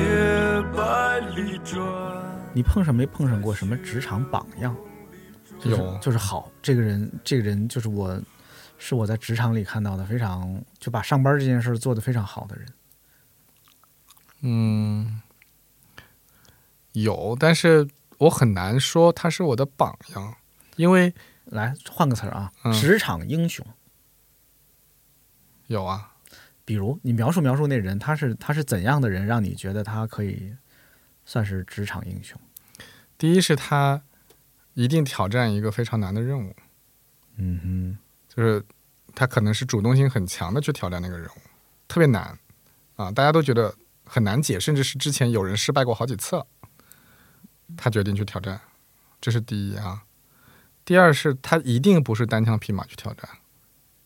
[0.76, 1.80] 白里转。
[2.54, 4.76] 你碰上没碰上过什么职场榜样？
[5.60, 8.20] 就是有就是好，这个人，这个人就是我，
[8.78, 12.68] 是我在职场里看到的非常就把上班这件事儿做得非常好的人。
[14.42, 15.22] 嗯，
[16.94, 17.88] 有，但是
[18.18, 20.36] 我很难说他是我的榜样，
[20.76, 21.14] 因为
[21.48, 22.74] 来换个词儿啊，嗯。
[22.74, 23.66] 职场英雄。
[25.68, 26.14] 有啊，
[26.64, 30.56] 比如你描述描述那人，他是他是怎样的人，让你觉得他可以
[31.26, 32.40] 算是职场英雄？
[33.18, 34.02] 第一是他
[34.74, 36.56] 一定挑战一个非常难的任务，
[37.36, 37.98] 嗯
[38.28, 38.64] 就是
[39.14, 41.40] 他可能是主动性很强的去挑战那个任务，
[41.88, 42.38] 特别难。
[42.96, 43.76] 啊，大家都觉得
[44.06, 46.48] 很难解，甚至是之前有人失败过好几次了，
[47.76, 48.60] 他决定去挑战，
[49.20, 50.04] 这是第一啊。
[50.88, 53.30] 第二是他一定不是单枪匹马去挑战，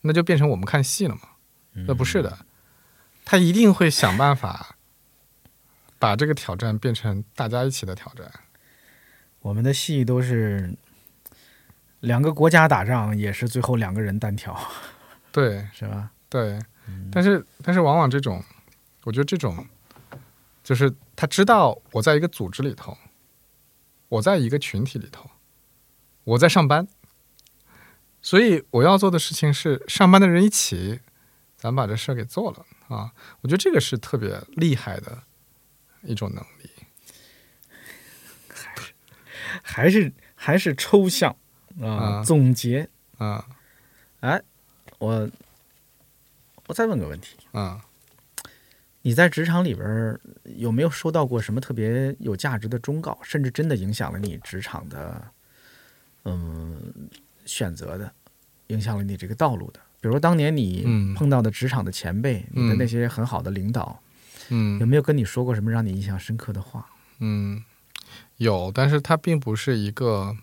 [0.01, 1.21] 那就变成我们看戏了嘛。
[1.85, 2.39] 那不是的，
[3.23, 4.77] 他一定会想办法
[5.99, 8.31] 把这个挑战变成大家一起的挑战。
[9.41, 10.75] 我们的戏都是
[11.99, 14.59] 两个国家打仗，也是最后两个人单挑，
[15.31, 15.67] 对。
[15.77, 16.09] 是吧？
[16.29, 16.59] 对，
[17.11, 18.43] 但是但是往往这种，
[19.03, 19.63] 我觉得这种
[20.63, 22.97] 就是他知道我在一个组织里头，
[24.09, 25.29] 我在一个群体里头，
[26.23, 26.87] 我在上班，
[28.21, 30.99] 所以我要做的事情是上班的人一起，
[31.57, 32.65] 咱把这事儿给做了
[32.95, 33.11] 啊！
[33.41, 35.23] 我觉得这个是特别厉害的
[36.03, 36.69] 一种能力。
[39.63, 41.35] 还是还是抽象
[41.81, 42.87] 啊，啊总结。
[43.17, 43.45] 啊
[44.21, 44.41] 哎，
[44.99, 45.29] 我
[46.67, 47.83] 我再问个问题，啊
[49.01, 55.31] 你在职场里边有没有收到过什么特别有价值的忠告，甚至真的影响了你职场的
[56.25, 56.93] 嗯
[57.45, 58.11] 选择的，
[58.67, 59.79] 影响了你这个道路的？
[59.99, 64.01] 比如当年你嗯碰到的职场的前辈，你的嗯那些很好的领导，
[64.49, 66.89] 嗯有嗯没有跟你说过什么让你印象深刻的话？
[67.19, 67.63] 嗯，
[68.37, 70.35] 有，但是它并不是一个，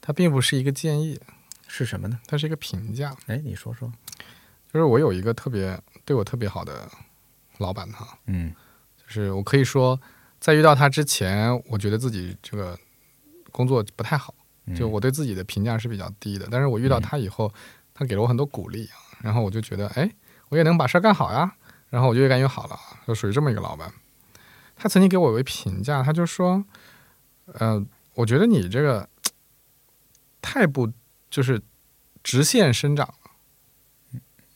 [0.00, 1.18] 它并不是一个建议，
[1.66, 2.20] 是什么呢？
[2.26, 3.16] 它是一个评价。
[3.26, 3.90] 哎，你说说。
[4.72, 6.90] 就是我有一个特别对我特别好的
[7.58, 8.54] 老板哈，嗯
[8.96, 10.00] 就是我可以说，
[10.40, 12.78] 在遇到他之前，我觉得自己这个
[13.50, 14.41] 工作不太好，嗯
[14.76, 16.48] 就我对自己的评价是比较低的。
[16.50, 17.52] 但是我遇到他以后，
[17.92, 18.88] 他给了我很多鼓励，
[19.20, 20.10] 然后我就觉得，哎，
[20.48, 21.56] 我也能把事儿干好呀，
[21.90, 23.92] 然后我就越干越好了，就属于这么一个老板。
[24.76, 26.64] 他曾经给我一个评价，他就说，
[27.54, 27.84] 呃，
[28.14, 29.08] 我觉得你这个
[30.42, 30.92] 太不
[31.30, 31.60] 就是
[32.22, 33.14] 直线生长。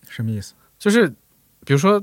[0.08, 0.54] 什么意思？
[0.78, 1.08] 就是
[1.64, 2.02] 比如说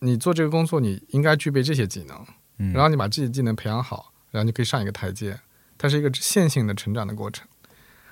[0.00, 2.26] 你做这个工作，你应该具备这些技能，
[2.58, 5.40] 嗯然后你把这些技能培养好，然后你可以上一个台阶，
[5.78, 7.46] 它是一个线性的成长的过程。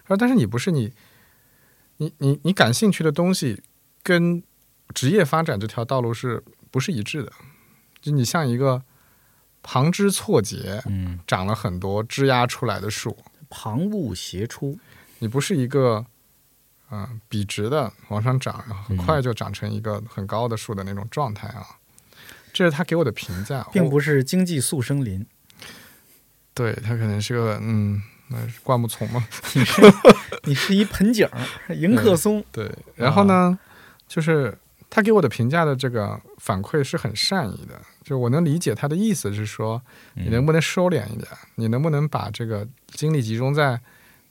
[0.06, 0.92] 然后，但是你不是你，
[1.96, 3.62] 你你你感兴趣的东西
[4.02, 4.42] 跟
[4.92, 7.32] 职业发展这条道路是不是一致的？
[8.00, 8.82] 就你像一个
[9.62, 13.16] 旁枝错节、嗯，长了很多枝丫出来的树，
[13.48, 14.78] 旁骛斜出。
[15.20, 16.04] 你不是一个
[16.90, 21.64] 嗯、呃笔直的往上长，然后很快就长成一个很高的树的那种状态啊。
[22.52, 25.26] 这是他给我的评价，并不是经济速生林，
[26.54, 29.26] 对他可能是个嗯，那灌木丛嘛。
[29.54, 29.82] 你是
[30.44, 31.28] 你是一盆景，
[31.68, 32.42] 迎客松。
[32.52, 33.58] 对，然后呢，
[34.06, 34.56] 就是
[34.88, 39.82] 他给我的评价的这个反馈是很善意的，就我能理解他的意思是说，
[40.14, 41.28] 你能不能收敛一点？
[41.56, 43.80] 你能不能把这个精力集中在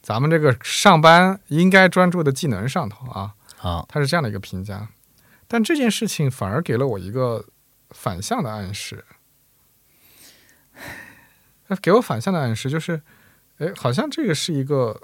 [0.01, 3.33] 咱们这个上班应该专注的技能上头啊？
[3.61, 4.87] 啊，他是这样的一个评价，
[5.47, 7.45] 但这件事情反而给了我一个
[7.91, 9.03] 反向的暗示。
[11.73, 13.01] 他给我反向的暗示就是，
[13.57, 15.01] 哎，好像这个是一个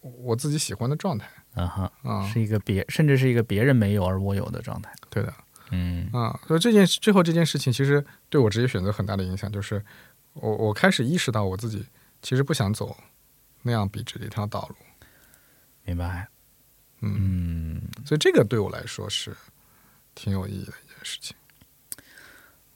[0.00, 4.92] 我自己喜欢的状态啊哈，啊，是一个别，甚至是一个别人没有而我有的状态。
[5.10, 5.34] 对的
[5.70, 6.38] 嗯啊。
[6.46, 9.84] 所以这件最后这件事情其实对我职业选择很大的影响，就是
[10.34, 11.84] 我我开始意识到我自己
[12.22, 12.96] 其实不想走
[13.62, 14.76] 那样笔直的一条道路，
[15.84, 16.28] 明白。
[17.00, 19.36] 嗯，嗯，所以这个对我来说是
[20.14, 21.36] 挺有意义的一件事情。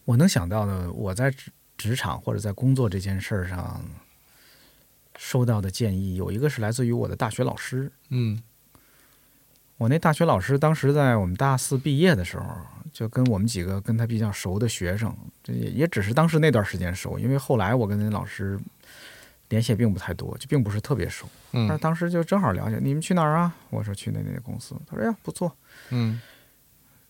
[0.04, 1.32] 我能想到的，我在
[1.82, 3.82] 职职场或者在工作这件事儿上
[5.16, 7.90] 收到的建议，有一个是来自于我的大学老师。
[8.10, 8.40] 嗯
[9.78, 12.46] 我那大学老师当时在我们大四毕业的时候，
[12.92, 18.56] 就跟我们几个跟他比较熟的学生，这也也只是当时那段时间熟，因为后来我跟那老师
[19.48, 21.26] 联系也并不太多，就并不是特别熟。
[21.50, 23.52] 但是嗯当时就正好了解，你们去哪儿啊？
[23.70, 24.76] 我说去那那公司。
[24.86, 25.52] 他说哎呀不错。
[25.90, 26.20] 嗯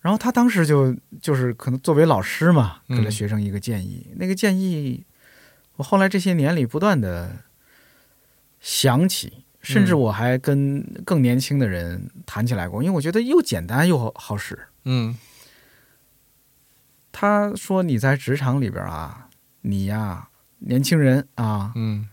[0.02, 4.08] 然后他当时就就是可能作为老师嘛，给了嗯学生一个建议。
[4.16, 5.04] 那个建议，
[5.76, 7.44] 我后来这些年里不断的
[8.60, 14.58] 想起，甚至嗯我还跟更年轻的人谈起来过，因为我觉得又简单又好好使。
[14.84, 15.16] 嗯
[17.12, 19.28] 他说：“你在职场里边啊，
[19.60, 20.30] 你呀，
[20.60, 22.08] 年轻人啊，嗯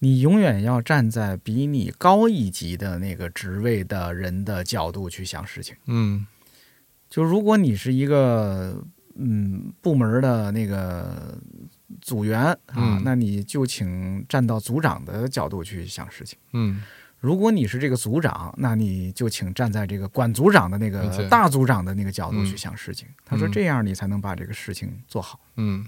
[0.00, 5.76] 你永远要站在比你高一级的那个职位的人的角度去想事情。
[5.86, 6.26] 嗯
[7.10, 8.82] 就如果你是一个
[9.16, 11.36] 嗯部门的那个
[12.00, 16.38] 组员啊，嗯那你就请站到组长的角度去想事情。
[16.52, 16.82] 嗯
[17.18, 23.06] 如果你是这个组长，那你就请站在这个管组长的那个大组长的那个角度嗯去想事情。
[23.26, 25.38] 他说嗯这样你才能把这个事情做好。
[25.56, 25.84] 嗯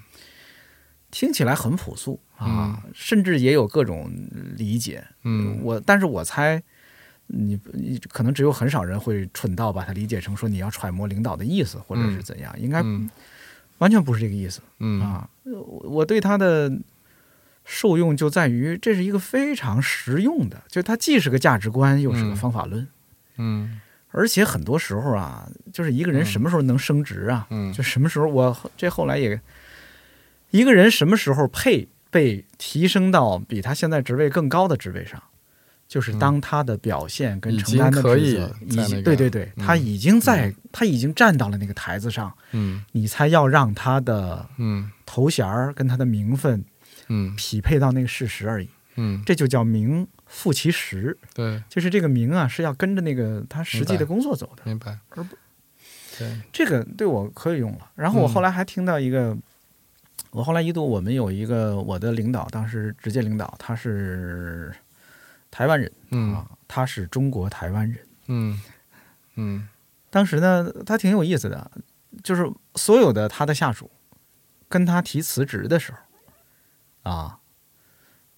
[1.10, 4.10] 听起来很朴素啊，甚至也有各种
[4.56, 5.06] 理解。
[5.22, 6.62] 嗯我但是我猜。
[7.26, 13.08] 你你可能只有很少人会蠢到把它理解成说你要揣摩领导的意思，或者是怎样，应该嗯
[13.78, 14.60] 完全不是这个意思。
[14.78, 16.70] 嗯啊，我我对他的
[17.64, 22.86] 受用就在于这是一个非常实用的，就它既是个价值观，又是个嗯方法论，
[23.38, 23.80] 嗯
[24.10, 29.40] 而且很多时候啊，就是一个人什么时候能升职啊，嗯就什么时候我这后来也，
[30.50, 35.22] 一个人什么时候配被提升到比他现在职位更高的职位上。
[35.92, 39.66] 就是当他的表现跟承担的可以职责已经对对对，嗯。
[39.66, 42.82] 他已经在他已经站到了那个台子上，嗯。
[42.92, 44.90] 你才要让他的嗯。
[45.04, 46.64] 头衔儿跟他的名分
[47.08, 47.36] 嗯。
[47.36, 54.98] 匹配到那个事实而已，嗯，这就叫名副其实，对，就是这个名啊是要跟着那个他实际的工作走的，明白。
[55.10, 55.36] 而不
[56.18, 57.90] 对，这个对我可以用了。
[57.96, 58.32] 然后我嗯。
[58.32, 59.36] 后来还听到一个，
[60.30, 64.72] 我后来一度我们有一个我的领导，当时直接领导他是
[65.52, 68.08] 台湾人嗯啊，他是中国台湾人。
[68.26, 68.60] 嗯
[69.36, 69.68] 嗯
[70.10, 71.70] 当时呢，他挺有意思的，
[72.24, 73.90] 就是所有的他的下属
[74.68, 75.92] 跟他提辞职的时
[77.04, 77.38] 候，啊，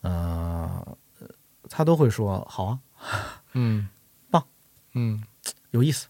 [0.03, 0.99] 呃，
[1.71, 2.79] 他都会说好啊，
[3.53, 3.89] 嗯，
[4.31, 4.47] 棒，
[4.93, 5.23] 嗯
[5.71, 6.09] 有意思。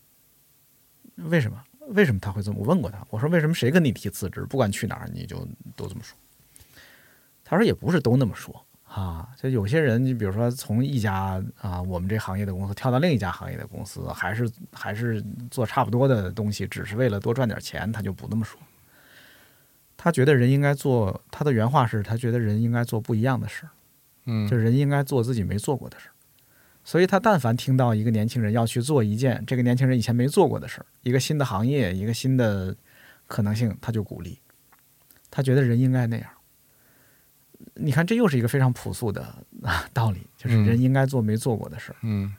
[1.17, 1.63] 为什么？
[1.89, 2.59] 为什么他会这么？
[2.59, 6.17] 我问过他，我说为什么谁跟你提辞职，不管去哪儿你就都这么说？
[7.45, 18.57] 他说也不是都那么说啊，就有些人，你比如说从一家啊我们这行业的公司跳到另一家行业的公司，还是还是做差不多的东西，只是为了多赚点钱，他就不那么说。
[19.97, 23.71] 他觉得人应该做，他的原话是他觉得人应该做不一样的事儿，
[24.27, 26.13] 嗯，就是人应该做自己没做过的事儿。
[26.85, 32.77] 所以他但凡听到一个年轻人要去做一件这个年轻人以前没做过的事儿，一个新的行业，一个新的
[33.27, 34.39] 可能性，他就鼓励。
[35.31, 36.31] 他觉得人应该那样。
[37.75, 39.23] 你看，这又是一个非常朴素的
[39.63, 40.65] 啊 道理，就是嗯。
[40.67, 41.97] 人应该做没做过的事儿。
[42.03, 42.33] 嗯，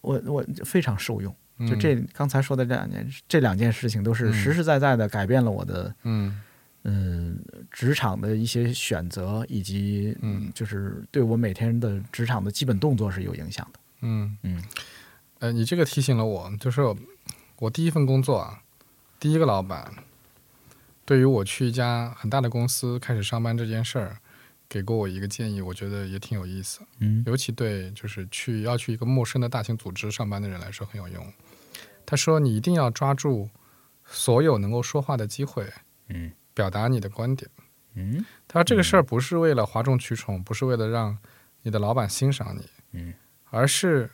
[0.00, 1.34] 我我非常受用。
[1.58, 1.66] 嗯。
[1.66, 4.32] 就这刚才说的这两件这两件事情，都是嗯。
[4.32, 6.40] 实实在在的改变了我的嗯。
[6.88, 7.38] 嗯
[7.70, 10.50] 职场的一些选择，以及嗯。
[10.54, 13.80] 就是对我每天的职场的基本动作是有影响的。
[14.02, 14.36] 嗯。
[14.42, 14.62] 嗯。
[15.40, 16.80] 呃，你这个提醒了我，就是
[17.58, 18.62] 我第一份工作啊，
[19.20, 19.92] 第一个老板
[21.06, 24.18] 对于我去一家很大的公司开始上班这件事儿，
[24.68, 26.80] 给过我一个建议，我觉得也挺有意思。
[26.98, 31.32] 嗯尤其对就是去要去一个陌生的大型组织上班的人来说很有用。
[32.04, 33.48] 他说：“你一定要抓住
[34.04, 35.72] 所有能够说话的机会，
[36.08, 37.50] 嗯表达你的观点。
[37.94, 41.16] 嗯他说这个事儿不是为了哗众取宠，不是为了让
[41.62, 42.62] 你的老板欣赏你，
[42.92, 43.14] 嗯，
[43.50, 44.10] 而是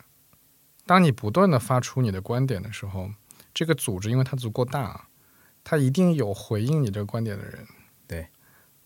[0.86, 3.10] 当你不断的发出你的观点的时候，
[3.54, 5.08] 这个组织因为它足够大，
[5.64, 7.66] 它一定有回应你这个观点的人。
[8.06, 8.28] 对，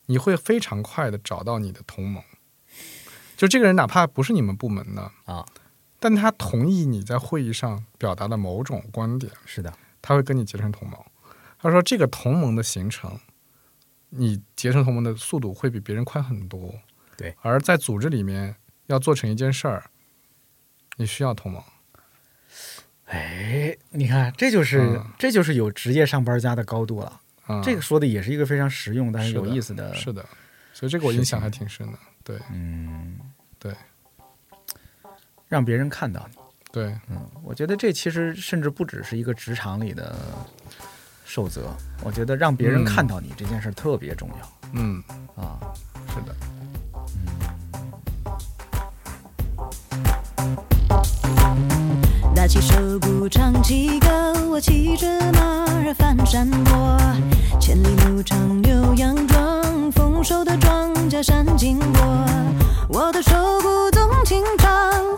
[0.07, 2.23] 你会非常快的找到你的同盟。
[3.37, 5.45] 就这个人哪怕不是你们部门的啊，
[5.99, 10.99] 但他同意你在会议上表达的某种观点，是的，他会跟你结成同盟。
[11.59, 13.19] 他说这个同盟的形成，
[14.11, 16.75] 你结成同盟的速度会比别人快很多。
[17.17, 19.91] 对，而在组织里面要做成一件事儿，
[20.97, 21.63] 你需要同盟。
[23.07, 27.21] 哎，你看，这就是、嗯这就是有职业上班家的高度了。
[27.47, 29.95] 啊、这个说的也是一个非常实用但是有意思的。
[29.95, 30.25] 是的，
[30.73, 31.99] 所以这个我印象还挺深的。
[32.25, 33.19] 对嗯，
[33.59, 33.73] 对
[35.47, 36.37] 让别人看到你。
[36.73, 40.17] 对，嗯，我觉得这其实甚至不只是一个职场里的
[41.25, 41.73] 守则，
[42.03, 45.03] 我觉得让别人嗯看到你这件事特别重要、嗯，
[45.37, 45.61] 啊。
[46.09, 46.35] 是的，
[52.47, 54.09] 打起手鼓唱起歌，
[54.49, 56.97] 我骑着马儿翻山坡，
[57.59, 62.25] 千里牧场牛羊壮，丰收的庄稼闪经过，
[62.89, 63.33] 我的手
[63.63, 64.71] 鼓纵情唱，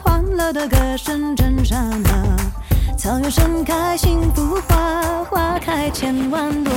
[0.03, 2.37] 欢乐的歌声震山河，
[2.97, 6.73] 草原盛开幸福花，花开千万朵。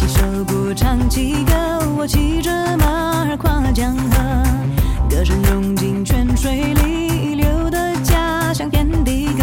[0.00, 1.52] 起手鼓唱起歌，
[1.94, 9.42] 我骑着马儿跨江河，歌声融进泉水里，流的家乡遍地歌。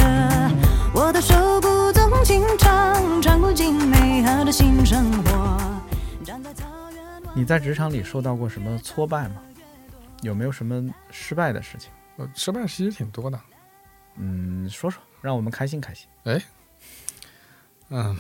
[0.95, 5.61] 我的手鼓纵情唱，唱不尽美好的新生活。
[6.25, 7.03] 站在草原
[7.35, 9.35] 你在职场里受到过什么挫败吗？
[10.23, 11.91] 有没有什么失败的事情？
[12.17, 13.39] 呃，失败其实挺多的。
[14.15, 16.07] 嗯，说说，让我们开心开心。
[17.89, 18.17] 嗯，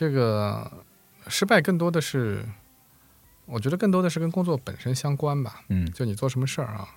[0.00, 0.82] 这个
[1.28, 2.42] 失败更多的是，
[3.44, 5.62] 我觉得更多的是跟工作本身相关吧。
[5.68, 6.88] 嗯就你做什么事儿啊？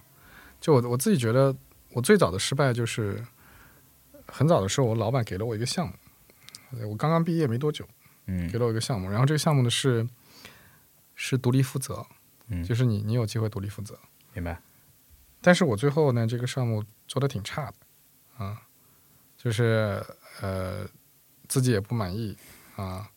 [0.61, 1.53] 就我我自己觉得，
[1.91, 3.21] 我最早的失败就是
[4.25, 5.93] 很早的时候，我老板给了我一个项目，
[6.79, 7.85] 呃我刚刚毕业没多久，
[8.27, 10.07] 嗯给了我一个项目，然后这个项目呢是
[11.13, 12.05] 是独立负责，
[12.47, 13.99] 嗯就是你你有机会独立负责，
[14.31, 14.61] 明白。
[15.41, 18.61] 但是我最后呢，这个项目做的挺差的，啊，
[19.35, 20.01] 就是
[20.39, 20.87] 呃
[21.49, 22.37] 自己也不满意
[22.75, 23.09] 啊，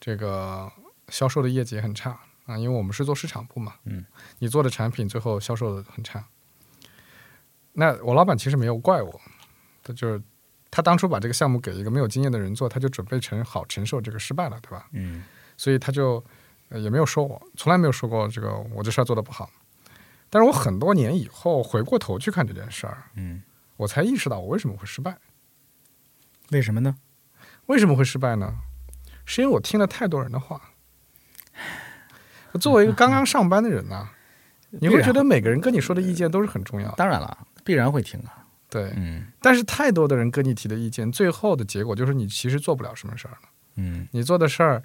[0.00, 0.70] 这个
[1.08, 4.04] 销售的业绩也很差啊，因为我们是做市场部嘛，嗯，
[4.38, 6.24] 你做的产品最后销售的很差。
[7.72, 9.20] 那我老板其实没有怪我，
[9.82, 10.22] 他就是
[10.70, 14.88] 他当初把这个项目给一个没有经验的人做，他就准备承好承受这个失败了，对吧？
[14.92, 15.24] 嗯
[15.56, 16.22] 所以他就
[16.70, 19.48] 呃也没有说我，从来没有说过这个我这事儿做的不好。
[20.28, 23.42] 但是我很多年以后回过头去看这件事儿，嗯，
[23.76, 25.18] 我才意识到我为什么会失败。
[26.50, 26.96] 为什么呢？
[27.66, 28.54] 为什么会失败呢？
[29.34, 30.60] 是因为我听了太多人的话。
[32.60, 34.10] 作为一个刚刚上班的人呢、
[34.68, 38.44] 你会觉得每个人跟你说的意见都是很重要的，当然了，必然会听啊。
[38.68, 38.92] 对。
[38.94, 43.48] 嗯但是太多的人跟你提的意见，最后的结果就是你其实做不了什么事儿了。
[43.76, 44.82] 嗯你做的事儿，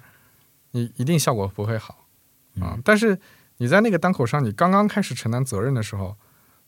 [0.70, 2.06] 你一定效果不会好
[2.54, 2.72] 啊。
[2.72, 3.18] 嗯但是
[3.58, 6.16] 你在那个当口上，你刚刚开始承担责任的时候，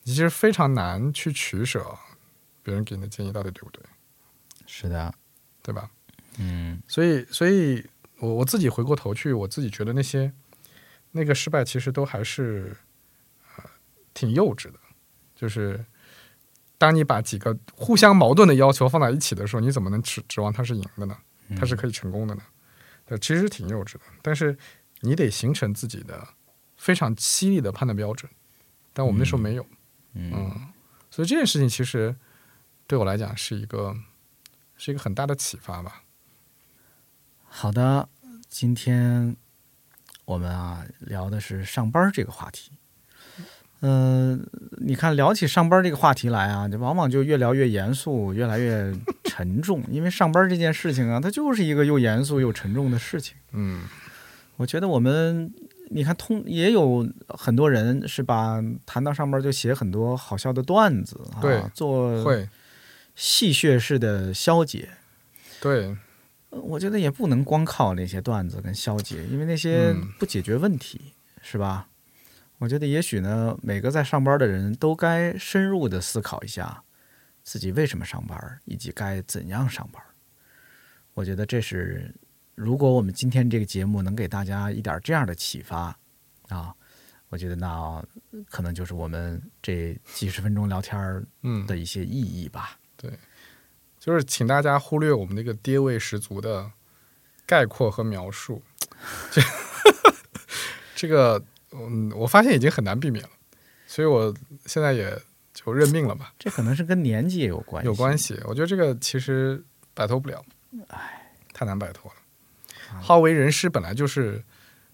[0.02, 1.82] 你其实非常难去取舍
[2.62, 3.82] 别人给你的建议到底对不对，
[4.66, 5.14] 是的。
[5.62, 5.90] 对吧？
[6.40, 7.86] 嗯所以，所以
[8.18, 10.32] 我我自己回过头去，我自己觉得那些
[11.12, 12.76] 那个失败其实都还是
[13.56, 13.64] 呃
[14.12, 14.78] 挺幼稚的，
[15.36, 15.84] 就是。
[16.80, 21.14] 当你把几个互相矛盾的要求放在一起的时候，你怎么能指指望它是赢的呢？
[21.54, 22.42] 它是可以成功的呢？
[23.04, 24.56] 对，其实挺幼稚的，但是
[25.00, 26.26] 你得形成自己的
[26.78, 28.32] 非常犀利的判断标准，
[28.94, 29.66] 但我们那时候没有，
[30.14, 30.72] 嗯嗯，
[31.10, 32.16] 所以这件事情其实
[32.86, 33.94] 对我来讲是一个
[34.78, 36.02] 是一个很大的启发吧。
[37.52, 38.08] 好的，
[38.48, 39.36] 今天
[40.24, 42.70] 我们啊聊的是上班这个话题。
[43.82, 44.46] 嗯、
[44.78, 48.94] 你看聊起上班这个话题来啊，就往往就越聊越严肃，越来越
[49.24, 49.82] 沉重。
[49.90, 53.36] 因为上班这件事情啊，它就是一个又严肃又沉重的事情。
[53.52, 53.82] 嗯
[54.56, 55.52] 我觉得我们，
[55.90, 62.48] 你看通也有很多人是把谈到上班就写很多好笑的段子啊，对做会，
[63.16, 64.90] 戏谑式的消解。
[65.60, 65.96] 对，
[66.50, 71.12] 我觉得也不能光靠那些段子跟消解，因为那些嗯不解决问题，
[71.42, 71.88] 是吧？
[72.58, 76.82] 我觉得也许呢，每个在上班的人都该深入的思考一下
[77.42, 80.02] 自己为什么上班，以及该怎样上班。
[81.14, 82.14] 我觉得这是，
[82.54, 85.96] 如果我们今天这个节目能给大家一点这样的启发
[86.48, 86.74] 啊，
[87.28, 88.04] 我觉得那
[88.48, 91.24] 可能就是我们这几十分钟聊天
[91.66, 92.76] 的一些意义吧。
[94.00, 96.72] 就是请大家忽略我们那个爹味十足的
[97.46, 98.62] 概括和描述，
[99.30, 99.42] 这
[100.96, 101.40] 这个
[101.72, 103.30] 嗯，我发现已经很难避免了，
[103.86, 105.16] 所以我现在也
[105.52, 108.40] 就认命了吧，这可能是跟年纪也有关系，有关系。
[108.44, 109.62] 我觉得这个其实
[109.92, 110.42] 摆脱不了，
[110.88, 112.16] 哎，太难摆脱了。
[113.00, 114.42] 好为人师本来就是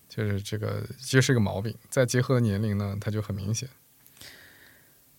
[0.08, 3.68] 就是这个其实是个毛病，再结合年龄呢，它就很明显。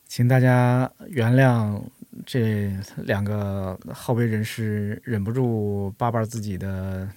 [0.05, 1.81] 请大家原谅
[2.25, 7.07] 这两个好为人师忍不住叭叭自己的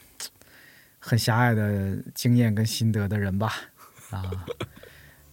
[0.98, 3.52] 很狭隘的经验跟心得的人吧。
[4.10, 4.22] 啊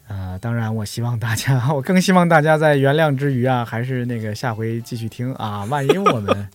[0.07, 0.38] 啊！
[0.38, 5.65] 当然，我希望大家，我更希望大家在原谅之余啊，还是那个下回继续听啊。
[5.65, 6.49] 万一我们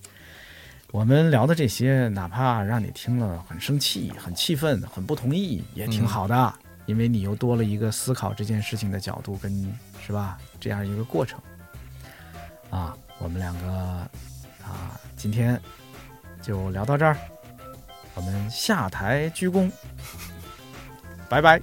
[0.90, 6.54] 我们聊的这些，哪怕让你听了很生气、很气愤、很不同意，也挺好的，
[6.86, 9.52] 因为你又多了一个思考这件事情的角度跟
[10.00, 10.38] 是吧？
[10.58, 11.38] 这样一个过程
[12.72, 12.96] 啊。
[13.18, 13.68] 我们两个
[14.64, 15.60] 啊，今天
[16.42, 17.16] 就聊到这儿，
[18.14, 19.70] 我们下台鞠躬，
[21.28, 21.60] 拜拜。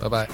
[0.00, 0.28] 拜拜。